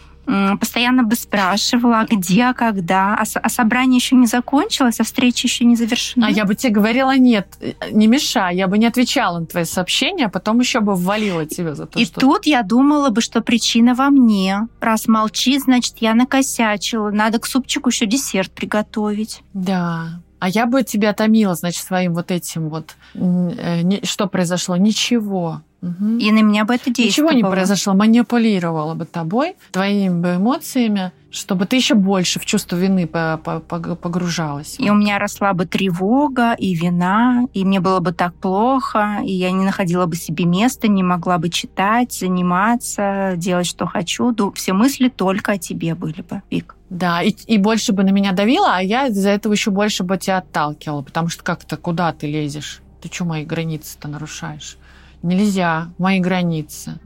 Постоянно 0.60 1.02
бы 1.02 1.16
спрашивала, 1.16 2.02
а 2.02 2.06
где, 2.06 2.54
когда. 2.54 3.16
А, 3.16 3.24
а 3.42 3.50
собрание 3.50 3.96
еще 3.98 4.16
не 4.16 4.28
закончилось, 4.28 5.00
а 5.00 5.04
встреча 5.04 5.48
еще 5.48 5.66
не 5.66 5.76
завершена. 5.76 6.28
А 6.28 6.30
я 6.30 6.46
бы 6.46 6.54
тебе 6.54 6.72
говорила, 6.72 7.18
нет, 7.18 7.48
не 7.92 8.06
мешай, 8.06 8.56
я 8.56 8.68
бы 8.68 8.78
не 8.78 8.86
отвечала 8.86 9.40
на 9.40 9.48
твои 9.48 9.64
сообщения, 9.66 10.28
а 10.28 10.30
потом 10.30 10.60
еще 10.60 10.82
бы 10.82 10.94
ввалила 10.94 11.48
тебя 11.48 11.74
за 11.74 11.88
то, 11.88 11.98
И 11.98 12.06
что... 12.06 12.20
тут 12.20 12.46
я 12.46 12.62
думала 12.62 13.10
бы, 13.10 13.22
что 13.22 13.42
причина 13.42 13.96
во 13.96 14.12
мне. 14.12 14.68
Раз 14.80 15.08
молчит, 15.08 15.64
значит, 15.64 15.96
я 16.00 16.14
накосячила. 16.14 17.10
Надо 17.10 17.40
к 17.40 17.48
супчику 17.48 17.90
еще 17.90 18.06
десерт 18.06 18.52
приготовить. 18.52 19.42
Да. 19.56 20.22
А 20.40 20.50
я 20.50 20.66
бы 20.66 20.84
тебя 20.84 21.14
томила, 21.14 21.54
значит, 21.56 21.84
своим 21.84 22.14
вот 22.14 22.32
этим 22.32 22.70
вот... 22.70 22.96
э, 23.14 24.06
Что 24.06 24.28
произошло? 24.28 24.78
Ничего. 24.78 25.62
Мгм. 25.82 26.18
И 26.18 26.32
на 26.32 26.42
меня 26.42 26.66
бы 26.66 26.76
это 26.76 26.92
действовало. 26.94 27.32
Ничего 27.32 27.48
не 27.48 27.52
произошло, 27.52 27.94
манипулировала 27.94 28.96
бы 28.96 29.06
тобой, 29.06 29.56
твоими 29.72 30.20
бы 30.22 30.36
эмоциями, 30.36 31.12
чтобы 31.32 31.66
ты 31.66 31.76
еще 31.76 31.96
больше 31.96 32.40
в 32.40 32.46
чувство 32.46 32.76
вины 32.76 33.08
по- 33.08 33.40
по- 33.44 33.60
пог- 33.60 33.96
погружалась. 33.96 34.76
И 34.80 34.90
у 34.90 34.96
меня 34.96 35.20
росла 35.20 35.54
бы 35.54 35.66
тревога 35.66 36.54
и 36.54 36.74
вина, 36.74 37.46
и 37.54 37.64
мне 37.64 37.80
было 37.80 38.00
бы 38.00 38.12
так 38.12 38.34
плохо, 38.34 39.20
и 39.24 39.32
я 39.32 39.52
не 39.52 39.66
находила 39.66 40.06
бы 40.06 40.16
себе 40.16 40.46
места, 40.46 40.88
не 40.88 41.04
могла 41.04 41.38
бы 41.38 41.50
читать, 41.50 42.14
заниматься, 42.14 43.34
делать, 43.38 43.68
что 43.68 43.86
хочу. 43.86 44.34
Все 44.56 44.74
мысли 44.74 45.10
только 45.10 45.54
о 45.54 45.58
тебе 45.58 45.96
были 45.96 46.22
бы, 46.22 46.42
Вик. 46.50 46.76
Да, 46.90 47.22
и, 47.22 47.30
и 47.46 47.58
больше 47.58 47.94
бы 47.94 48.04
на 48.04 48.10
меня 48.10 48.32
давила, 48.32 48.76
а 48.76 48.82
я 48.82 49.08
из-за 49.08 49.30
этого 49.30 49.54
еще 49.54 49.70
больше 49.72 50.04
бы 50.04 50.18
тебя 50.18 50.40
отталкивала, 50.40 51.04
потому 51.04 51.30
что 51.30 51.44
как-то 51.44 51.78
куда 51.78 52.12
ты 52.14 52.28
лезешь? 52.28 52.82
Ты 53.02 53.10
что 53.14 53.26
мои 53.26 53.46
границы-то 53.46 54.08
нарушаешь? 54.08 54.78
Нельзя, 55.22 55.90
мои 55.98 56.20
границы. 56.20 57.00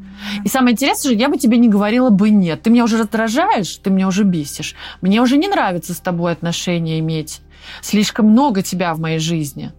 И 0.43 0.47
самое 0.47 0.73
интересное 0.73 1.11
же, 1.11 1.17
я 1.17 1.29
бы 1.29 1.37
тебе 1.37 1.57
не 1.57 1.69
говорила 1.69 2.09
бы 2.09 2.29
нет. 2.29 2.63
Ты 2.63 2.69
меня 2.69 2.83
уже 2.83 2.97
раздражаешь, 2.97 3.77
ты 3.77 3.89
меня 3.89 4.07
уже 4.07 4.23
бесишь. 4.23 4.75
Мне 5.01 5.21
уже 5.21 5.37
не 5.37 5.47
нравится 5.47 5.93
с 5.93 5.99
тобой 5.99 6.31
отношения 6.31 6.99
иметь. 6.99 7.41
Слишком 7.81 8.27
много 8.27 8.61
тебя 8.61 8.93
в 8.93 8.99
моей 8.99 9.19
жизни. 9.19 9.71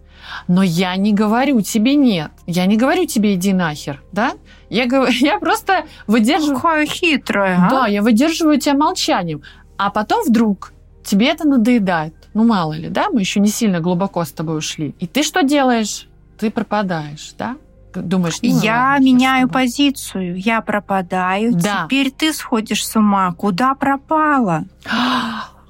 Но 0.49 0.62
я 0.62 0.97
не 0.97 1.12
говорю 1.12 1.61
тебе 1.61 1.95
нет. 1.95 2.30
Я 2.47 2.66
не 2.66 2.76
говорю 2.76 3.07
тебе 3.07 3.35
иди 3.35 3.53
нахер, 3.53 4.03
да? 4.12 4.32
Я, 4.70 4.87
говорю, 4.87 5.12
я 5.20 5.39
просто 5.39 5.85
выдерживаю... 6.07 6.57
Какая 6.57 6.87
хитрая, 6.87 7.66
а? 7.66 7.70
Да, 7.70 7.87
я 7.87 8.03
выдерживаю 8.03 8.59
тебя 8.59 8.74
молчанием. 8.74 9.43
А 9.76 9.91
потом 9.91 10.24
вдруг 10.24 10.72
тебе 11.05 11.28
это 11.28 11.47
надоедает. 11.47 12.14
Ну, 12.32 12.45
мало 12.45 12.72
ли, 12.72 12.89
да? 12.89 13.11
Мы 13.11 13.20
еще 13.20 13.41
не 13.41 13.49
сильно 13.49 13.80
глубоко 13.80 14.24
с 14.24 14.32
тобой 14.32 14.59
ушли. 14.59 14.95
И 14.99 15.07
ты 15.07 15.22
что 15.22 15.43
делаешь? 15.43 16.09
Ты 16.39 16.51
пропадаешь, 16.51 17.35
да? 17.39 17.57
Думаешь, 18.03 18.38
ну, 18.42 18.61
я 18.61 18.92
ладно, 18.92 19.05
меняю 19.05 19.49
позицию, 19.49 20.38
я 20.38 20.61
пропадаю. 20.61 21.55
Да. 21.55 21.84
Теперь 21.84 22.11
ты 22.11 22.32
сходишь 22.32 22.86
с 22.86 22.97
ума. 22.97 23.32
Куда 23.32 23.74
пропала? 23.74 24.64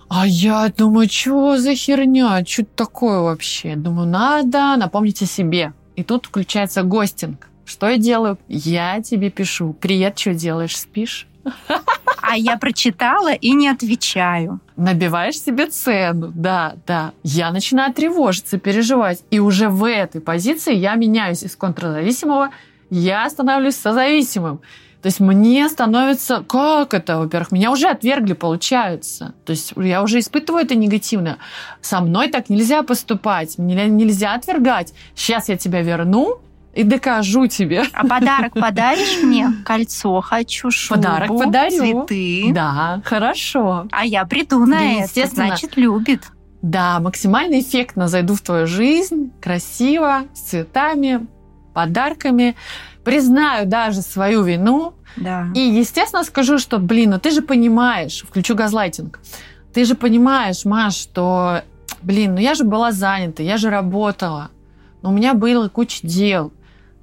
А 0.09 0.27
я 0.27 0.73
думаю, 0.77 1.09
что 1.11 1.59
за 1.59 1.75
херня? 1.75 2.45
Что 2.47 2.65
такое 2.65 3.21
вообще? 3.21 3.75
Думаю, 3.77 4.09
надо 4.09 4.77
напомнить 4.77 5.23
о 5.23 5.27
себе. 5.27 5.73
И 5.97 6.03
тут 6.03 6.27
включается 6.27 6.83
гостинг. 6.83 7.49
Что 7.65 7.89
я 7.89 7.97
делаю? 7.97 8.39
Я 8.49 9.01
тебе 9.01 9.31
пишу. 9.31 9.73
Привет, 9.73 10.19
что 10.19 10.35
делаешь? 10.35 10.77
Спишь? 10.77 11.27
А 12.23 12.37
я 12.37 12.57
прочитала 12.57 13.33
и 13.33 13.53
не 13.53 13.69
отвечаю. 13.69 14.61
Набиваешь 14.77 15.39
себе 15.39 15.67
цену, 15.67 16.33
да, 16.35 16.75
да. 16.87 17.13
Я 17.23 17.51
начинаю 17.51 17.93
тревожиться, 17.93 18.59
переживать. 18.59 19.23
И 19.31 19.39
уже 19.39 19.69
в 19.69 19.85
этой 19.85 20.21
позиции 20.21 20.75
я 20.75 20.95
меняюсь 20.95 21.43
из 21.43 21.55
контрзависимого, 21.55 22.51
я 22.91 23.29
становлюсь 23.29 23.77
созависимым. 23.77 24.61
То 25.03 25.09
есть 25.09 25.21
мне 25.21 25.69
становится, 25.69 26.43
как 26.49 26.95
это, 26.95 27.19
во-первых, 27.19 27.53
меня 27.53 27.71
уже 27.71 27.89
отвергли, 27.89 28.33
получается. 28.33 29.35
То 29.45 29.51
есть 29.51 29.75
я 29.77 30.03
уже 30.03 30.19
испытываю 30.19 30.65
это 30.65 30.75
негативно. 30.75 31.37
Со 31.83 32.01
мной 32.01 32.29
так 32.31 32.49
нельзя 32.49 32.83
поступать, 32.83 33.59
меня 33.59 33.85
нельзя 33.85 34.33
отвергать. 34.33 34.95
Сейчас 35.15 35.51
я 35.51 35.59
тебя 35.59 35.83
верну, 35.83 36.41
и 36.75 36.83
докажу 36.83 37.47
тебе. 37.47 37.85
А 37.93 38.07
подарок 38.07 38.53
подаришь 38.55 39.23
мне? 39.23 39.53
Кольцо 39.65 40.21
хочу, 40.21 40.71
шубу, 40.71 41.01
Подарок 41.01 41.29
подарю. 41.29 42.07
цветы. 42.07 42.53
Да, 42.53 43.01
хорошо. 43.05 43.87
А 43.93 44.05
я 44.05 44.25
приду 44.25 44.65
на 44.67 44.79
Да, 44.79 44.83
это, 44.85 45.03
естественно. 45.05 45.47
значит, 45.49 45.77
любит. 45.77 46.23
Да, 46.63 46.99
максимально 47.01 47.61
эффектно 47.61 48.09
зайду 48.09 48.35
в 48.35 48.41
твою 48.41 48.67
жизнь, 48.67 49.33
красиво, 49.41 50.23
с 50.35 50.41
цветами, 50.41 51.27
подарками. 51.75 52.57
Признаю 53.05 53.67
даже 53.67 54.01
свою 54.01 54.43
вину. 54.43 54.95
Да. 55.17 55.47
И, 55.55 55.61
естественно, 55.61 56.25
скажу, 56.25 56.59
что, 56.59 56.79
блин, 56.79 57.11
ну 57.11 57.19
ты 57.21 57.31
же 57.31 57.43
понимаешь, 57.43 58.25
включу 58.27 58.55
газлайтинг, 58.55 59.21
ты 59.75 59.85
же 59.85 59.95
понимаешь, 59.95 60.65
Маш, 60.65 60.95
что, 60.97 61.63
блин, 62.03 62.35
ну 62.35 62.41
я 62.41 62.55
же 62.55 62.65
была 62.65 62.93
занята, 62.93 63.43
я 63.43 63.57
же 63.59 63.69
работала, 63.71 64.49
но 65.03 65.11
у 65.11 65.13
меня 65.13 65.35
было 65.35 65.69
куча 65.69 66.01
дел. 66.03 66.53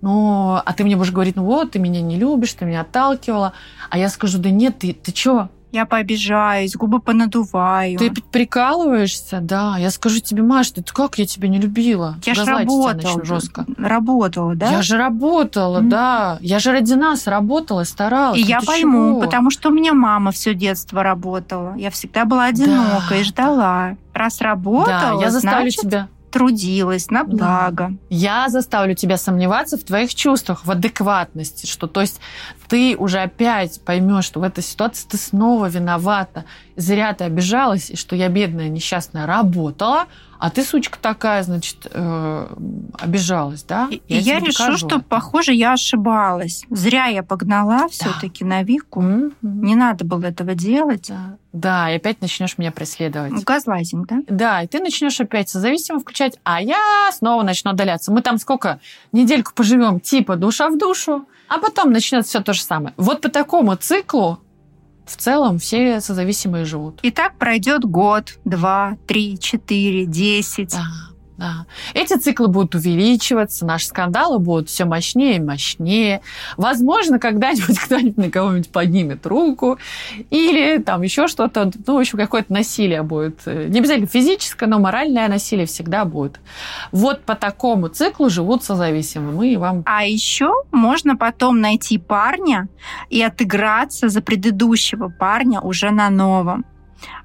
Ну, 0.01 0.55
а 0.65 0.73
ты 0.73 0.83
мне 0.83 0.95
будешь 0.95 1.11
говорить, 1.11 1.35
ну 1.35 1.43
вот, 1.43 1.71
ты 1.71 1.79
меня 1.79 2.01
не 2.01 2.17
любишь, 2.17 2.53
ты 2.53 2.65
меня 2.65 2.81
отталкивала. 2.81 3.53
А 3.89 3.97
я 3.97 4.09
скажу, 4.09 4.39
да 4.39 4.49
нет, 4.49 4.79
ты, 4.79 4.93
ты 4.93 5.11
чё? 5.11 5.49
Я 5.71 5.85
пообижаюсь, 5.85 6.75
губы 6.75 6.99
понадуваю. 6.99 7.97
Ты 7.97 8.11
прикалываешься, 8.11 9.39
да. 9.41 9.77
Я 9.77 9.89
скажу 9.89 10.19
тебе, 10.19 10.43
Маш, 10.43 10.71
ты 10.71 10.83
как 10.83 11.17
я 11.17 11.25
тебя 11.25 11.47
не 11.47 11.59
любила? 11.59 12.17
я 12.25 12.33
же 12.33 12.43
работала. 12.43 13.23
жестко. 13.23 13.65
Работала, 13.77 14.53
да? 14.55 14.69
Я 14.71 14.81
же 14.81 14.97
работала, 14.97 15.79
Мгм. 15.79 15.89
да. 15.89 16.37
Я 16.41 16.59
же 16.59 16.71
ради 16.73 16.93
нас 16.93 17.25
работала, 17.25 17.85
старалась. 17.85 18.37
И 18.39 18.43
Ну 18.43 18.49
я 18.49 18.59
пойму, 18.61 19.11
чего? 19.13 19.21
потому 19.21 19.49
что 19.49 19.69
у 19.69 19.71
меня 19.71 19.93
мама 19.93 20.31
все 20.31 20.53
детство 20.53 21.03
работала. 21.03 21.73
Я 21.77 21.89
всегда 21.89 22.25
была 22.25 22.45
одинока 22.45 23.05
Да, 23.11 23.15
и 23.15 23.23
ждала. 23.23 23.97
Раз 24.13 24.41
работала, 24.41 25.17
Да, 25.17 25.21
я 25.21 25.31
заставлю 25.31 25.61
значит, 25.71 25.81
тебя. 25.81 26.07
Трудилась 26.31 27.11
на 27.11 27.23
Да. 27.23 27.69
благо. 27.69 27.93
Я 28.09 28.49
заставлю 28.49 28.95
тебя 28.95 29.17
сомневаться 29.17 29.77
в 29.77 29.83
твоих 29.83 30.15
чувствах, 30.15 30.65
в 30.65 30.71
адекватности, 30.71 31.65
что 31.65 31.87
то 31.87 32.01
есть 32.01 32.19
ты 32.67 32.95
уже 32.97 33.19
опять 33.19 33.81
поймешь, 33.83 34.25
что 34.25 34.39
в 34.39 34.43
этой 34.43 34.63
ситуации 34.63 35.07
ты 35.07 35.17
снова 35.17 35.67
виновата, 35.67 36.45
зря 36.81 37.13
ты 37.13 37.23
обижалась, 37.23 37.91
и 37.91 37.95
что 37.95 38.15
я 38.15 38.27
бедная 38.29 38.69
несчастная 38.69 39.25
работала, 39.25 40.07
а 40.41 40.49
ты 40.49 40.63
сучка 40.63 40.97
такая, 40.99 41.43
значит, 41.43 41.85
э, 41.91 42.47
обижалась, 42.99 43.63
да? 43.63 43.87
И 43.91 44.01
и 44.07 44.17
я 44.17 44.39
решу, 44.39 44.57
докажу 44.57 44.77
что, 44.77 44.99
похоже, 44.99 45.53
я 45.53 45.73
ошибалась. 45.73 46.65
Зря 46.71 47.05
я 47.05 47.21
погнала 47.21 47.87
все-таки 47.89 48.43
на 48.43 48.63
Вику. 48.63 49.01
Мгм. 49.01 49.33
Не 49.41 49.75
надо 49.75 50.03
было 50.03 50.25
этого 50.25 50.55
делать. 50.55 51.09
Да. 51.09 51.37
да, 51.53 51.91
и 51.91 51.97
опять 51.97 52.21
начнешь 52.21 52.57
меня 52.57 52.71
преследовать. 52.71 53.43
Газлайтинг, 53.43 54.07
да? 54.07 54.21
Да, 54.27 54.63
и 54.63 54.67
ты 54.67 54.79
начнешь 54.79 55.19
опять 55.19 55.47
созависимо 55.47 55.99
включать, 55.99 56.39
а 56.43 56.59
я 56.59 57.11
снова 57.13 57.43
начну 57.43 57.69
отдаляться. 57.71 58.11
Мы 58.11 58.23
там 58.23 58.39
сколько? 58.39 58.79
Недельку 59.11 59.53
поживем, 59.53 59.99
типа 59.99 60.37
душа 60.37 60.69
в 60.69 60.77
душу, 60.77 61.27
а 61.49 61.59
потом 61.59 61.91
начнется 61.91 62.29
все 62.29 62.39
то 62.39 62.53
же 62.53 62.63
самое. 62.63 62.95
Вот 62.97 63.21
по 63.21 63.29
такому 63.29 63.75
циклу 63.75 64.39
в 65.05 65.15
целом 65.17 65.59
все 65.59 65.99
созависимые 66.01 66.65
живут. 66.65 66.99
И 67.01 67.11
так 67.11 67.37
пройдет 67.37 67.83
год, 67.85 68.39
два, 68.45 68.97
три, 69.07 69.37
четыре, 69.39 70.05
десять. 70.05 70.75
Да. 71.41 71.65
Эти 71.95 72.17
циклы 72.19 72.49
будут 72.49 72.75
увеличиваться, 72.75 73.65
наши 73.65 73.87
скандалы 73.87 74.37
будут 74.37 74.69
все 74.69 74.85
мощнее 74.85 75.37
и 75.37 75.39
мощнее. 75.39 76.21
Возможно, 76.55 77.17
когда-нибудь 77.17 77.79
кто-нибудь 77.85 78.17
на 78.17 78.29
кого-нибудь 78.29 78.69
поднимет 78.69 79.25
руку, 79.25 79.79
или 80.29 80.77
там 80.77 81.01
еще 81.01 81.27
что-то, 81.27 81.71
ну, 81.87 81.95
в 81.95 81.99
общем, 81.99 82.19
какое-то 82.19 82.53
насилие 82.53 83.01
будет. 83.01 83.43
Не 83.47 83.79
обязательно 83.79 84.05
физическое, 84.05 84.67
но 84.67 84.77
моральное 84.77 85.27
насилие 85.27 85.65
всегда 85.65 86.05
будет. 86.05 86.39
Вот 86.91 87.23
по 87.23 87.33
такому 87.33 87.87
циклу 87.87 88.29
живут 88.29 88.63
созависимые. 88.63 89.35
Мы 89.35 89.57
вам 89.57 89.81
А 89.87 90.05
еще 90.05 90.53
можно 90.71 91.17
потом 91.17 91.59
найти 91.59 91.97
парня 91.97 92.67
и 93.09 93.19
отыграться 93.19 94.09
за 94.09 94.21
предыдущего 94.21 95.09
парня 95.09 95.59
уже 95.59 95.89
на 95.89 96.11
новом. 96.11 96.65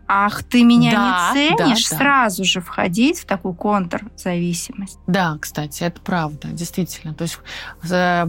Ах, 0.09 0.45
ты 0.45 0.63
меня 0.63 0.93
Да, 0.93 1.33
не 1.35 1.57
ценишь, 1.57 1.89
да, 1.89 1.97
да. 1.97 1.99
сразу 1.99 2.45
же 2.45 2.61
входить 2.61 3.21
в 3.21 3.27
такую 3.27 3.55
контрзависимость. 3.55 4.99
Да, 5.07 5.37
кстати, 5.41 5.83
это 5.83 6.01
правда, 6.01 6.49
действительно. 6.49 7.13
То 7.15 7.23
есть 7.23 7.39
э, 7.91 8.27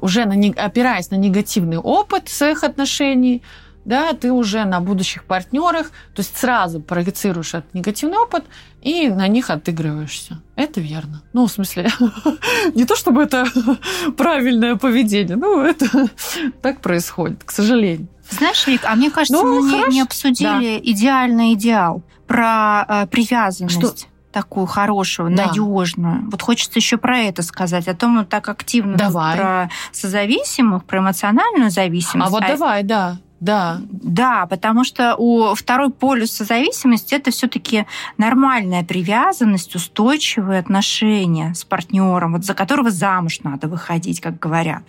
уже 0.00 0.24
на, 0.24 0.64
опираясь 0.64 1.10
на 1.10 1.16
негативный 1.16 1.78
опыт 1.78 2.28
своих 2.28 2.64
отношений, 2.64 3.42
да, 3.84 4.12
ты 4.12 4.30
уже 4.32 4.64
на 4.64 4.80
будущих 4.80 5.24
партнерах, 5.24 5.88
то 6.14 6.20
есть 6.20 6.36
сразу 6.36 6.80
проецируешь 6.80 7.54
этот 7.54 7.74
негативный 7.74 8.18
опыт 8.18 8.44
и 8.80 9.08
на 9.08 9.26
них 9.28 9.50
отыгрываешься. 9.50 10.40
Это 10.56 10.80
верно. 10.80 11.22
Ну, 11.32 11.46
в 11.46 11.50
смысле, 11.52 11.90
не 12.74 12.84
то 12.84 12.94
чтобы 12.96 13.22
это 13.24 13.44
правильное 14.16 14.76
поведение, 14.76 15.36
ну, 15.36 15.60
это 15.62 15.86
так 16.62 16.80
происходит, 16.80 17.44
к 17.44 17.50
сожалению. 17.50 18.08
Знаешь, 18.30 18.66
Вик, 18.66 18.82
а 18.84 18.94
мне 18.94 19.10
кажется, 19.10 19.42
Ну, 19.42 19.60
мы 19.60 19.62
не- 19.66 19.70
хорошо. 19.70 19.88
не, 19.92 20.00
обсудили 20.00 20.80
идеальный 20.82 21.54
идеал 21.54 22.02
про 22.26 22.84
э, 22.88 23.06
привязанность. 23.06 23.76
Что? 23.78 23.94
такую 24.32 24.64
хорошую, 24.64 25.36
Да. 25.36 25.48
надежную. 25.48 26.26
Вот 26.30 26.40
хочется 26.40 26.78
еще 26.78 26.96
про 26.96 27.18
это 27.18 27.42
сказать. 27.42 27.86
А 27.86 27.92
то 27.94 28.06
мы 28.08 28.24
так 28.24 28.48
активно 28.48 28.96
Давай. 28.96 29.36
про 29.36 29.70
созависимых, 29.92 30.84
про 30.84 31.00
эмоциональную 31.00 31.70
зависимость. 31.70 32.28
А 32.28 32.30
вот 32.30 32.42
давай, 32.46 32.82
да, 32.82 33.18
да. 33.42 33.80
Да, 33.90 34.46
потому 34.46 34.84
что 34.84 35.16
у 35.16 35.52
второй 35.56 35.90
полюс 35.90 36.30
созависимости 36.30 37.16
это 37.16 37.32
все-таки 37.32 37.86
нормальная 38.16 38.84
привязанность, 38.84 39.74
устойчивые 39.74 40.60
отношения 40.60 41.52
с 41.52 41.64
партнером, 41.64 42.34
вот 42.34 42.44
за 42.44 42.54
которого 42.54 42.92
замуж 42.92 43.40
надо 43.42 43.66
выходить, 43.66 44.20
как 44.20 44.38
говорят. 44.38 44.84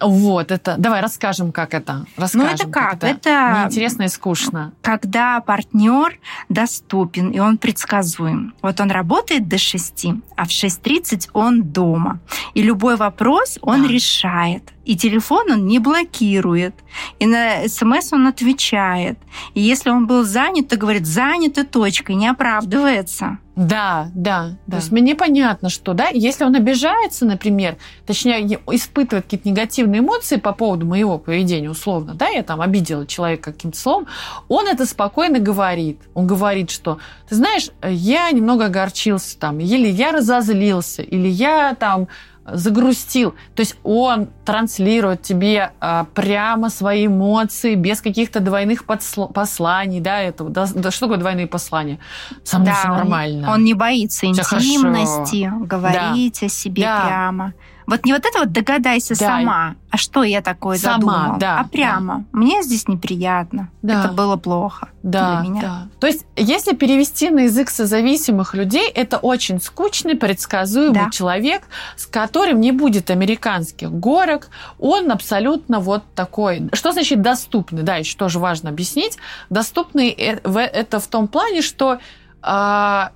Вот 0.00 0.50
это. 0.50 0.76
Давай 0.78 1.00
расскажем, 1.00 1.52
как 1.52 1.74
это. 1.74 2.06
Расскажем, 2.16 2.46
Ну, 2.48 2.54
это 2.54 2.66
как? 2.68 2.94
это 2.96 3.06
Это- 3.08 3.56
неинтересно 3.60 4.04
и 4.04 4.08
скучно. 4.08 4.72
Когда 4.82 5.40
партнер 5.40 6.18
доступен 6.48 7.30
и 7.30 7.38
он 7.38 7.58
предсказуем. 7.58 8.54
Вот 8.62 8.80
он 8.80 8.90
работает 8.90 9.48
до 9.48 9.58
6, 9.58 10.14
а 10.36 10.44
в 10.44 10.50
6.30 10.50 11.28
он 11.32 11.62
дома. 11.62 12.20
И 12.54 12.62
любой 12.62 12.96
вопрос 12.96 13.58
он 13.62 13.82
Да. 13.82 13.88
решает. 13.88 14.62
И 14.84 14.96
телефон 14.96 15.50
он 15.50 15.66
не 15.66 15.78
блокирует. 15.78 16.74
И 17.18 17.26
на 17.26 17.68
смс 17.68 18.12
он 18.12 18.26
отвечает. 18.26 19.18
И 19.54 19.60
если 19.60 19.90
он 19.90 20.06
был 20.06 20.24
занят, 20.24 20.68
то 20.68 20.76
говорит 20.76 21.06
занят 21.06 21.58
и 21.58 21.62
точка, 21.64 22.12
и 22.12 22.16
не 22.16 22.26
оправдывается. 22.28 23.38
Да, 23.58 24.08
да, 24.14 24.50
Да. 24.66 24.70
То 24.70 24.76
есть 24.76 24.92
мне 24.92 25.16
понятно, 25.16 25.68
что, 25.68 25.92
да, 25.92 26.10
если 26.12 26.44
он 26.44 26.54
обижается, 26.54 27.26
например, 27.26 27.76
точнее, 28.06 28.60
испытывает 28.70 29.24
какие-то 29.24 29.48
негативные 29.48 29.98
эмоции 29.98 30.36
по 30.36 30.52
поводу 30.52 30.86
моего 30.86 31.18
поведения, 31.18 31.68
условно, 31.68 32.14
да, 32.14 32.28
я 32.28 32.44
там 32.44 32.60
обидела 32.60 33.04
человека 33.04 33.52
каким-то 33.52 33.76
словом, 33.76 34.06
он 34.46 34.68
это 34.68 34.86
спокойно 34.86 35.40
говорит. 35.40 35.98
Он 36.14 36.28
говорит, 36.28 36.70
что, 36.70 36.98
ты 37.28 37.34
знаешь, 37.34 37.70
я 37.82 38.30
немного 38.30 38.66
огорчился 38.66 39.36
там, 39.36 39.58
или 39.58 39.88
я 39.88 40.12
разозлился, 40.12 41.02
или 41.02 41.26
я 41.26 41.74
там 41.74 42.06
загрустил. 42.52 43.34
То 43.54 43.60
есть 43.60 43.76
он 43.82 44.28
транслирует 44.44 45.22
тебе 45.22 45.72
а, 45.80 46.04
прямо 46.14 46.70
свои 46.70 47.06
эмоции, 47.06 47.74
без 47.74 48.00
каких-то 48.00 48.40
двойных 48.40 48.84
подсл- 48.84 49.32
посланий, 49.32 50.00
да, 50.00 50.20
этого. 50.20 50.50
Да, 50.50 50.66
да, 50.74 50.90
что 50.90 51.06
такое 51.06 51.18
двойные 51.18 51.46
послания? 51.46 51.98
Со 52.44 52.58
мной 52.58 52.72
да, 52.72 52.78
все 52.78 52.88
нормально. 52.88 53.48
Он, 53.48 53.54
он 53.54 53.64
не 53.64 53.74
боится 53.74 54.26
интимности, 54.26 55.50
говорить 55.60 56.38
да. 56.40 56.46
о 56.46 56.48
себе 56.48 56.82
да. 56.82 57.04
прямо. 57.06 57.54
Вот 57.88 58.04
не 58.04 58.12
вот 58.12 58.22
это 58.26 58.40
вот 58.40 58.52
догадайся 58.52 59.18
да. 59.18 59.26
сама, 59.26 59.76
а 59.90 59.96
что 59.96 60.22
я 60.22 60.42
такое 60.42 60.76
сама, 60.76 60.98
задумал, 60.98 61.38
да, 61.38 61.60
а 61.60 61.64
прямо. 61.64 62.26
Да. 62.30 62.38
Мне 62.38 62.62
здесь 62.62 62.86
неприятно. 62.86 63.70
Да. 63.80 64.04
Это 64.04 64.12
было 64.12 64.36
плохо 64.36 64.90
да, 65.02 65.40
для 65.40 65.48
меня. 65.48 65.62
Да. 65.62 65.88
То 65.98 66.06
есть, 66.06 66.26
если 66.36 66.74
перевести 66.74 67.30
на 67.30 67.44
язык 67.44 67.70
созависимых 67.70 68.54
людей, 68.54 68.90
это 68.90 69.16
очень 69.16 69.58
скучный, 69.58 70.16
предсказуемый 70.16 71.06
да. 71.06 71.10
человек, 71.10 71.62
с 71.96 72.04
которым 72.04 72.60
не 72.60 72.72
будет 72.72 73.08
американских 73.08 73.90
горок. 73.90 74.50
Он 74.78 75.10
абсолютно 75.10 75.80
вот 75.80 76.02
такой. 76.14 76.68
Что 76.74 76.92
значит 76.92 77.22
доступный? 77.22 77.84
Да, 77.84 77.96
еще 77.96 78.18
тоже 78.18 78.38
важно 78.38 78.68
объяснить. 78.68 79.16
Доступный 79.48 80.10
э, 80.10 80.40
это 80.44 81.00
в 81.00 81.06
том 81.06 81.26
плане, 81.26 81.62
что 81.62 82.00
а, 82.42 83.12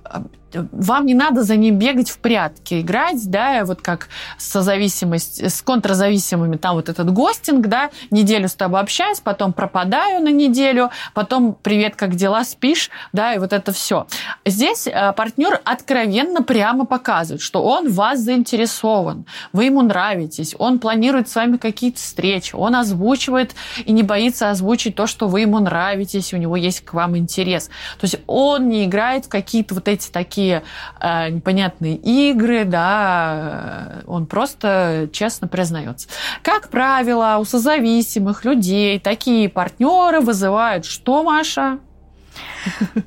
вам 0.71 1.05
не 1.05 1.13
надо 1.13 1.43
за 1.43 1.55
ним 1.55 1.77
бегать 1.77 2.09
в 2.09 2.19
прятки, 2.19 2.81
играть, 2.81 3.29
да, 3.29 3.63
вот 3.65 3.81
как 3.81 4.09
созависимость, 4.37 5.43
с 5.43 5.61
контрзависимыми, 5.61 6.57
там 6.57 6.75
вот 6.75 6.89
этот 6.89 7.11
гостинг, 7.11 7.67
да, 7.67 7.89
неделю 8.11 8.47
с 8.47 8.53
тобой 8.53 8.79
общаюсь, 8.79 9.19
потом 9.19 9.53
пропадаю 9.53 10.23
на 10.23 10.29
неделю, 10.29 10.89
потом 11.13 11.57
привет, 11.61 11.95
как 11.95 12.15
дела, 12.15 12.43
спишь, 12.43 12.89
да, 13.11 13.33
и 13.33 13.39
вот 13.39 13.53
это 13.53 13.71
все. 13.71 14.07
Здесь 14.45 14.87
э, 14.87 15.13
партнер 15.13 15.59
откровенно 15.63 16.43
прямо 16.43 16.85
показывает, 16.85 17.41
что 17.41 17.63
он 17.63 17.91
вас 17.91 18.19
заинтересован, 18.19 19.25
вы 19.51 19.65
ему 19.65 19.81
нравитесь, 19.81 20.55
он 20.57 20.79
планирует 20.79 21.29
с 21.29 21.35
вами 21.35 21.57
какие-то 21.57 21.99
встречи, 21.99 22.55
он 22.55 22.75
озвучивает 22.75 23.55
и 23.85 23.91
не 23.91 24.03
боится 24.03 24.49
озвучить 24.49 24.95
то, 24.95 25.07
что 25.07 25.27
вы 25.27 25.41
ему 25.41 25.59
нравитесь, 25.59 26.33
у 26.33 26.37
него 26.37 26.55
есть 26.55 26.81
к 26.81 26.93
вам 26.93 27.17
интерес. 27.17 27.67
То 27.99 28.05
есть 28.05 28.17
он 28.27 28.69
не 28.69 28.85
играет 28.85 29.25
в 29.25 29.29
какие-то 29.29 29.75
вот 29.75 29.87
эти 29.87 30.09
такие 30.11 30.42
такие 30.43 30.63
э, 30.99 31.29
непонятные 31.29 31.95
игры, 31.95 32.65
да, 32.65 34.01
он 34.05 34.25
просто 34.25 35.09
честно 35.11 35.47
признается. 35.47 36.07
Как 36.41 36.69
правило, 36.69 37.37
у 37.39 37.45
созависимых 37.45 38.45
людей 38.45 38.99
такие 38.99 39.49
партнеры 39.49 40.19
вызывают 40.19 40.85
что, 40.85 41.23
Маша? 41.23 41.79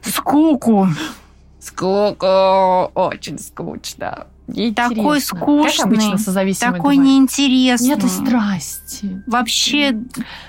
Скуку. 0.03 0.89
Скуку. 1.61 2.91
Очень 2.95 3.39
скучно. 3.39 4.27
Такой 4.75 5.21
скучный, 5.21 6.55
такой 6.55 6.97
неинтересный. 6.97 7.89
Нету 7.89 8.09
страсти. 8.09 9.23
Вообще 9.27 9.99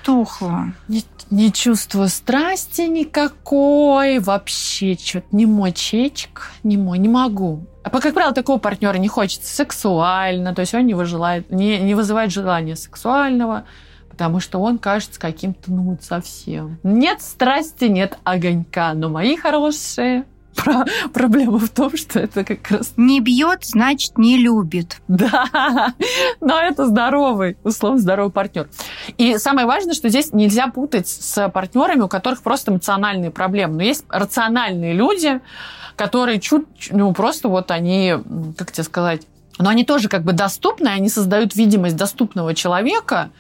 тухло. 0.04 0.74
Не, 0.88 1.04
не 1.32 1.52
чувствую 1.52 2.08
страсти 2.10 2.82
никакой, 2.82 4.20
вообще 4.20 4.96
что-то 4.96 5.28
не 5.32 5.46
мой 5.46 5.72
чечек, 5.72 6.52
не 6.64 6.78
мой, 6.78 7.00
не 7.00 7.10
могу. 7.10 7.66
А 7.84 7.90
как 7.90 8.14
правило, 8.14 8.34
такого 8.34 8.60
партнера 8.60 8.98
не 8.98 9.08
хочется 9.08 9.54
сексуально, 9.54 10.54
то 10.54 10.62
есть 10.62 10.74
он 10.74 10.86
не, 10.86 10.94
выжелает, 10.94 11.50
не, 11.52 11.80
не 11.80 11.96
вызывает 11.96 12.32
желания 12.32 12.76
сексуального, 12.76 13.64
потому 14.10 14.40
что 14.40 14.60
он 14.60 14.78
кажется 14.78 15.20
каким-то, 15.20 15.72
ну, 15.72 15.98
совсем. 16.02 16.80
Нет 16.84 17.22
страсти, 17.22 17.86
нет 17.86 18.18
огонька, 18.24 18.94
но 18.94 19.10
мои 19.10 19.38
хорошие, 19.38 20.26
про 20.58 20.86
проблема 21.14 21.60
в 21.60 21.70
том, 21.70 21.96
что 21.96 22.20
это 22.20 22.44
как 22.44 22.70
раз... 22.70 22.94
Не 22.98 23.22
бьет, 23.22 23.64
значит, 23.64 24.18
не 24.18 24.38
любит. 24.38 25.02
Да, 25.08 25.94
но 26.42 26.60
это 26.60 26.86
здоровый, 26.88 27.58
условно 27.64 28.00
здоровый 28.00 28.32
партнер. 28.32 28.68
И 29.18 29.38
самое 29.38 29.66
важное, 29.68 29.94
что 29.94 30.10
здесь 30.10 30.34
нельзя 30.34 30.68
путать 30.68 31.08
с 31.08 31.50
партнерами, 31.50 32.02
у 32.02 32.08
которых 32.08 32.42
просто 32.42 32.72
эмоциональные 32.72 33.32
проблемы. 33.32 33.76
Но 33.76 33.84
есть 33.84 34.04
рациональные 34.10 34.94
люди, 34.94 35.40
которые 35.96 36.40
чуть, 36.40 36.68
ну, 36.92 37.14
просто 37.14 37.48
вот 37.48 37.72
они, 37.72 38.16
как 38.58 38.72
тебе 38.72 38.84
сказать, 38.84 39.22
но 39.58 39.70
они 39.70 39.84
тоже 39.84 40.10
как 40.10 40.24
бы 40.24 40.34
доступны, 40.34 40.90
они 40.90 41.10
создают 41.10 41.56
видимость 41.56 41.96
доступного 41.96 42.54
человека, 42.54 43.32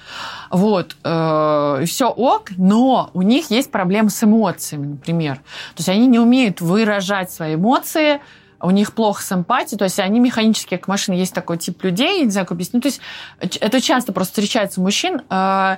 вот, 0.49 0.95
э, 1.03 1.84
все 1.86 2.09
ок, 2.09 2.51
но 2.57 3.09
у 3.13 3.22
них 3.22 3.51
есть 3.51 3.72
проблемы 3.72 4.09
с 4.09 4.24
эмоциями, 4.24 4.88
например. 4.88 5.36
То 5.36 5.80
есть 5.80 5.89
они 5.89 6.07
не 6.07 6.20
умеют 6.20 6.61
выражать 6.61 7.32
свои 7.32 7.55
эмоции, 7.55 8.22
у 8.59 8.72
них 8.72 8.93
плохо 8.93 9.22
с 9.22 9.32
эмпатией, 9.32 9.78
то 9.78 9.84
есть 9.84 9.99
они 9.99 10.20
механические, 10.20 10.80
как 10.80 10.88
машины. 10.88 11.15
Есть 11.15 11.34
такой 11.34 11.59
тип 11.59 11.84
людей, 11.84 12.24
не 12.24 12.32
знаю, 12.32 12.47
как 12.47 12.53
объяснить. 12.53 12.74
Ну, 12.74 12.82
то 12.82 12.88
есть 12.88 13.01
это 13.61 13.80
часто 13.82 14.13
просто 14.13 14.34
встречается 14.34 14.82
у 14.82 14.84
мужчин, 14.84 15.22
э, 15.30 15.78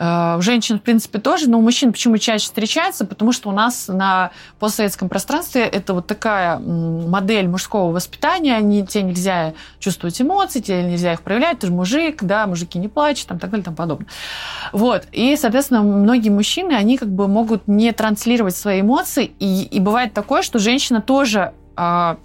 у 0.00 0.40
женщин, 0.40 0.78
в 0.78 0.82
принципе, 0.82 1.18
тоже, 1.18 1.50
но 1.50 1.58
у 1.58 1.60
мужчин 1.60 1.92
почему 1.92 2.16
чаще 2.16 2.44
встречается? 2.44 3.04
Потому 3.04 3.32
что 3.32 3.50
у 3.50 3.52
нас 3.52 3.88
на 3.88 4.30
постсоветском 4.58 5.10
пространстве 5.10 5.62
это 5.62 5.92
вот 5.92 6.06
такая 6.06 6.58
модель 6.58 7.48
мужского 7.48 7.92
воспитания, 7.92 8.56
они, 8.56 8.86
тебе 8.86 9.04
нельзя 9.04 9.52
чувствовать 9.78 10.18
эмоции, 10.20 10.60
тебе 10.60 10.84
нельзя 10.84 11.12
их 11.12 11.20
проявлять, 11.20 11.58
ты 11.58 11.66
же 11.66 11.74
мужик, 11.74 12.22
да, 12.22 12.46
мужики 12.46 12.78
не 12.78 12.88
плачут, 12.88 13.28
там, 13.28 13.38
так 13.38 13.50
далее, 13.50 13.64
там 13.64 13.74
подобное. 13.74 14.08
Вот, 14.72 15.06
и, 15.12 15.36
соответственно, 15.36 15.82
многие 15.82 16.30
мужчины, 16.30 16.72
они 16.72 16.96
как 16.96 17.10
бы 17.10 17.28
могут 17.28 17.68
не 17.68 17.92
транслировать 17.92 18.56
свои 18.56 18.80
эмоции, 18.80 19.32
и, 19.38 19.64
и 19.64 19.80
бывает 19.80 20.14
такое, 20.14 20.40
что 20.40 20.58
женщина 20.58 21.02
тоже 21.02 21.52
а, 21.76 22.16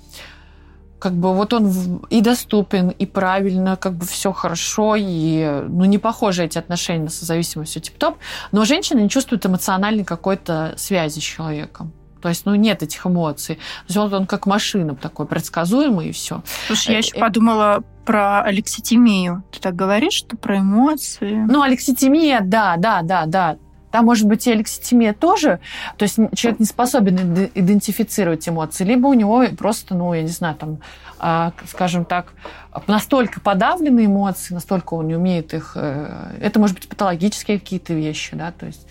как 0.99 1.13
бы 1.13 1.33
вот 1.33 1.53
он 1.53 1.99
и 2.09 2.21
доступен, 2.21 2.89
и 2.89 3.05
правильно, 3.05 3.75
как 3.75 3.93
бы 3.93 4.05
все 4.05 4.31
хорошо, 4.31 4.95
и 4.97 5.61
ну, 5.67 5.85
не 5.85 5.97
похожи 5.97 6.43
эти 6.43 6.57
отношения 6.57 7.03
на 7.03 7.09
созависимость, 7.09 7.71
все 7.71 7.79
тип-топ, 7.79 8.17
но 8.51 8.65
женщина 8.65 8.99
не 8.99 9.09
чувствует 9.09 9.45
эмоциональной 9.45 10.03
какой-то 10.03 10.73
связи 10.77 11.19
с 11.19 11.23
человеком. 11.23 11.91
То 12.21 12.29
есть, 12.29 12.47
ну, 12.47 12.55
нет 12.55 12.81
этих 12.81 13.05
эмоций. 13.05 13.55
То 13.55 13.61
есть 13.87 13.97
он, 13.97 14.11
он 14.11 14.25
как 14.25 14.47
машина 14.47 14.95
такой 14.95 15.27
предсказуемый, 15.27 16.09
и 16.09 16.11
все. 16.11 16.41
Слушай, 16.65 16.93
я 16.93 16.95
э, 16.95 17.01
еще 17.01 17.15
э, 17.15 17.19
подумала 17.19 17.83
про 18.03 18.41
алекситимию. 18.41 19.43
Ты 19.51 19.59
так 19.59 19.75
говоришь, 19.75 20.13
что 20.13 20.35
про 20.35 20.57
эмоции? 20.57 21.45
Ну, 21.47 21.61
алекситимия, 21.61 22.41
да, 22.41 22.77
да, 22.77 23.03
да, 23.03 23.25
да. 23.27 23.57
Там 23.95 24.03
может 24.03 24.27
быть 24.27 24.45
и 24.45 24.51
алекситимия 24.51 25.13
тоже, 25.13 25.61
то 25.95 26.03
есть 26.03 26.17
человек 26.35 26.59
не 26.59 26.65
способен 26.65 27.49
идентифицировать 27.55 28.49
эмоции, 28.49 28.83
либо 28.83 29.07
у 29.07 29.13
него 29.13 29.45
просто, 29.57 29.95
ну, 29.95 30.13
я 30.13 30.21
не 30.21 30.27
знаю, 30.27 30.57
там, 30.57 30.79
а, 31.17 31.53
скажем 31.65 32.03
так, 32.03 32.33
настолько 32.87 33.39
подавленные 33.39 34.07
эмоции, 34.07 34.53
настолько 34.53 34.95
он 34.95 35.07
не 35.07 35.15
умеет 35.15 35.53
их... 35.53 35.77
Э, 35.77 36.35
это 36.41 36.59
может 36.59 36.75
быть 36.75 36.89
патологические 36.89 37.57
какие-то 37.57 37.93
вещи, 37.93 38.35
да, 38.35 38.51
то 38.51 38.65
есть... 38.65 38.85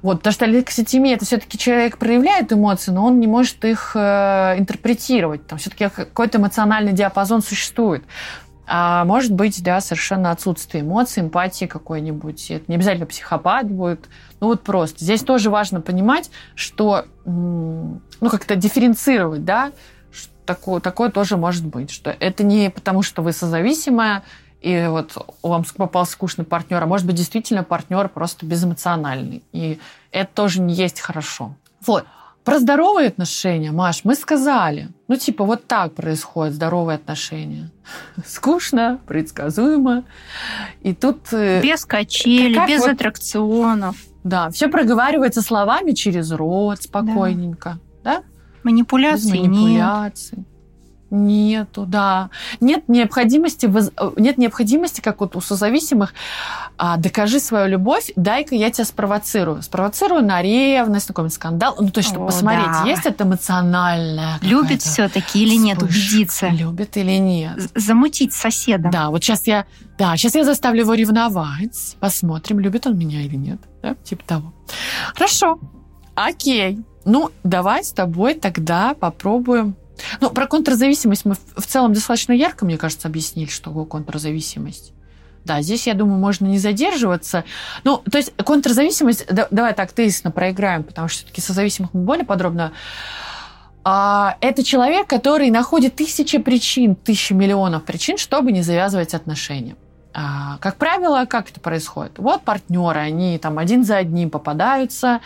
Вот, 0.00 0.18
потому 0.18 0.32
что 0.32 0.46
алекситимия 0.46 1.14
это 1.14 1.26
все-таки 1.26 1.58
человек 1.58 1.98
проявляет 1.98 2.52
эмоции, 2.52 2.90
но 2.90 3.04
он 3.04 3.20
не 3.20 3.26
может 3.26 3.64
их 3.64 3.92
э, 3.94 4.54
интерпретировать. 4.58 5.46
Там 5.46 5.58
все-таки 5.58 5.88
какой-то 5.88 6.38
эмоциональный 6.38 6.92
диапазон 6.92 7.40
существует. 7.40 8.02
А 8.66 9.04
может 9.04 9.32
быть, 9.32 9.62
да, 9.62 9.80
совершенно 9.80 10.30
отсутствие 10.30 10.82
эмоций, 10.84 11.22
эмпатии 11.22 11.64
какой-нибудь. 11.64 12.50
Это 12.50 12.64
не 12.68 12.76
обязательно 12.76 13.06
психопат 13.06 13.70
будет. 13.70 14.08
Ну 14.40 14.48
вот 14.48 14.62
просто. 14.62 15.04
Здесь 15.04 15.22
тоже 15.22 15.50
важно 15.50 15.80
понимать, 15.80 16.30
что, 16.54 17.06
ну, 17.24 18.00
как-то 18.20 18.56
дифференцировать, 18.56 19.44
да, 19.44 19.72
такое, 20.46 20.80
такое 20.80 21.10
тоже 21.10 21.36
может 21.36 21.66
быть, 21.66 21.90
что 21.90 22.10
это 22.10 22.44
не 22.44 22.70
потому, 22.70 23.02
что 23.02 23.22
вы 23.22 23.32
созависимая, 23.32 24.22
и 24.60 24.86
вот 24.88 25.16
вам 25.42 25.64
попал 25.76 26.06
скучный 26.06 26.44
партнер, 26.44 26.82
а 26.82 26.86
может 26.86 27.06
быть, 27.06 27.16
действительно 27.16 27.64
партнер 27.64 28.08
просто 28.08 28.46
безэмоциональный. 28.46 29.42
И 29.52 29.80
это 30.12 30.30
тоже 30.32 30.60
не 30.60 30.72
есть 30.74 31.00
хорошо. 31.00 31.56
Вот. 31.84 32.06
Про 32.44 32.58
здоровые 32.58 33.08
отношения, 33.08 33.70
Маш, 33.70 34.04
мы 34.04 34.16
сказали. 34.16 34.88
Ну, 35.06 35.16
типа, 35.16 35.44
вот 35.44 35.66
так 35.66 35.94
происходят 35.94 36.54
здоровые 36.54 36.96
отношения. 36.96 37.70
Скучно, 38.26 38.98
предсказуемо. 39.06 40.04
И 40.80 40.92
тут... 40.92 41.32
Э, 41.32 41.60
без 41.62 41.84
качели, 41.84 42.58
без 42.66 42.80
вот... 42.80 42.90
аттракционов. 42.90 43.96
Да, 44.24 44.50
все 44.50 44.68
проговаривается 44.68 45.40
словами 45.40 45.92
через 45.92 46.32
рот, 46.32 46.82
спокойненько. 46.82 47.78
Да? 48.02 48.16
да? 48.16 48.22
Манипуляции, 48.64 49.38
Без 49.38 49.48
манипуляций. 49.48 50.38
Нет. 50.38 50.46
Нету, 51.12 51.84
да. 51.84 52.30
Нет 52.60 52.88
необходимости, 52.88 53.70
нет 54.18 54.38
необходимости, 54.38 55.02
как 55.02 55.20
вот 55.20 55.36
у 55.36 55.42
созависимых, 55.42 56.14
а, 56.78 56.96
докажи 56.96 57.38
свою 57.38 57.68
любовь, 57.68 58.12
дай-ка 58.16 58.54
я 58.54 58.70
тебя 58.70 58.86
спровоцирую. 58.86 59.60
Спровоцирую 59.60 60.24
на 60.24 60.40
ревность, 60.40 61.08
на 61.08 61.12
какой-нибудь 61.12 61.34
скандал. 61.34 61.76
Ну, 61.78 61.90
то 61.90 61.98
есть, 61.98 62.08
чтобы 62.08 62.24
О, 62.24 62.28
посмотреть, 62.28 62.64
да. 62.64 62.84
есть 62.86 63.04
это 63.04 63.24
эмоциональное. 63.24 64.38
Любит 64.40 64.80
все-таки 64.80 65.42
или 65.42 65.56
нет, 65.56 65.82
убедиться. 65.82 66.48
Любит 66.48 66.96
или 66.96 67.18
нет. 67.18 67.58
Замутить 67.74 68.32
соседа. 68.32 68.88
Да, 68.90 69.10
вот 69.10 69.22
сейчас 69.22 69.46
я, 69.46 69.66
да, 69.98 70.16
сейчас 70.16 70.34
я 70.34 70.44
заставлю 70.44 70.80
его 70.80 70.94
ревновать. 70.94 71.96
Посмотрим, 72.00 72.58
любит 72.58 72.86
он 72.86 72.96
меня 72.96 73.20
или 73.20 73.36
нет. 73.36 73.60
Да, 73.82 73.96
типа 73.96 74.24
того. 74.26 74.54
Хорошо. 75.14 75.58
Окей. 76.14 76.80
Ну, 77.04 77.30
давай 77.44 77.84
с 77.84 77.92
тобой 77.92 78.32
тогда 78.32 78.94
попробуем 78.94 79.76
Ну, 80.20 80.30
про 80.30 80.46
контрзависимость 80.46 81.24
мы 81.24 81.34
в 81.56 81.66
целом 81.66 81.92
достаточно 81.92 82.32
ярко, 82.32 82.64
мне 82.64 82.78
кажется, 82.78 83.08
объяснили, 83.08 83.48
что 83.48 83.70
такое 83.70 83.84
контрзависимость. 83.84 84.92
Да, 85.44 85.60
здесь, 85.60 85.86
я 85.86 85.94
думаю, 85.94 86.18
можно 86.18 86.46
не 86.46 86.58
задерживаться. 86.58 87.44
Ну, 87.84 87.98
то 87.98 88.18
есть 88.18 88.32
контрзависимость, 88.36 89.26
да, 89.32 89.48
давай 89.50 89.74
так 89.74 89.92
тезисно 89.92 90.30
проиграем, 90.30 90.84
потому 90.84 91.08
что 91.08 91.18
все-таки 91.18 91.40
созависимых 91.40 91.92
мы 91.94 92.02
более 92.02 92.24
подробно. 92.24 92.72
А, 93.84 94.36
это 94.40 94.62
человек, 94.62 95.08
который 95.08 95.50
находит 95.50 95.96
тысячи 95.96 96.38
причин, 96.38 96.94
тысячи 96.94 97.32
миллионов 97.32 97.84
причин, 97.84 98.18
чтобы 98.18 98.52
не 98.52 98.62
завязывать 98.62 99.14
отношения. 99.14 99.74
А, 100.14 100.58
как 100.58 100.76
правило, 100.76 101.24
как 101.24 101.50
это 101.50 101.60
происходит? 101.60 102.18
Вот 102.18 102.42
партнеры, 102.42 103.00
они 103.00 103.38
там 103.38 103.58
один 103.58 103.84
за 103.84 103.96
одним 103.96 104.30
попадаются, 104.30 105.20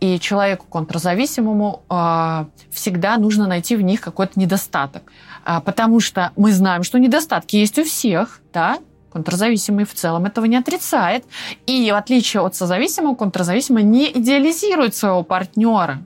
и 0.00 0.18
человеку 0.18 0.66
контрзависимому 0.68 1.82
а, 1.88 2.46
всегда 2.70 3.16
нужно 3.16 3.46
найти 3.46 3.76
в 3.76 3.82
них 3.82 4.00
какой-то 4.00 4.38
недостаток. 4.38 5.02
А, 5.44 5.60
потому 5.60 6.00
что 6.00 6.32
мы 6.36 6.52
знаем, 6.52 6.82
что 6.82 6.98
недостатки 6.98 7.56
есть 7.56 7.78
у 7.78 7.84
всех, 7.84 8.40
да, 8.52 8.78
Контрзависимый 9.12 9.84
в 9.84 9.92
целом 9.92 10.24
этого 10.24 10.46
не 10.46 10.56
отрицает. 10.56 11.24
И 11.66 11.90
в 11.92 11.96
отличие 11.96 12.42
от 12.42 12.54
созависимого, 12.54 13.14
контрзависимый 13.14 13.82
не 13.82 14.10
идеализирует 14.10 14.94
своего 14.94 15.22
партнера. 15.22 15.98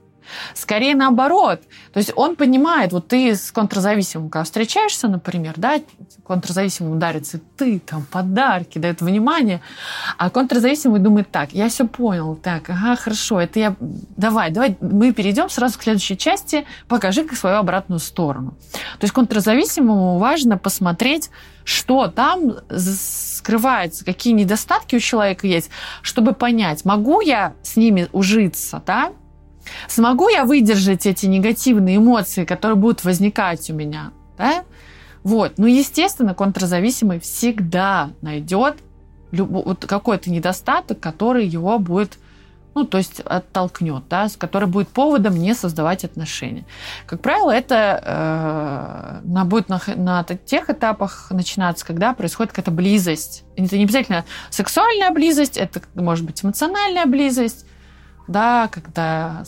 Скорее 0.54 0.94
наоборот. 0.94 1.60
То 1.92 1.98
есть 1.98 2.12
он 2.16 2.36
понимает, 2.36 2.92
вот 2.92 3.08
ты 3.08 3.34
с 3.34 3.50
контрзависимым, 3.52 4.28
когда 4.30 4.44
встречаешься, 4.44 5.08
например, 5.08 5.54
да, 5.56 5.80
контрзависимому 6.26 6.96
дарится, 6.96 7.40
ты 7.56 7.78
там 7.78 8.04
подарки, 8.04 8.78
дает 8.78 9.00
внимание, 9.00 9.60
а 10.18 10.30
контрзависимый 10.30 11.00
думает 11.00 11.30
так, 11.30 11.52
я 11.52 11.68
все 11.68 11.86
понял, 11.86 12.34
так, 12.36 12.68
ага, 12.70 12.96
хорошо, 12.96 13.40
это 13.40 13.58
я, 13.58 13.76
давай, 13.80 14.50
давай, 14.50 14.76
мы 14.80 15.12
перейдем 15.12 15.48
сразу 15.48 15.78
к 15.78 15.82
следующей 15.82 16.16
части, 16.16 16.66
покажи 16.88 17.26
свою 17.34 17.56
обратную 17.56 17.98
сторону. 17.98 18.56
То 18.98 19.04
есть 19.04 19.14
контрзависимому 19.14 20.18
важно 20.18 20.58
посмотреть, 20.58 21.30
что 21.64 22.06
там 22.06 22.56
скрывается, 22.70 24.04
какие 24.04 24.32
недостатки 24.32 24.96
у 24.96 25.00
человека 25.00 25.46
есть, 25.46 25.70
чтобы 26.02 26.32
понять, 26.32 26.84
могу 26.84 27.20
я 27.20 27.54
с 27.62 27.76
ними 27.76 28.08
ужиться, 28.12 28.82
да, 28.86 29.12
Смогу 29.88 30.28
я 30.28 30.44
выдержать 30.44 31.06
эти 31.06 31.26
негативные 31.26 31.96
эмоции, 31.96 32.44
которые 32.44 32.76
будут 32.76 33.04
возникать 33.04 33.68
у 33.70 33.74
меня? 33.74 34.12
Да? 34.38 34.64
Вот. 35.22 35.54
Ну, 35.58 35.66
естественно, 35.66 36.34
контрзависимый 36.34 37.20
всегда 37.20 38.10
найдет 38.22 38.76
вот 39.32 39.84
какой-то 39.84 40.30
недостаток, 40.30 41.00
который 41.00 41.46
его 41.46 41.78
будет 41.78 42.18
ну, 42.76 42.84
то 42.84 42.98
есть 42.98 43.20
оттолкнет, 43.20 44.04
да, 44.10 44.28
который 44.36 44.68
будет 44.68 44.88
поводом 44.88 45.34
не 45.34 45.54
создавать 45.54 46.04
отношения. 46.04 46.66
Как 47.06 47.22
правило, 47.22 47.50
это 47.50 49.22
э, 49.24 49.44
будет 49.46 49.70
на, 49.70 49.80
на 49.96 50.22
тех 50.24 50.68
этапах 50.68 51.28
начинаться, 51.30 51.86
когда 51.86 52.12
происходит 52.12 52.52
какая-то 52.52 52.70
близость. 52.70 53.44
Это 53.56 53.78
не 53.78 53.84
обязательно 53.84 54.26
сексуальная 54.50 55.10
близость, 55.10 55.56
это 55.56 55.80
может 55.94 56.26
быть 56.26 56.44
эмоциональная 56.44 57.06
близость, 57.06 57.64
да, 58.28 58.68
когда 58.68 59.44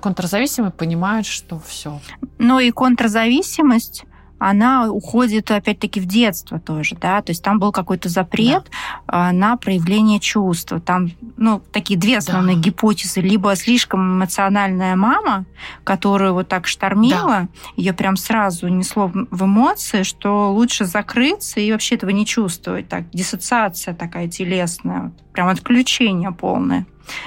контрзависимые 0.00 0.72
понимают, 0.72 1.26
что 1.26 1.60
все. 1.60 2.00
Ну 2.38 2.58
и 2.58 2.70
контрзависимость 2.70 4.04
она 4.38 4.90
уходит 4.90 5.50
опять-таки 5.50 6.00
в 6.00 6.06
детство 6.06 6.58
тоже, 6.58 6.96
да, 7.00 7.22
то 7.22 7.30
есть 7.30 7.42
там 7.42 7.58
был 7.58 7.72
какой-то 7.72 8.08
запрет 8.08 8.70
да. 9.06 9.32
на 9.32 9.56
проявление 9.56 10.20
чувства. 10.20 10.80
Там, 10.80 11.12
ну, 11.36 11.62
такие 11.72 11.98
две 11.98 12.18
основные 12.18 12.56
да. 12.56 12.62
гипотезы. 12.62 13.20
Либо 13.20 13.54
слишком 13.56 14.18
эмоциональная 14.18 14.96
мама, 14.96 15.46
которую 15.84 16.34
вот 16.34 16.48
так 16.48 16.66
штормила, 16.66 17.24
да. 17.26 17.48
ее 17.76 17.92
прям 17.94 18.16
сразу 18.16 18.68
несло 18.68 19.10
в 19.14 19.44
эмоции, 19.44 20.02
что 20.02 20.52
лучше 20.52 20.84
закрыться 20.84 21.60
и 21.60 21.72
вообще 21.72 21.94
этого 21.94 22.10
не 22.10 22.26
чувствовать. 22.26 22.88
Так, 22.88 23.08
диссоциация 23.10 23.94
такая 23.94 24.28
телесная, 24.28 25.12
прям 25.32 25.48
отключение 25.48 26.32
полное 26.32 26.86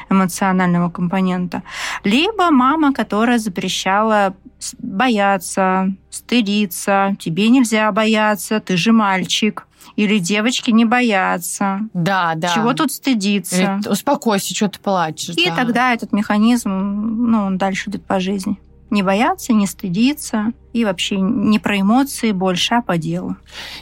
эмоционального 0.09 0.89
компонента, 0.89 1.63
либо 2.03 2.51
мама, 2.51 2.93
которая 2.93 3.37
запрещала 3.37 4.35
бояться, 4.79 5.93
стыдиться, 6.09 7.15
тебе 7.19 7.49
нельзя 7.49 7.91
бояться, 7.91 8.59
ты 8.59 8.77
же 8.77 8.91
мальчик. 8.91 9.67
Или 9.95 10.19
девочки 10.19 10.69
не 10.69 10.85
боятся. 10.85 11.79
Да, 11.93 12.33
да. 12.35 12.53
Чего 12.53 12.73
тут 12.73 12.91
стыдиться? 12.91 13.55
Или, 13.55 13.89
успокойся, 13.89 14.53
что 14.53 14.67
ты 14.67 14.79
плачешь. 14.79 15.35
И 15.35 15.49
да. 15.49 15.55
тогда 15.55 15.93
этот 15.93 16.13
механизм, 16.13 16.69
ну, 16.69 17.45
он 17.45 17.57
дальше 17.57 17.89
идет 17.89 18.05
по 18.05 18.19
жизни 18.19 18.57
не 18.89 19.03
бояться, 19.03 19.53
не 19.53 19.67
стыдиться 19.67 20.53
и 20.73 20.85
вообще 20.85 21.17
не 21.19 21.59
про 21.59 21.79
эмоции 21.79 22.31
больше, 22.31 22.75
а 22.75 22.81
по 22.81 22.97
делу. 22.97 23.35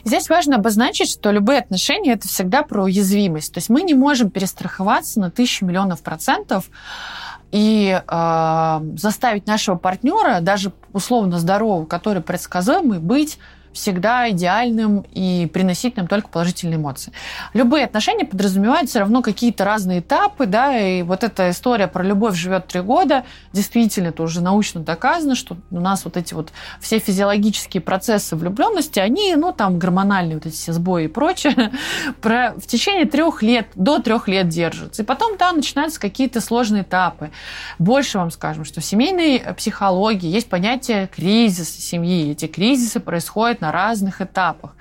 Здесь 0.03 0.29
важно 0.29 0.55
обозначить, 0.55 1.11
что 1.11 1.31
любые 1.31 1.59
отношения 1.59 2.13
это 2.13 2.27
всегда 2.27 2.63
про 2.63 2.83
уязвимость. 2.83 3.53
То 3.53 3.57
есть 3.59 3.69
мы 3.69 3.83
не 3.83 3.93
можем 3.93 4.29
перестраховаться 4.29 5.19
на 5.19 5.29
тысячу 5.29 5.65
миллионов 5.65 6.01
процентов 6.01 6.69
и 7.51 8.01
э, 8.05 8.79
заставить 8.97 9.47
нашего 9.47 9.75
партнера, 9.75 10.39
даже 10.41 10.73
условно 10.93 11.39
здорового, 11.39 11.85
который 11.85 12.21
предсказуемый, 12.21 12.99
быть 12.99 13.37
всегда 13.75 14.29
идеальным 14.31 15.05
и 15.11 15.49
приносить 15.53 15.97
нам 15.97 16.07
только 16.07 16.29
положительные 16.29 16.77
эмоции. 16.77 17.11
Любые 17.53 17.85
отношения 17.85 18.25
подразумевают 18.25 18.89
все 18.89 18.99
равно 18.99 19.21
какие-то 19.21 19.65
разные 19.65 19.99
этапы, 19.99 20.45
да, 20.45 20.79
и 20.79 21.03
вот 21.03 21.23
эта 21.23 21.49
история 21.49 21.87
про 21.87 22.03
любовь 22.03 22.35
живет 22.35 22.67
три 22.67 22.79
года, 22.79 23.25
действительно, 23.51 24.07
это 24.07 24.23
уже 24.23 24.41
научно 24.41 24.81
доказано, 24.81 25.35
что 25.35 25.57
у 25.71 25.79
нас 25.79 26.05
вот 26.05 26.15
эти 26.15 26.33
вот 26.33 26.53
все 26.79 26.99
физиологические 26.99 27.81
процессы 27.81 28.37
влюбленности, 28.37 28.99
они, 28.99 29.35
ну, 29.35 29.51
там, 29.51 29.77
гормональные 29.77 30.35
вот 30.35 30.45
эти 30.45 30.55
все 30.55 30.71
сбои 30.71 31.05
и 31.05 31.07
прочее, 31.07 31.73
про, 32.21 32.53
в 32.55 32.65
течение 32.65 33.05
трех 33.05 33.43
лет, 33.43 33.67
до 33.75 33.99
трех 33.99 34.29
лет 34.29 34.47
держатся. 34.47 35.01
И 35.01 35.05
потом, 35.05 35.37
да, 35.37 35.51
начинаются 35.51 35.99
какие-то 35.99 36.39
сложные 36.39 36.83
этапы. 36.83 37.31
Больше 37.77 38.19
вам 38.19 38.31
скажем, 38.31 38.63
что 38.63 38.79
в 38.79 38.85
семейной 38.85 39.39
психологии 39.57 40.29
есть 40.29 40.47
понятие 40.47 41.07
кризиса 41.13 41.81
семьи. 41.81 42.31
Эти 42.31 42.47
кризисы 42.47 43.01
происходят 43.01 43.64
на 43.65 43.71
разных 43.71 44.21
этапах. 44.21 44.75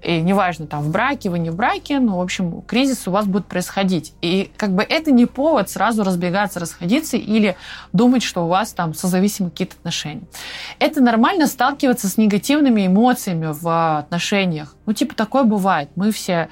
И 0.00 0.20
неважно, 0.20 0.66
там, 0.66 0.82
в 0.82 0.90
браке 0.90 1.28
вы 1.28 1.40
не 1.40 1.50
в 1.50 1.56
браке, 1.56 1.98
но, 1.98 2.18
в 2.18 2.22
общем, 2.22 2.62
кризис 2.62 3.08
у 3.08 3.10
вас 3.10 3.26
будет 3.26 3.46
происходить. 3.46 4.12
И 4.22 4.52
как 4.56 4.70
бы 4.70 4.84
это 4.84 5.10
не 5.10 5.26
повод 5.26 5.68
сразу 5.68 6.04
разбегаться, 6.04 6.60
расходиться 6.60 7.16
или 7.16 7.56
думать, 7.92 8.22
что 8.22 8.44
у 8.44 8.48
вас 8.48 8.72
там 8.72 8.94
созависимы 8.94 9.50
какие-то 9.50 9.74
отношения. 9.74 10.22
Это 10.78 11.00
нормально 11.00 11.48
сталкиваться 11.48 12.08
с 12.08 12.16
негативными 12.16 12.86
эмоциями 12.86 13.48
в 13.52 13.98
отношениях. 13.98 14.76
Ну, 14.86 14.92
типа, 14.92 15.16
такое 15.16 15.42
бывает. 15.42 15.90
Мы 15.96 16.12
все 16.12 16.48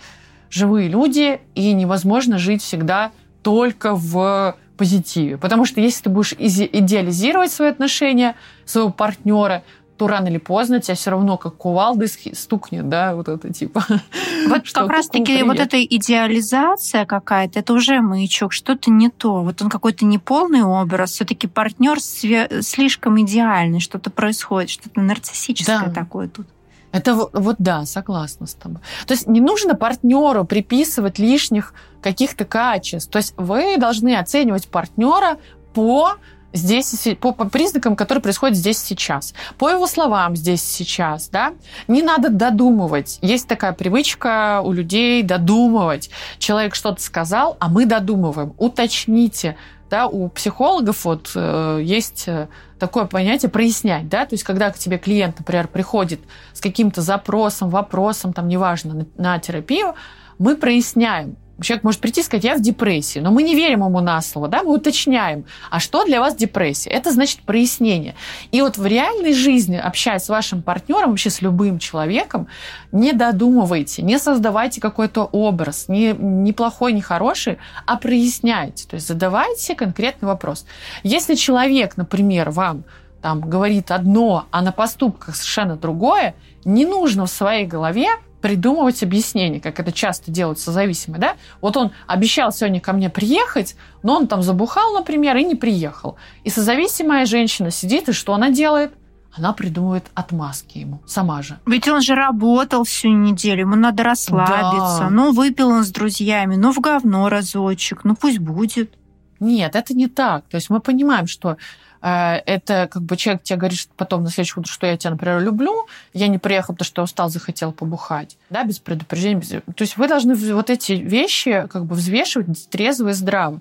живые 0.51 0.89
люди, 0.89 1.41
и 1.55 1.73
невозможно 1.73 2.39
жить 2.39 2.63
всегда 2.63 3.13
только 3.43 3.95
в 3.95 4.57
позитиве. 4.77 5.39
Потому 5.39 5.65
что 5.65 5.81
если 5.81 6.05
ты 6.05 6.11
будешь 6.11 6.33
идеализировать 6.33 7.53
свои 7.53 7.69
отношения, 7.69 8.35
своего 8.65 8.91
партнера, 8.91 9.63
то 9.97 10.07
рано 10.09 10.29
или 10.29 10.39
поздно 10.39 10.81
тебя 10.81 10.95
все 10.95 11.11
равно 11.11 11.37
как 11.37 11.57
кувалды 11.57 12.07
стукнет, 12.07 12.89
да, 12.89 13.15
вот 13.15 13.29
это 13.29 13.53
типа. 13.53 13.85
Вот 14.49 14.71
как 14.71 14.89
раз-таки 14.89 15.43
вот 15.43 15.59
эта 15.59 15.83
идеализация 15.83 17.05
какая-то, 17.05 17.59
это 17.59 17.73
уже 17.73 18.01
маячок, 18.01 18.53
что-то 18.53 18.91
не 18.91 19.11
то. 19.11 19.43
Вот 19.43 19.61
он 19.61 19.69
какой-то 19.69 20.05
неполный 20.05 20.63
образ, 20.63 21.13
все-таки 21.13 21.47
партнер 21.47 22.01
слишком 22.01 23.21
идеальный, 23.21 23.81
что-то 23.81 24.11
происходит, 24.11 24.71
что-то 24.71 25.01
нарциссическое 25.01 25.87
да. 25.87 25.93
такое 25.93 26.29
тут. 26.29 26.47
Это 26.93 27.15
вот 27.15 27.57
да, 27.59 27.85
согласна 27.85 28.47
с 28.47 28.55
тобой. 28.55 28.79
То 29.07 29.13
есть 29.13 29.27
не 29.27 29.41
нужно 29.41 29.75
партнеру 29.75 30.45
приписывать 30.45 31.19
лишних 31.19 31.75
каких-то 32.01 32.45
качеств. 32.45 33.11
То 33.11 33.19
есть 33.19 33.35
вы 33.37 33.77
должны 33.77 34.17
оценивать 34.17 34.69
партнера 34.69 35.39
по 35.75 36.13
здесь 36.57 37.09
по, 37.21 37.33
по 37.33 37.45
признакам, 37.49 37.97
которые 37.97 38.23
происходят 38.23 38.57
здесь 38.57 38.79
сейчас, 38.79 39.35
по 39.59 39.69
его 39.69 39.87
словам 39.87 40.37
здесь 40.37 40.63
сейчас, 40.63 41.29
да, 41.29 41.55
не 41.89 42.03
надо 42.03 42.31
додумывать. 42.31 43.19
Есть 43.23 43.49
такая 43.49 43.73
привычка 43.73 44.61
у 44.65 44.73
людей 44.73 45.23
додумывать. 45.23 46.11
Человек 46.39 46.75
что-то 46.75 47.01
сказал, 47.01 47.57
а 47.61 47.69
мы 47.69 47.87
додумываем. 47.87 48.55
Уточните, 48.59 49.57
да, 49.91 50.07
у 50.07 50.29
психологов 50.29 51.05
вот 51.05 51.31
э, 51.35 51.81
есть 51.83 52.25
э, 52.27 52.49
такое 52.79 53.05
понятие 53.05 53.51
прояснять, 53.51 54.09
да, 54.09 54.27
то 54.27 54.35
есть 54.35 54.45
когда 54.45 54.71
к 54.71 54.79
тебе 54.79 54.99
клиент, 54.99 55.39
например, 55.39 55.69
приходит 55.69 56.21
с 56.53 56.61
каким-то 56.61 57.03
запросом, 57.03 57.71
вопросом, 57.71 58.33
там, 58.33 58.49
неважно, 58.49 58.95
на, 58.95 59.07
на 59.17 59.39
терапию, 59.39 59.95
мы 60.39 60.57
проясняем, 60.57 61.37
Человек 61.63 61.85
может 61.85 62.01
прийти 62.01 62.21
и 62.21 62.25
сказать, 62.25 62.45
я 62.45 62.55
в 62.55 62.61
депрессии, 62.61 63.19
но 63.19 63.31
мы 63.31 63.43
не 63.43 63.55
верим 63.55 63.85
ему 63.85 64.01
на 64.01 64.21
слово, 64.21 64.49
да, 64.49 64.63
мы 64.63 64.75
уточняем, 64.75 65.47
а 65.71 65.81
что 65.81 66.05
для 66.05 66.21
вас 66.21 66.35
депрессия? 66.35 66.91
Это 66.91 67.11
значит 67.13 67.41
прояснение. 67.41 68.15
И 68.53 68.61
вот 68.61 68.77
в 68.77 68.85
реальной 68.85 69.33
жизни, 69.33 69.77
общаясь 69.77 70.25
с 70.25 70.29
вашим 70.29 70.63
партнером, 70.63 71.11
вообще 71.11 71.31
с 71.31 71.41
любым 71.41 71.79
человеком, 71.79 72.47
не 72.93 73.13
додумывайте, 73.13 74.03
не 74.03 74.19
создавайте 74.19 74.83
какой-то 74.83 75.25
образ, 75.25 75.89
не, 75.89 76.13
не 76.13 76.53
плохой, 76.53 76.93
не 76.93 77.01
хороший, 77.01 77.57
а 77.87 77.97
проясняйте. 77.97 78.87
То 78.87 78.97
есть 78.97 79.09
задавайте 79.09 79.75
конкретный 79.75 80.29
вопрос. 80.29 80.67
Если 81.03 81.37
человек, 81.37 81.97
например, 81.97 82.51
вам 82.51 82.85
там 83.23 83.41
говорит 83.41 83.91
одно, 83.91 84.47
а 84.51 84.63
на 84.63 84.73
поступках 84.73 85.35
совершенно 85.37 85.77
другое, 85.77 86.35
не 86.65 86.85
нужно 86.85 87.27
в 87.27 87.31
своей 87.31 87.67
голове 87.67 88.09
придумывать 88.47 89.03
объяснение, 89.03 89.61
как 89.61 89.81
это 89.81 89.91
часто 89.91 90.31
делают 90.31 90.61
созависимые, 90.61 91.21
да? 91.21 91.35
Вот 91.61 91.77
он 91.77 91.91
обещал 92.07 92.53
сегодня 92.53 92.81
ко 92.81 92.93
мне 92.93 93.11
приехать, 93.11 93.75
но 94.05 94.15
он 94.15 94.29
там 94.29 94.41
забухал, 94.41 94.95
например, 94.95 95.37
и 95.37 95.45
не 95.45 95.57
приехал. 95.57 96.17
И 96.45 96.51
созависимая 96.51 97.27
женщина 97.27 97.73
сидит, 97.73 98.09
и 98.09 98.13
что 98.13 98.35
она 98.35 98.51
делает? 98.51 98.93
Она 99.37 99.53
придумывает 99.53 100.05
отмазки 100.15 100.79
ему, 100.79 101.03
сама 101.07 101.43
же. 101.43 101.59
Ведь 101.67 101.89
он 101.89 102.03
же 102.03 102.15
работал 102.15 102.85
всю 102.85 103.09
неделю, 103.09 103.63
ему 103.63 103.75
надо 103.75 104.05
расслабиться. 104.05 105.01
Да. 105.01 105.11
Ну, 105.11 105.33
выпил 105.33 105.71
он 105.71 105.83
с 105.83 105.91
друзьями, 105.91 106.55
ну, 106.55 106.73
в 106.73 106.79
говно 106.79 107.29
разочек, 107.29 108.05
ну, 108.05 108.15
пусть 108.15 108.39
будет. 108.39 108.95
Нет, 109.41 109.75
это 109.75 109.93
не 109.93 110.07
так. 110.07 110.45
То 110.49 110.55
есть 110.55 110.71
мы 110.71 110.79
понимаем, 110.79 111.27
что 111.27 111.57
это 112.01 112.89
как 112.91 113.03
бы 113.03 113.17
человек 113.17 113.43
тебе 113.43 113.59
говорит 113.59 113.89
потом 113.97 114.23
на 114.23 114.31
следующее 114.31 114.61
утро, 114.61 114.71
что 114.71 114.87
я 114.87 114.97
тебя, 114.97 115.11
например, 115.11 115.41
люблю, 115.41 115.87
я 116.13 116.29
не 116.29 116.39
приехал, 116.39 116.75
потому 116.75 116.87
что 116.87 117.03
устал, 117.03 117.29
захотел 117.29 117.73
побухать, 117.73 118.39
да, 118.51 118.65
без 118.65 118.79
предупреждения. 118.79 119.41
Без... 119.41 119.49
То 119.49 119.63
есть 119.83 119.97
вы 119.97 120.09
должны 120.09 120.35
вот 120.35 120.71
эти 120.71 120.93
вещи 120.93 121.67
как 121.71 121.87
бы 121.87 121.95
взвешивать 121.95 122.69
трезво 122.69 123.09
и 123.09 123.13
здраво. 123.13 123.61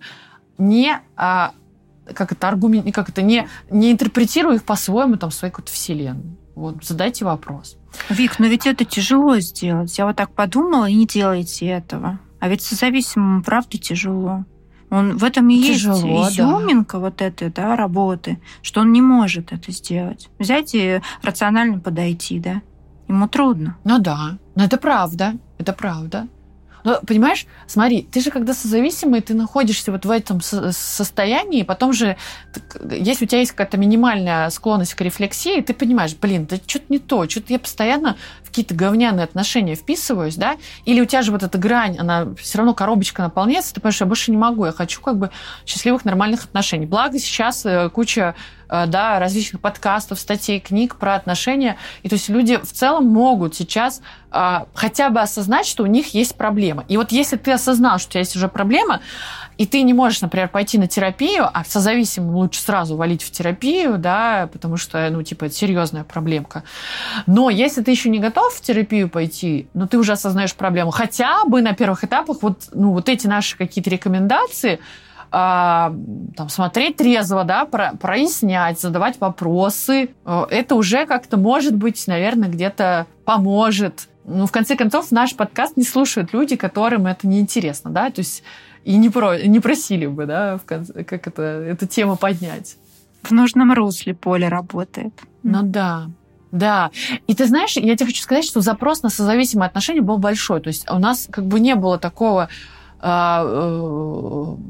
Не 0.58 1.00
а, 1.16 1.54
как 2.14 2.32
это 2.32 2.48
аргумент, 2.48 2.94
как 2.94 3.10
это 3.10 3.22
не, 3.22 3.48
не 3.70 3.92
интерпретируя 3.92 4.56
их 4.56 4.64
по-своему 4.64 5.18
там 5.18 5.32
своей 5.32 5.52
какой-то 5.52 5.72
вселенной. 5.72 6.38
Вот, 6.56 6.84
задайте 6.86 7.26
вопрос. 7.26 7.78
Вик, 8.10 8.40
но 8.40 8.48
ведь 8.48 8.66
это 8.66 8.86
тяжело 8.86 9.40
сделать. 9.40 9.98
Я 9.98 10.06
вот 10.06 10.16
так 10.16 10.32
подумала, 10.32 10.90
и 10.90 10.94
не 10.94 11.06
делайте 11.06 11.66
этого. 11.68 12.20
А 12.40 12.48
ведь 12.48 12.62
созависимому 12.62 13.44
правда 13.44 13.78
тяжело. 13.78 14.46
Он, 14.90 15.18
в 15.18 15.24
этом 15.24 15.50
и 15.50 15.62
Тяжело, 15.62 16.26
есть 16.26 16.34
изюминка 16.40 16.98
да. 16.98 17.00
вот 17.00 17.22
этой 17.22 17.50
да, 17.50 17.76
работы, 17.76 18.40
что 18.62 18.82
он 18.82 18.92
не 18.92 19.02
может 19.02 19.52
это 19.52 19.72
сделать. 19.72 20.30
Взять 20.40 20.76
и 20.76 21.02
рационально 21.22 21.80
подойти, 21.80 22.40
да. 22.40 22.62
Ему 23.08 23.28
трудно. 23.28 23.78
Ну 23.84 24.00
да, 24.00 24.38
но 24.56 24.64
это 24.64 24.78
правда, 24.78 25.34
это 25.58 25.74
правда. 25.74 26.28
Но, 26.86 27.00
понимаешь, 27.06 27.48
смотри, 27.66 28.04
ты 28.04 28.22
же 28.22 28.30
когда 28.30 28.54
созависимый, 28.54 29.22
ты 29.22 29.34
находишься 29.34 29.92
вот 29.92 30.06
в 30.06 30.12
этом 30.12 30.40
состоянии, 30.40 31.64
потом 31.64 31.94
же, 31.94 32.16
если 32.92 33.26
у 33.26 33.28
тебя 33.28 33.40
есть 33.40 33.52
какая-то 33.52 33.78
минимальная 33.78 34.48
склонность 34.52 34.94
к 34.94 35.02
рефлексии, 35.02 35.62
ты 35.62 35.74
понимаешь, 35.74 36.16
блин, 36.16 36.46
да 36.46 36.58
что-то 36.58 36.86
не 36.90 37.00
то, 37.00 37.28
что-то 37.28 37.52
я 37.54 37.58
постоянно 37.58 38.18
какие-то 38.56 38.74
говняные 38.74 39.26
отношения 39.26 39.76
вписываюсь, 39.76 40.36
да, 40.36 40.56
или 40.86 41.02
у 41.02 41.06
тебя 41.06 41.22
же 41.24 41.34
вот 41.34 41.44
эта 41.44 41.58
грань, 41.58 41.98
она 41.98 42.28
все 42.40 42.58
равно 42.58 42.74
коробочка 42.74 43.22
наполняется, 43.22 43.74
ты 43.74 43.82
понимаешь, 43.82 44.00
я 44.00 44.08
больше 44.08 44.32
не 44.32 44.38
могу, 44.38 44.66
я 44.66 44.72
хочу 44.72 45.02
как 45.02 45.18
бы 45.18 45.30
счастливых, 45.66 46.06
нормальных 46.06 46.46
отношений. 46.46 46.86
Благо 46.86 47.20
сейчас 47.20 47.66
э, 47.66 47.90
куча 47.90 48.34
Э, 48.68 48.86
да, 48.88 49.20
различных 49.20 49.62
подкастов, 49.62 50.20
статей, 50.20 50.60
книг 50.60 50.96
про 50.96 51.16
отношения. 51.16 51.78
И 52.04 52.10
то 52.10 52.16
есть 52.16 52.30
люди 52.30 52.58
в 52.58 52.72
целом 52.72 53.06
могут 53.08 53.56
сейчас 53.56 54.02
а, 54.32 54.68
хотя 54.74 55.10
бы 55.10 55.22
осознать, 55.22 55.66
что 55.66 55.84
у 55.84 55.86
них 55.86 56.14
есть 56.14 56.36
проблема. 56.36 56.84
И 56.88 56.98
вот 56.98 57.12
если 57.12 57.38
ты 57.38 57.52
осознал, 57.52 58.00
что 58.00 58.10
у 58.10 58.12
тебя 58.12 58.20
есть 58.22 58.36
уже 58.36 58.48
проблема, 58.48 59.02
и 59.58 59.66
ты 59.66 59.82
не 59.84 59.94
можешь, 59.94 60.22
например, 60.22 60.50
пойти 60.50 60.78
на 60.78 60.88
терапию, 60.88 61.50
а 61.52 61.64
созависимым 61.64 62.36
лучше 62.36 62.62
сразу 62.62 62.96
валить 62.96 63.24
в 63.24 63.32
терапию, 63.32 63.98
да, 63.98 64.50
потому 64.52 64.78
что, 64.78 65.10
ну, 65.10 65.24
типа, 65.24 65.46
это 65.46 65.56
серьезная 65.56 66.04
проблемка. 66.04 66.64
Но 67.26 67.50
если 67.50 67.82
ты 67.82 67.92
еще 67.92 68.10
не 68.10 68.20
готов 68.20 68.54
в 68.54 68.62
терапию 68.62 69.10
пойти, 69.10 69.68
но 69.74 69.88
ты 69.88 69.98
уже 69.98 70.14
осознаешь 70.14 70.56
проблему, 70.56 70.92
хотя 70.92 71.46
бы 71.46 71.62
на 71.62 71.74
первых 71.74 72.04
этапах 72.04 72.42
вот, 72.42 72.70
ну, 72.74 72.92
вот 72.92 73.10
эти 73.10 73.28
наши 73.28 73.58
какие-то 73.58 73.90
рекомендации, 73.90 74.80
а, 75.32 75.94
там, 76.38 76.50
смотреть 76.50 76.98
трезво, 76.98 77.44
да, 77.44 77.66
про, 77.66 77.94
прояснять, 78.00 78.80
задавать 78.80 79.20
вопросы. 79.20 80.12
Э, 80.24 80.46
это 80.50 80.76
уже 80.76 81.06
как-то, 81.06 81.36
может 81.36 81.76
быть, 81.76 82.08
наверное, 82.08 82.48
где-то 82.48 83.06
поможет. 83.26 84.08
Ну, 84.24 84.46
в 84.46 84.52
конце 84.52 84.76
концов, 84.78 85.12
наш 85.12 85.36
подкаст 85.36 85.76
не 85.76 85.84
слушают 85.84 86.32
люди, 86.32 86.56
которым 86.56 87.06
это 87.06 87.28
неинтересно, 87.28 87.92
да, 87.92 88.10
то 88.12 88.20
есть 88.20 88.44
и 88.86 88.98
не, 88.98 89.10
про, 89.10 89.38
не 89.40 89.60
просили 89.60 90.06
бы, 90.06 90.28
да, 90.28 90.58
в 90.58 90.64
конце, 90.64 91.04
как 91.04 91.28
это, 91.28 91.42
эту 91.42 91.88
тему 91.88 92.16
поднять. 92.16 92.78
В 93.24 93.32
нужном 93.32 93.74
русле 93.74 94.14
поле 94.14 94.48
работает. 94.48 95.14
Ну 95.42 95.64
да. 95.64 96.08
Да. 96.52 96.92
И 97.28 97.34
ты 97.34 97.48
знаешь, 97.48 97.76
я 97.76 97.96
тебе 97.98 98.06
хочу 98.06 98.22
сказать, 98.22 98.46
что 98.46 98.62
запрос 98.62 99.02
на 99.02 99.10
созависимые 99.10 99.68
отношения 99.68 100.02
был 100.02 100.20
большой. 100.20 100.62
То 100.62 100.68
есть 100.68 100.90
у 100.90 101.00
нас 101.00 101.28
как 101.32 101.48
бы 101.48 101.60
не 101.60 101.74
было 101.76 101.98
такого 101.98 102.48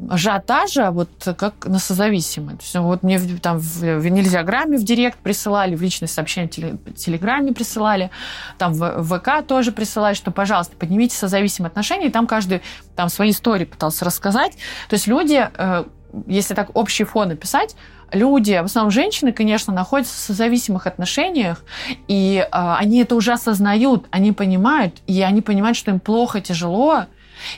ажиотажа, 0.10 0.92
вот 0.92 1.10
как 1.38 1.66
на 1.66 1.80
созависимые. 1.80 2.58
То 2.58 2.64
есть, 2.64 2.76
вот 2.76 3.04
мне 3.04 3.20
там 3.42 3.60
в, 3.60 3.80
в 3.82 4.08
нельзяграмме 4.08 4.78
в 4.78 4.84
директ 4.84 5.18
присылали, 5.20 5.76
в 5.76 5.82
личные 5.82 6.10
сообщения 6.10 6.48
в 6.48 6.94
телеграме 6.94 7.54
присылали, 7.54 8.10
там 8.58 8.74
в 8.74 9.04
ВК 9.04 9.46
тоже 9.48 9.72
присылали, 9.72 10.16
что, 10.16 10.32
пожалуйста, 10.32 10.76
поднимите 10.78 11.16
созависимые 11.16 11.70
отношения, 11.70 12.08
и 12.08 12.12
там 12.12 12.28
каждый 12.28 12.62
там 12.96 13.10
свои 13.10 13.32
истории 13.32 13.66
пытался 13.66 14.06
рассказать. 14.06 14.54
То 14.90 14.96
есть 14.96 15.08
люди, 15.08 15.50
э, 15.58 15.86
если 16.28 16.54
так 16.54 16.72
общий 16.74 17.04
фон 17.04 17.32
описать, 17.32 17.76
люди, 18.12 18.60
в 18.62 18.66
основном 18.66 18.92
женщины, 18.92 19.32
конечно, 19.32 19.74
находятся 19.74 20.14
в 20.16 20.20
созависимых 20.20 20.88
отношениях, 20.88 21.64
и 22.08 22.38
э, 22.40 22.48
они 22.52 23.02
это 23.02 23.16
уже 23.16 23.34
осознают, 23.34 24.08
они 24.12 24.32
понимают, 24.32 24.96
и 25.08 25.22
они 25.22 25.42
понимают, 25.42 25.78
что 25.78 25.92
им 25.92 26.00
плохо, 26.00 26.42
тяжело, 26.42 27.06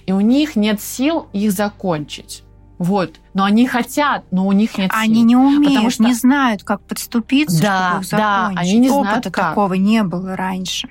и 0.06 0.12
у 0.12 0.20
них 0.20 0.56
нет 0.56 0.82
сил 0.82 1.28
их 1.34 1.52
закончить. 1.52 2.44
Вот. 2.78 3.16
Но 3.34 3.44
они 3.44 3.68
хотят, 3.68 4.24
но 4.32 4.46
у 4.46 4.52
них 4.52 4.78
нет 4.78 4.92
они 4.94 5.06
сил. 5.06 5.14
Они 5.14 5.24
не 5.24 5.36
умеют, 5.36 5.66
потому 5.66 5.90
что... 5.90 6.04
не 6.04 6.14
знают, 6.14 6.64
как 6.64 6.82
подступиться, 6.82 7.62
да, 7.62 7.88
чтобы 7.88 8.04
их 8.04 8.10
да, 8.12 8.52
они 8.56 8.78
не 8.78 8.90
знают, 8.90 9.08
Опыта 9.08 9.32
как. 9.32 9.50
такого 9.50 9.74
не 9.74 10.04
было 10.04 10.36
раньше. 10.36 10.90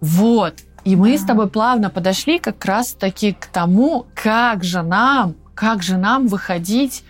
Вот. 0.00 0.54
И 0.84 0.94
да. 0.94 1.00
мы 1.00 1.16
с 1.16 1.22
тобой 1.22 1.48
плавно 1.48 1.90
подошли 1.90 2.38
как 2.38 2.64
раз-таки 2.64 3.32
к 3.32 3.46
тому, 3.46 4.06
как 4.14 4.64
же 4.64 4.82
нам, 4.82 5.34
как 5.54 5.82
же 5.82 5.96
нам 5.96 6.26
выходить 6.26 7.04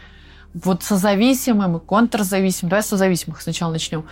вот 0.55 0.83
созависимым 0.83 1.77
и 1.77 1.81
контрзависимым. 1.81 2.71
Давай 2.71 2.83
созависимых 2.83 3.41
сначала 3.43 3.73
начнем 3.73 4.05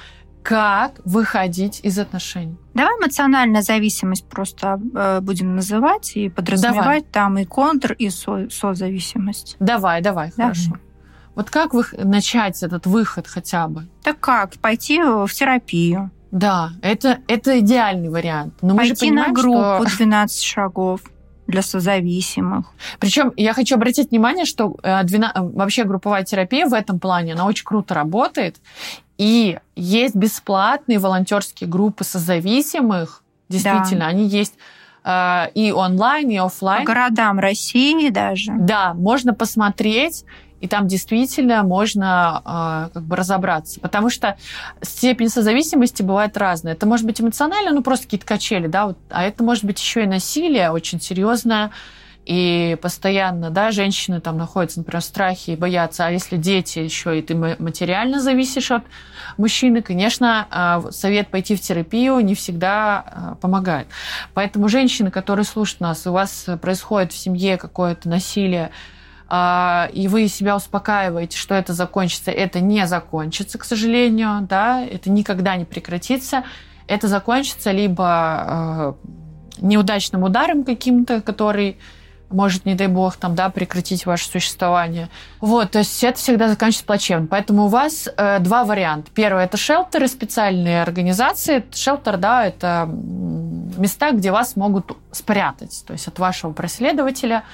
как 0.44 1.00
выходить 1.06 1.80
из 1.82 1.98
отношений. 1.98 2.58
Давай 2.74 2.92
эмоциональная 2.98 3.62
зависимость 3.62 4.28
просто 4.28 4.78
э, 4.94 5.20
будем 5.20 5.56
называть 5.56 6.16
и 6.16 6.28
подразумевать 6.28 6.84
давай. 6.84 7.02
там 7.02 7.38
и 7.38 7.46
контр, 7.46 7.94
и 7.94 8.10
со, 8.10 8.50
созависимость. 8.50 9.56
Давай, 9.58 10.02
давай, 10.02 10.30
давай, 10.36 10.52
хорошо. 10.52 10.76
Вот 11.34 11.50
как 11.50 11.72
вы, 11.72 11.84
начать 11.96 12.62
этот 12.62 12.86
выход 12.86 13.26
хотя 13.26 13.68
бы? 13.68 13.88
Так 14.02 14.20
как? 14.20 14.54
Пойти 14.56 15.02
в 15.02 15.28
терапию. 15.32 16.10
Да, 16.30 16.72
это, 16.82 17.20
это 17.26 17.60
идеальный 17.60 18.10
вариант. 18.10 18.54
Но 18.60 18.76
Пойти 18.76 18.90
мы 18.90 18.96
же 18.96 19.00
понимаем, 19.00 19.32
на 19.32 19.40
группу 19.40 19.88
что... 19.88 19.96
12 19.96 20.42
шагов 20.42 21.00
для 21.46 21.62
созависимых. 21.62 22.66
Причем 22.98 23.32
я 23.36 23.52
хочу 23.52 23.74
обратить 23.74 24.10
внимание, 24.10 24.44
что 24.44 24.76
12, 24.82 25.36
э, 25.36 25.40
вообще 25.40 25.84
групповая 25.84 26.24
терапия 26.24 26.66
в 26.66 26.74
этом 26.74 26.98
плане, 26.98 27.34
она 27.34 27.46
очень 27.46 27.64
круто 27.64 27.94
работает. 27.94 28.56
И 29.18 29.58
есть 29.76 30.14
бесплатные 30.14 30.98
волонтерские 30.98 31.68
группы 31.68 32.04
созависимых. 32.04 33.22
Действительно, 33.48 34.00
да. 34.00 34.06
они 34.06 34.26
есть 34.26 34.54
э, 35.04 35.50
и 35.54 35.70
онлайн, 35.70 36.30
и 36.30 36.36
офлайн. 36.36 36.84
По 36.84 36.92
городам 36.92 37.38
России 37.38 38.08
даже. 38.08 38.52
Да, 38.58 38.94
можно 38.94 39.34
посмотреть, 39.34 40.24
и 40.64 40.66
там 40.66 40.88
действительно 40.88 41.62
можно 41.62 42.40
э, 42.42 42.94
как 42.94 43.02
бы 43.02 43.16
разобраться. 43.16 43.80
Потому 43.80 44.08
что 44.08 44.38
степень 44.80 45.28
созависимости 45.28 46.02
бывает 46.02 46.38
разная. 46.38 46.72
Это 46.72 46.86
может 46.86 47.04
быть 47.04 47.20
эмоционально, 47.20 47.72
ну 47.72 47.82
просто 47.82 48.06
какие-то 48.06 48.24
качели, 48.24 48.66
да, 48.66 48.86
вот, 48.86 48.98
а 49.10 49.24
это 49.24 49.44
может 49.44 49.64
быть 49.64 49.78
еще 49.78 50.04
и 50.04 50.06
насилие 50.06 50.70
очень 50.70 51.02
серьезное 51.02 51.70
и 52.24 52.78
постоянно, 52.80 53.50
да, 53.50 53.72
женщины 53.72 54.22
там 54.22 54.38
находятся, 54.38 54.78
например, 54.78 55.02
в 55.02 55.04
страхе 55.04 55.52
и 55.52 55.56
боятся, 55.56 56.06
а 56.06 56.10
если 56.10 56.38
дети 56.38 56.78
еще, 56.78 57.18
и 57.18 57.20
ты 57.20 57.34
материально 57.34 58.18
зависишь 58.22 58.70
от 58.70 58.84
мужчины, 59.36 59.82
конечно, 59.82 60.46
а, 60.50 60.82
совет 60.92 61.28
пойти 61.28 61.56
в 61.56 61.60
терапию 61.60 62.20
не 62.20 62.34
всегда 62.34 63.04
а, 63.04 63.34
помогает. 63.34 63.86
Поэтому 64.32 64.68
женщины, 64.68 65.10
которые 65.10 65.44
слушают 65.44 65.80
нас, 65.80 66.06
у 66.06 66.12
вас 66.12 66.46
происходит 66.62 67.12
в 67.12 67.18
семье 67.18 67.58
какое-то 67.58 68.08
насилие, 68.08 68.70
и 69.30 70.08
вы 70.08 70.28
себя 70.28 70.56
успокаиваете, 70.56 71.38
что 71.38 71.54
это 71.54 71.72
закончится, 71.72 72.30
это 72.30 72.60
не 72.60 72.86
закончится, 72.86 73.58
к 73.58 73.64
сожалению, 73.64 74.46
да, 74.48 74.84
это 74.84 75.10
никогда 75.10 75.56
не 75.56 75.64
прекратится, 75.64 76.44
это 76.86 77.08
закончится 77.08 77.70
либо 77.70 78.96
неудачным 79.58 80.24
ударом 80.24 80.64
каким-то, 80.64 81.20
который 81.22 81.78
может, 82.30 82.66
не 82.66 82.74
дай 82.74 82.88
бог, 82.88 83.16
там, 83.16 83.34
да, 83.34 83.48
прекратить 83.48 84.06
ваше 84.06 84.26
существование. 84.26 85.08
Вот, 85.44 85.72
то 85.72 85.80
есть 85.80 86.02
это 86.02 86.18
всегда 86.18 86.48
заканчивается 86.48 86.86
плачевно. 86.86 87.26
Поэтому 87.26 87.64
у 87.64 87.68
вас 87.68 88.08
э, 88.16 88.38
два 88.38 88.64
варианта. 88.64 89.10
Первый– 89.12 89.44
это 89.44 89.58
шелтеры, 89.58 90.08
специальные 90.08 90.80
организации. 90.80 91.62
Шелтер, 91.70 92.16
да, 92.16 92.46
это 92.46 92.88
места, 92.88 94.12
где 94.12 94.30
вас 94.32 94.56
могут 94.56 94.96
спрятать, 95.12 95.84
то 95.86 95.92
есть 95.92 96.08
от 96.08 96.18
вашего 96.18 96.52
преследователя, 96.52 97.44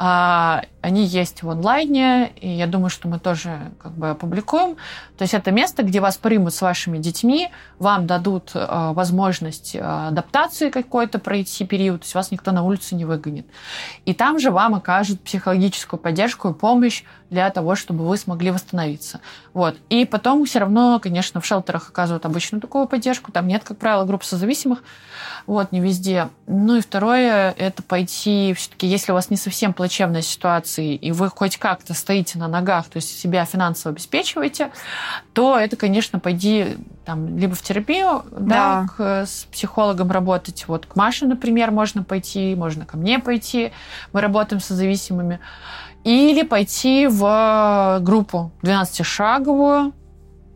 А, 0.00 0.62
они 0.80 1.04
есть 1.04 1.42
в 1.42 1.50
онлайне, 1.50 2.30
и 2.40 2.48
я 2.48 2.68
думаю, 2.68 2.88
что 2.88 3.08
мы 3.08 3.18
тоже 3.18 3.72
как 3.82 3.92
бы 3.92 4.10
опубликуем. 4.10 4.76
То 5.16 5.22
есть 5.22 5.34
это 5.34 5.50
место, 5.50 5.82
где 5.82 5.98
вас 5.98 6.16
примут 6.16 6.54
с 6.54 6.62
вашими 6.62 6.98
детьми, 6.98 7.50
вам 7.80 8.06
дадут 8.06 8.52
а, 8.54 8.92
возможность 8.92 9.74
а, 9.74 10.08
адаптации 10.08 10.70
какой-то 10.70 11.18
пройти 11.18 11.66
период, 11.66 12.02
то 12.02 12.04
есть 12.04 12.14
вас 12.14 12.30
никто 12.30 12.52
на 12.52 12.62
улицу 12.62 12.94
не 12.94 13.04
выгонит. 13.04 13.46
И 14.04 14.14
там 14.14 14.38
же 14.38 14.52
вам 14.52 14.76
окажут 14.76 15.20
психологическую 15.20 15.98
поддержку 15.98 16.50
и 16.50 16.54
помощь 16.54 17.02
того, 17.50 17.74
чтобы 17.74 18.06
вы 18.06 18.16
смогли 18.16 18.50
восстановиться. 18.50 19.20
Вот. 19.54 19.76
И 19.88 20.04
потом 20.04 20.44
все 20.44 20.60
равно, 20.60 21.00
конечно, 21.00 21.40
в 21.40 21.46
шелтерах 21.46 21.88
оказывают 21.88 22.26
обычную 22.26 22.60
такую 22.60 22.86
поддержку. 22.86 23.32
Там 23.32 23.46
нет, 23.46 23.64
как 23.64 23.78
правило, 23.78 24.04
групп 24.04 24.24
созависимых. 24.24 24.82
Вот, 25.46 25.72
не 25.72 25.80
везде. 25.80 26.28
Ну 26.46 26.76
и 26.76 26.80
второе, 26.80 27.52
это 27.52 27.82
пойти 27.82 28.52
все-таки, 28.54 28.86
если 28.86 29.12
у 29.12 29.14
вас 29.14 29.30
не 29.30 29.36
совсем 29.36 29.72
плачевная 29.72 30.20
ситуация, 30.20 30.94
и 30.94 31.10
вы 31.10 31.30
хоть 31.30 31.56
как-то 31.56 31.94
стоите 31.94 32.38
на 32.38 32.48
ногах, 32.48 32.86
то 32.88 32.96
есть 32.98 33.18
себя 33.18 33.46
финансово 33.46 33.92
обеспечиваете, 33.92 34.70
то 35.32 35.58
это, 35.58 35.76
конечно, 35.76 36.18
пойди 36.20 36.76
там, 37.06 37.38
либо 37.38 37.54
в 37.54 37.62
терапию, 37.62 38.24
да. 38.30 38.86
да, 38.86 38.86
к, 38.94 39.00
с 39.26 39.46
психологом 39.50 40.10
работать. 40.10 40.66
Вот 40.68 40.84
к 40.84 40.94
Маше, 40.94 41.26
например, 41.26 41.70
можно 41.70 42.02
пойти, 42.02 42.54
можно 42.54 42.84
ко 42.84 42.98
мне 42.98 43.18
пойти. 43.18 43.72
Мы 44.12 44.20
работаем 44.20 44.60
со 44.60 44.74
зависимыми. 44.74 45.40
Или 46.08 46.42
пойти 46.42 47.06
в 47.06 47.98
группу 48.00 48.50
12-шаговую, 48.62 49.92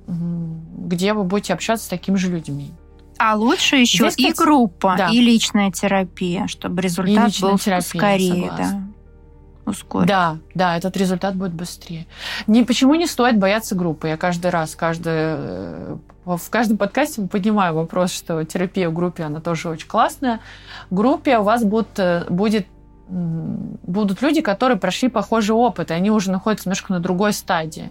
где 0.06 1.12
вы 1.12 1.24
будете 1.24 1.52
общаться 1.52 1.84
с 1.84 1.88
такими 1.88 2.16
же 2.16 2.30
людьми. 2.30 2.72
А 3.18 3.36
лучше 3.36 3.76
еще 3.76 4.10
Здесь, 4.10 4.30
и 4.30 4.32
группа, 4.32 4.94
да. 4.96 5.10
и 5.10 5.20
личная 5.20 5.70
терапия, 5.70 6.46
чтобы 6.46 6.80
результат 6.80 7.38
был 7.42 7.58
терапия, 7.58 7.80
скорее. 7.82 8.52
Да. 8.56 8.82
Ускорить. 9.66 10.08
Да, 10.08 10.38
да, 10.54 10.78
этот 10.78 10.96
результат 10.96 11.36
будет 11.36 11.52
быстрее. 11.52 12.06
Не, 12.46 12.64
почему 12.64 12.94
не 12.94 13.06
стоит 13.06 13.38
бояться 13.38 13.74
группы? 13.74 14.08
Я 14.08 14.16
каждый 14.16 14.50
раз, 14.50 14.74
каждый, 14.74 15.12
э, 15.12 15.96
в 16.24 16.50
каждом 16.50 16.78
подкасте 16.78 17.22
поднимаю 17.22 17.74
вопрос, 17.74 18.10
что 18.10 18.42
терапия 18.44 18.88
в 18.88 18.94
группе, 18.94 19.24
она 19.24 19.40
тоже 19.40 19.68
очень 19.68 19.86
классная. 19.86 20.40
В 20.88 20.94
группе 20.94 21.38
у 21.38 21.42
вас 21.42 21.62
будет, 21.62 21.98
э, 21.98 22.24
будет 22.30 22.66
будут 23.12 24.22
люди, 24.22 24.40
которые 24.40 24.78
прошли 24.78 25.08
похожий 25.08 25.54
опыт, 25.54 25.90
и 25.90 25.94
они 25.94 26.10
уже 26.10 26.30
находятся 26.30 26.68
немножко 26.68 26.92
на 26.92 27.00
другой 27.00 27.32
стадии. 27.32 27.90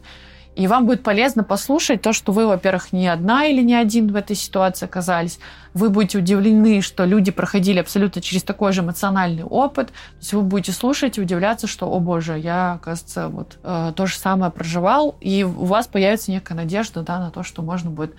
И 0.55 0.67
вам 0.67 0.85
будет 0.85 1.01
полезно 1.01 1.45
послушать 1.45 2.01
то, 2.01 2.11
что 2.11 2.33
вы, 2.33 2.45
во-первых, 2.45 2.91
не 2.91 3.07
одна 3.07 3.45
или 3.45 3.61
не 3.61 3.73
один 3.73 4.11
в 4.11 4.15
этой 4.17 4.35
ситуации 4.35 4.85
оказались. 4.85 5.39
Вы 5.73 5.89
будете 5.89 6.17
удивлены, 6.17 6.81
что 6.81 7.05
люди 7.05 7.31
проходили 7.31 7.79
абсолютно 7.79 8.21
через 8.21 8.43
такой 8.43 8.73
же 8.73 8.81
эмоциональный 8.81 9.43
опыт. 9.43 9.87
То 9.87 9.93
есть 10.19 10.33
вы 10.33 10.41
будете 10.41 10.73
слушать 10.73 11.17
и 11.17 11.21
удивляться, 11.21 11.67
что, 11.67 11.89
о 11.89 11.99
боже, 12.01 12.37
я, 12.37 12.73
оказывается, 12.73 13.29
вот 13.29 13.59
э, 13.63 13.93
то 13.95 14.05
же 14.05 14.17
самое 14.17 14.51
проживал. 14.51 15.15
И 15.21 15.45
у 15.45 15.65
вас 15.65 15.87
появится 15.87 16.31
некая 16.31 16.55
надежда 16.55 17.01
да, 17.01 17.19
на 17.19 17.31
то, 17.31 17.43
что 17.43 17.61
можно 17.61 17.89
будет 17.89 18.13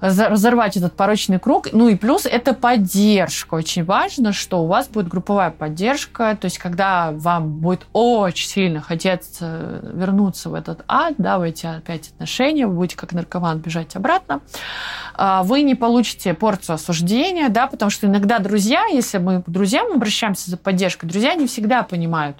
разорвать 0.00 0.76
этот 0.76 0.94
порочный 0.94 1.38
круг. 1.38 1.68
Ну 1.72 1.88
и 1.88 1.96
плюс 1.96 2.26
это 2.26 2.54
поддержка. 2.54 3.54
Очень 3.54 3.84
важно, 3.84 4.32
что 4.32 4.62
у 4.62 4.66
вас 4.66 4.88
будет 4.88 5.08
групповая 5.08 5.50
поддержка. 5.50 6.36
То 6.40 6.46
есть, 6.46 6.58
когда 6.58 7.10
вам 7.12 7.58
будет 7.58 7.86
очень 7.92 8.48
сильно 8.48 8.80
хотеться 8.80 9.80
вернуться 9.92 10.50
в 10.50 10.54
этот 10.54 10.84
ад, 10.86 11.14
да, 11.18 11.38
в 11.38 11.42
эти 11.42 11.66
опять 11.66 12.10
отношения, 12.10 12.66
вы 12.66 12.74
будете 12.74 12.96
как 12.96 13.12
наркоман 13.12 13.58
бежать 13.58 13.96
обратно, 13.96 14.40
а, 15.14 15.42
вы 15.42 15.62
не 15.62 15.74
получите 15.74 16.34
порцию 16.34 16.74
осуждения, 16.74 17.48
да, 17.48 17.66
потому 17.66 17.90
что 17.90 18.06
иногда 18.06 18.38
друзья, 18.38 18.86
если 18.86 19.18
мы 19.18 19.42
к 19.42 19.48
друзьям 19.48 19.92
обращаемся 19.92 20.50
за 20.50 20.56
поддержкой, 20.56 21.06
друзья 21.06 21.34
не 21.34 21.46
всегда 21.46 21.82
понимают, 21.82 22.36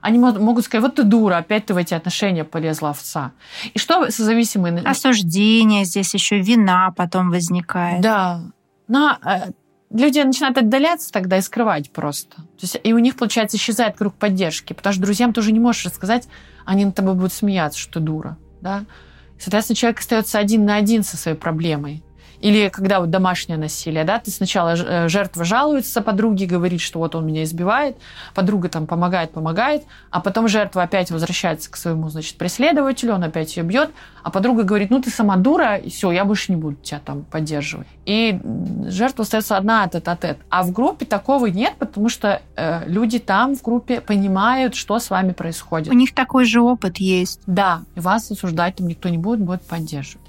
они 0.00 0.18
могут 0.18 0.64
сказать, 0.64 0.82
вот 0.82 0.94
ты 0.96 1.02
дура, 1.02 1.38
опять 1.38 1.66
ты 1.66 1.74
в 1.74 1.76
эти 1.76 1.94
отношения 1.94 2.44
полезла 2.44 2.90
овца. 2.90 3.32
И 3.74 3.78
что 3.78 4.10
созависимые... 4.10 4.78
Осуждение 4.80 5.84
здесь 5.84 6.14
еще, 6.14 6.40
вина 6.40 6.92
потом 6.96 7.30
возникает. 7.30 8.00
Да. 8.00 8.40
Но 8.88 9.18
э, 9.24 9.50
люди 9.90 10.20
начинают 10.20 10.58
отдаляться 10.58 11.12
тогда 11.12 11.38
и 11.38 11.42
скрывать 11.42 11.90
просто. 11.90 12.36
То 12.36 12.62
есть, 12.62 12.80
и 12.82 12.92
у 12.92 12.98
них, 12.98 13.16
получается, 13.16 13.56
исчезает 13.56 13.96
круг 13.96 14.14
поддержки, 14.14 14.72
потому 14.72 14.92
что 14.92 15.02
друзьям 15.02 15.32
тоже 15.32 15.52
не 15.52 15.60
можешь 15.60 15.84
рассказать, 15.84 16.28
они 16.64 16.84
над 16.84 16.94
тобой 16.94 17.14
будут 17.14 17.32
смеяться, 17.32 17.78
что 17.78 17.94
ты 17.94 18.00
дура. 18.00 18.38
Да? 18.60 18.84
Соответственно, 19.38 19.76
человек 19.76 20.00
остается 20.00 20.38
один 20.38 20.64
на 20.64 20.76
один 20.76 21.02
со 21.02 21.16
своей 21.16 21.36
проблемой. 21.36 22.02
Или 22.40 22.68
когда 22.68 23.00
вот 23.00 23.10
домашнее 23.10 23.58
насилие, 23.58 24.04
да, 24.04 24.18
ты 24.18 24.30
сначала 24.30 24.74
э, 24.74 25.08
жертва 25.08 25.44
жалуется 25.44 26.00
подруге, 26.00 26.46
говорит, 26.46 26.80
что 26.80 26.98
вот 26.98 27.14
он 27.14 27.26
меня 27.26 27.44
избивает, 27.44 27.96
подруга 28.34 28.68
там 28.68 28.86
помогает, 28.86 29.32
помогает, 29.32 29.84
а 30.10 30.20
потом 30.20 30.48
жертва 30.48 30.82
опять 30.82 31.10
возвращается 31.10 31.70
к 31.70 31.76
своему, 31.76 32.08
значит, 32.08 32.36
преследователю, 32.36 33.14
он 33.14 33.24
опять 33.24 33.56
ее 33.56 33.62
бьет, 33.62 33.90
а 34.22 34.30
подруга 34.30 34.62
говорит, 34.62 34.90
ну 34.90 35.02
ты 35.02 35.10
сама 35.10 35.36
дура, 35.36 35.76
и 35.76 35.90
все, 35.90 36.10
я 36.12 36.24
больше 36.24 36.52
не 36.52 36.56
буду 36.56 36.76
тебя 36.76 37.00
там 37.04 37.24
поддерживать. 37.24 37.86
И 38.06 38.40
жертва 38.86 39.22
остается 39.22 39.56
одна 39.56 39.84
от 39.84 39.94
от 39.94 40.08
от. 40.08 40.38
А 40.48 40.62
в 40.62 40.72
группе 40.72 41.04
такого 41.04 41.46
нет, 41.46 41.74
потому 41.78 42.08
что 42.08 42.40
э, 42.56 42.82
люди 42.86 43.18
там 43.18 43.54
в 43.54 43.62
группе 43.62 44.00
понимают, 44.00 44.74
что 44.74 44.98
с 44.98 45.10
вами 45.10 45.32
происходит. 45.32 45.92
У 45.92 45.96
них 45.96 46.14
такой 46.14 46.44
же 46.44 46.60
опыт 46.60 46.98
есть. 46.98 47.40
Да, 47.46 47.82
и 47.94 48.00
вас 48.00 48.30
осуждать 48.30 48.76
там 48.76 48.88
никто 48.88 49.08
не 49.08 49.18
будет, 49.18 49.40
будет 49.40 49.62
поддерживать. 49.62 50.26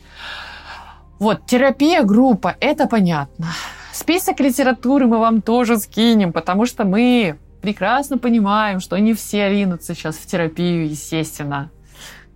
Вот, 1.22 1.46
терапия 1.46 2.02
группа, 2.02 2.56
это 2.60 2.88
понятно. 2.88 3.50
Список 3.94 4.40
литературы 4.40 5.06
мы 5.06 5.20
вам 5.20 5.44
тоже 5.44 5.78
скинем, 5.78 6.34
потому 6.34 6.66
что 6.66 6.84
мы 6.84 7.38
прекрасно 7.62 8.18
понимаем, 8.18 8.80
что 8.80 8.98
не 8.98 9.14
все 9.14 9.48
ринутся 9.48 9.94
сейчас 9.94 10.16
в 10.16 10.26
терапию, 10.26 10.90
естественно. 10.90 11.70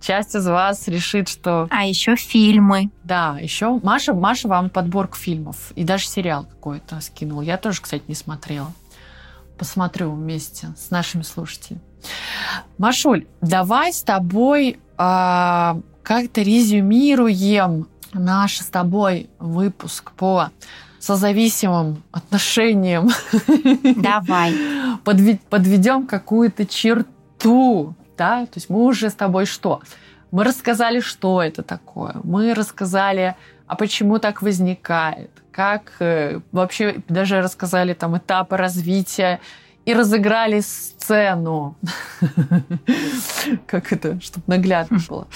Часть 0.00 0.36
из 0.36 0.46
вас 0.46 0.86
решит, 0.86 1.28
что... 1.28 1.66
А 1.72 1.84
еще 1.84 2.14
фильмы. 2.14 2.92
Да, 3.02 3.36
еще 3.40 3.80
Маша, 3.82 4.14
Маша 4.14 4.46
вам 4.46 4.70
подборку 4.70 5.16
фильмов 5.16 5.72
и 5.74 5.82
даже 5.82 6.06
сериал 6.06 6.44
какой-то 6.44 7.00
скинул. 7.00 7.40
Я 7.40 7.56
тоже, 7.56 7.82
кстати, 7.82 8.04
не 8.06 8.14
смотрела. 8.14 8.72
Посмотрю 9.58 10.12
вместе 10.12 10.68
с 10.78 10.92
нашими 10.92 11.22
слушателями. 11.22 11.82
Машуль, 12.78 13.26
давай 13.40 13.92
с 13.92 14.04
тобой 14.04 14.78
э, 14.96 15.74
как-то 16.06 16.40
резюмируем 16.40 17.88
наш 18.18 18.58
с 18.58 18.66
тобой 18.66 19.28
выпуск 19.38 20.12
по 20.12 20.50
созависимым 20.98 22.02
отношениям. 22.12 23.08
Давай. 23.96 24.54
подведем 25.04 26.06
какую-то 26.06 26.66
черту. 26.66 27.94
Да? 28.16 28.46
То 28.46 28.52
есть 28.56 28.70
мы 28.70 28.84
уже 28.84 29.10
с 29.10 29.14
тобой 29.14 29.46
что? 29.46 29.82
Мы 30.32 30.44
рассказали, 30.44 31.00
что 31.00 31.42
это 31.42 31.62
такое. 31.62 32.16
Мы 32.24 32.54
рассказали, 32.54 33.36
а 33.66 33.76
почему 33.76 34.18
так 34.18 34.42
возникает. 34.42 35.30
Как 35.52 35.92
э, 36.00 36.40
вообще 36.52 37.02
даже 37.08 37.40
рассказали 37.40 37.94
там 37.94 38.18
этапы 38.18 38.56
развития 38.56 39.40
и 39.84 39.94
разыграли 39.94 40.60
сцену. 40.60 41.76
Как 43.66 43.92
это, 43.92 44.20
чтобы 44.20 44.44
наглядно 44.48 44.98
было 45.08 45.26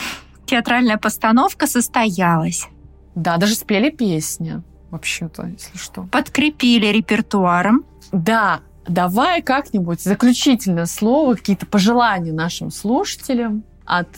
театральная 0.50 0.98
постановка 0.98 1.66
состоялась. 1.66 2.68
Да, 3.14 3.36
даже 3.36 3.54
спели 3.54 3.90
песни, 3.90 4.62
вообще-то, 4.90 5.46
если 5.46 5.78
что. 5.78 6.02
Подкрепили 6.10 6.86
репертуаром. 6.86 7.84
Да, 8.12 8.60
давай 8.86 9.42
как-нибудь 9.42 10.00
заключительное 10.00 10.86
слово, 10.86 11.34
какие-то 11.34 11.66
пожелания 11.66 12.32
нашим 12.32 12.70
слушателям 12.70 13.62
от 13.84 14.08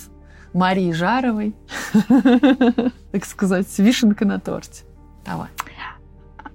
Марии 0.54 0.92
Жаровой, 0.92 1.54
так 3.12 3.24
сказать, 3.26 3.66
вишенка 3.78 4.24
на 4.24 4.40
торте. 4.40 4.84
Давай. 5.26 5.48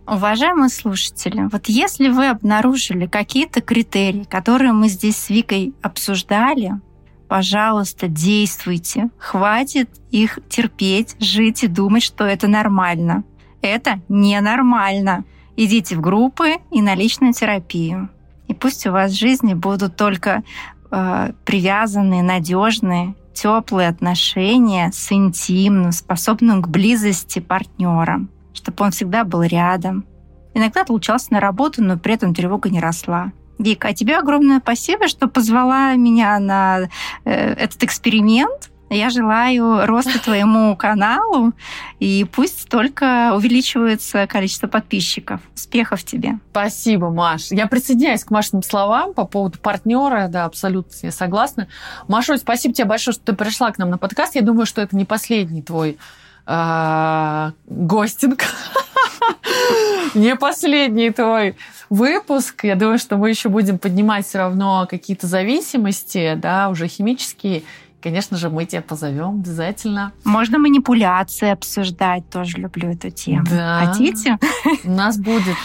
Уважаемые 0.08 0.70
слушатели, 0.70 1.50
вот 1.52 1.68
если 1.68 2.08
вы 2.08 2.30
обнаружили 2.30 3.08
какие-то 3.08 3.62
критерии, 3.62 4.24
которые 4.24 4.72
мы 4.72 4.88
здесь 4.88 5.18
с 5.18 5.30
Викой 5.30 5.74
обсуждали, 5.82 6.80
пожалуйста, 7.28 8.08
действуйте. 8.08 9.10
Хватит 9.18 9.90
их 10.12 10.40
терпеть, 10.50 11.16
жить 11.20 11.64
и 11.64 11.68
думать, 11.68 12.04
что 12.04 12.24
это 12.24 12.48
нормально. 12.48 13.24
Это 13.62 14.02
ненормально. 14.10 15.26
Идите 15.56 15.96
в 15.96 16.02
группы 16.02 16.56
и 16.72 16.82
на 16.82 16.96
личную 16.96 17.34
терапию. 17.34 18.10
И 18.48 18.54
пусть 18.54 18.86
у 18.88 18.92
вас 18.92 19.12
в 19.12 19.20
жизни 19.20 19.54
будут 19.54 19.96
только 19.96 20.44
э, 20.92 21.32
привязанные, 21.46 22.24
надежные, 22.24 23.16
теплые 23.34 23.90
отношения 23.90 24.92
с 24.92 25.12
интимным, 25.12 25.92
способным 25.92 26.62
к 26.62 26.68
близости 26.68 27.40
партнером, 27.40 28.30
чтобы 28.54 28.86
он 28.86 28.92
всегда 28.92 29.24
был 29.24 29.44
рядом. 29.44 30.06
Иногда 30.54 30.82
отлучался 30.82 31.34
на 31.34 31.40
работу, 31.40 31.84
но 31.84 31.98
при 31.98 32.16
этом 32.16 32.34
тревога 32.34 32.70
не 32.70 32.80
росла. 32.80 33.32
Вика, 33.58 33.90
а 33.90 33.94
тебе 33.94 34.18
огромное 34.18 34.60
спасибо, 34.60 35.08
что 35.08 35.28
позвала 35.28 35.96
меня 35.96 36.40
на 36.40 36.90
э, 37.26 37.54
этот 37.54 37.84
эксперимент. 37.84 38.70
Я 38.90 39.10
желаю 39.10 39.86
роста 39.86 40.18
твоему 40.24 40.76
каналу, 40.78 41.52
и 42.00 42.26
пусть 42.32 42.70
только 42.70 43.34
увеличивается 43.36 44.28
количество 44.28 44.68
подписчиков. 44.68 45.42
Успехов 45.56 46.04
тебе. 46.04 46.40
Спасибо, 46.52 47.10
Маш. 47.10 47.48
Я 47.52 47.68
присоединяюсь 47.68 48.24
к 48.24 48.32
Машиным 48.32 48.64
словам 48.64 49.14
по 49.14 49.26
поводу 49.26 49.60
партнера, 49.60 50.28
да, 50.30 50.46
абсолютно 50.46 50.94
я 51.02 51.12
согласна. 51.12 51.68
Машуль, 52.08 52.38
спасибо 52.38 52.74
тебе 52.74 52.86
большое, 52.86 53.14
что 53.14 53.26
ты 53.26 53.34
пришла 53.34 53.72
к 53.72 53.78
нам 53.78 53.90
на 53.90 53.98
подкаст. 53.98 54.36
Я 54.36 54.42
думаю, 54.42 54.66
что 54.66 54.82
это 54.82 54.96
не 54.96 55.04
последний 55.04 55.62
твой 55.62 55.98
э, 56.46 57.52
гостинг. 57.66 58.44
Не 60.14 60.36
последний 60.36 61.12
твой 61.12 61.56
выпуск. 61.90 62.64
Я 62.64 62.76
думаю, 62.76 62.98
что 62.98 63.18
мы 63.18 63.30
еще 63.30 63.50
будем 63.50 63.80
поднимать 63.80 64.26
все 64.26 64.40
равно 64.40 64.88
какие-то 64.90 65.28
зависимости, 65.28 66.36
да, 66.36 66.70
уже 66.70 66.88
химические. 66.88 67.64
Конечно 68.02 68.38
же, 68.38 68.50
мы 68.50 68.66
тебя 68.66 68.82
позовем 68.82 69.40
обязательно. 69.42 70.12
Можно 70.24 70.60
манипуляции 70.60 71.50
обсуждать, 71.50 72.30
тоже 72.30 72.58
люблю 72.58 72.92
эту 72.92 73.10
тему. 73.10 73.46
Да. 73.50 73.86
Хотите? 73.86 74.38
У 74.84 74.92
нас 74.92 75.18
будет 75.18 75.56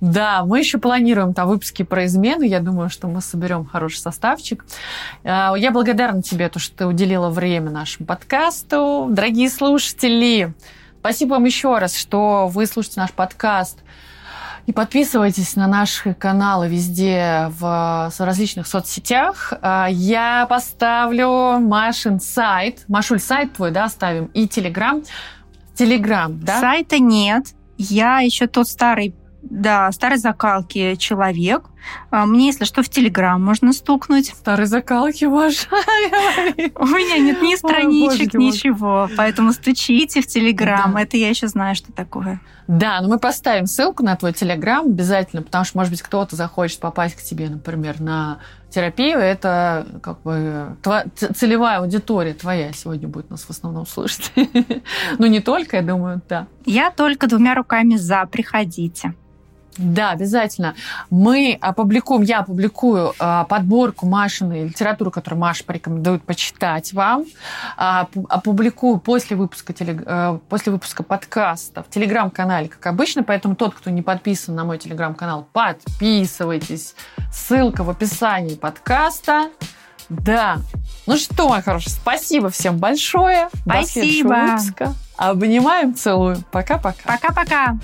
да, 0.00 0.44
мы 0.44 0.58
еще 0.58 0.76
планируем 0.76 1.32
там 1.32 1.48
выпуски 1.48 1.82
про 1.82 2.04
измены. 2.04 2.44
Я 2.44 2.60
думаю, 2.60 2.90
что 2.90 3.08
мы 3.08 3.22
соберем 3.22 3.64
хороший 3.64 3.98
составчик. 3.98 4.62
А, 5.22 5.54
я 5.56 5.70
благодарна 5.70 6.20
тебе, 6.20 6.50
то, 6.50 6.58
что 6.58 6.76
ты 6.76 6.86
уделила 6.86 7.30
время 7.30 7.70
нашему 7.70 8.06
подкасту. 8.06 9.06
Дорогие 9.10 9.48
слушатели, 9.48 10.52
спасибо 11.00 11.30
вам 11.30 11.44
еще 11.46 11.78
раз, 11.78 11.96
что 11.96 12.48
вы 12.48 12.66
слушаете 12.66 13.00
наш 13.00 13.12
подкаст. 13.12 13.78
И 14.66 14.72
подписывайтесь 14.72 15.56
на 15.56 15.66
наши 15.66 16.14
каналы 16.14 16.68
везде 16.68 17.50
в 17.58 18.10
различных 18.18 18.66
соцсетях. 18.66 19.52
А, 19.60 19.88
я 19.90 20.46
поставлю 20.48 21.58
Машин 21.60 22.18
сайт. 22.18 22.84
Машуль, 22.88 23.20
сайт 23.20 23.52
твой, 23.52 23.70
да, 23.70 23.84
оставим. 23.84 24.26
И 24.26 24.48
Телеграм. 24.48 25.02
Телеграм, 25.74 26.40
да? 26.40 26.60
Сайта 26.60 26.98
нет. 26.98 27.48
Я 27.76 28.20
еще 28.20 28.46
тот 28.46 28.68
старый 28.68 29.14
да, 29.54 29.90
старой 29.92 30.18
закалки 30.18 30.96
человек. 30.96 31.62
А, 32.10 32.26
мне, 32.26 32.46
если 32.46 32.64
что, 32.64 32.82
в 32.82 32.88
Телеграм 32.88 33.42
можно 33.42 33.72
стукнуть. 33.72 34.28
Старой 34.28 34.66
закалки, 34.66 35.26
уважаемый. 35.26 36.72
У 36.74 36.86
меня 36.86 37.18
нет 37.18 37.40
ни 37.40 37.54
страничек, 37.54 38.34
Ой, 38.34 38.46
ничего. 38.46 39.08
Поэтому 39.16 39.52
стучите 39.52 40.22
в 40.22 40.26
Телеграм. 40.26 40.92
Да. 40.94 41.02
Это 41.02 41.16
я 41.16 41.28
еще 41.28 41.46
знаю, 41.46 41.76
что 41.76 41.92
такое. 41.92 42.40
Да, 42.66 43.00
но 43.00 43.08
мы 43.08 43.18
поставим 43.20 43.66
ссылку 43.66 44.02
на 44.02 44.16
твой 44.16 44.32
Телеграм 44.32 44.86
обязательно, 44.86 45.42
потому 45.42 45.64
что, 45.64 45.78
может 45.78 45.92
быть, 45.92 46.02
кто-то 46.02 46.34
захочет 46.34 46.80
попасть 46.80 47.14
к 47.14 47.22
тебе, 47.22 47.48
например, 47.48 48.00
на 48.00 48.40
терапию. 48.70 49.18
Это 49.18 49.86
как 50.02 50.22
бы 50.22 50.76
тва- 50.82 51.06
целевая 51.32 51.78
аудитория 51.78 52.34
твоя 52.34 52.72
сегодня 52.72 53.06
будет 53.06 53.30
нас 53.30 53.44
в 53.44 53.50
основном 53.50 53.86
слушать. 53.86 54.32
ну, 55.18 55.26
не 55.26 55.38
только, 55.38 55.76
я 55.76 55.82
думаю, 55.82 56.22
да. 56.28 56.48
Я 56.64 56.90
только 56.90 57.28
двумя 57.28 57.54
руками 57.54 57.94
за. 57.94 58.26
Приходите. 58.26 59.14
Да, 59.76 60.10
обязательно. 60.10 60.74
Мы 61.10 61.58
опубликуем, 61.60 62.22
я 62.22 62.40
опубликую 62.40 63.12
э, 63.18 63.44
подборку 63.48 64.06
Машиной 64.06 64.68
литературы, 64.68 65.10
которую 65.10 65.40
Маша 65.40 65.64
порекомендует 65.64 66.22
почитать 66.22 66.92
вам. 66.92 67.24
Э, 67.76 68.04
опубликую 68.28 68.98
после 68.98 69.36
выпуска, 69.36 69.72
телег... 69.72 70.02
э, 70.06 70.38
после 70.48 70.72
выпуска 70.72 71.02
подкаста 71.02 71.82
в 71.82 71.90
телеграм-канале, 71.90 72.68
как 72.68 72.86
обычно. 72.86 73.22
Поэтому 73.24 73.56
тот, 73.56 73.74
кто 73.74 73.90
не 73.90 74.02
подписан 74.02 74.54
на 74.54 74.64
мой 74.64 74.78
телеграм-канал, 74.78 75.48
подписывайтесь. 75.52 76.94
Ссылка 77.32 77.82
в 77.82 77.90
описании 77.90 78.54
подкаста. 78.54 79.50
Да. 80.08 80.58
Ну 81.06 81.16
что, 81.16 81.48
мой 81.48 81.62
хороший, 81.62 81.90
спасибо 81.90 82.50
всем 82.50 82.78
большое. 82.78 83.48
Спасибо. 83.48 83.80
До 83.80 83.86
следующего 83.86 84.34
выпуска. 84.34 84.94
Обнимаем, 85.16 85.94
целую. 85.94 86.36
Пока-пока. 86.50 87.02
Пока-пока. 87.04 87.78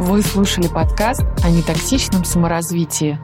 Вы 0.00 0.22
слушали 0.22 0.68
подкаст 0.68 1.24
о 1.42 1.50
нетоксичном 1.50 2.22
саморазвитии. 2.24 3.18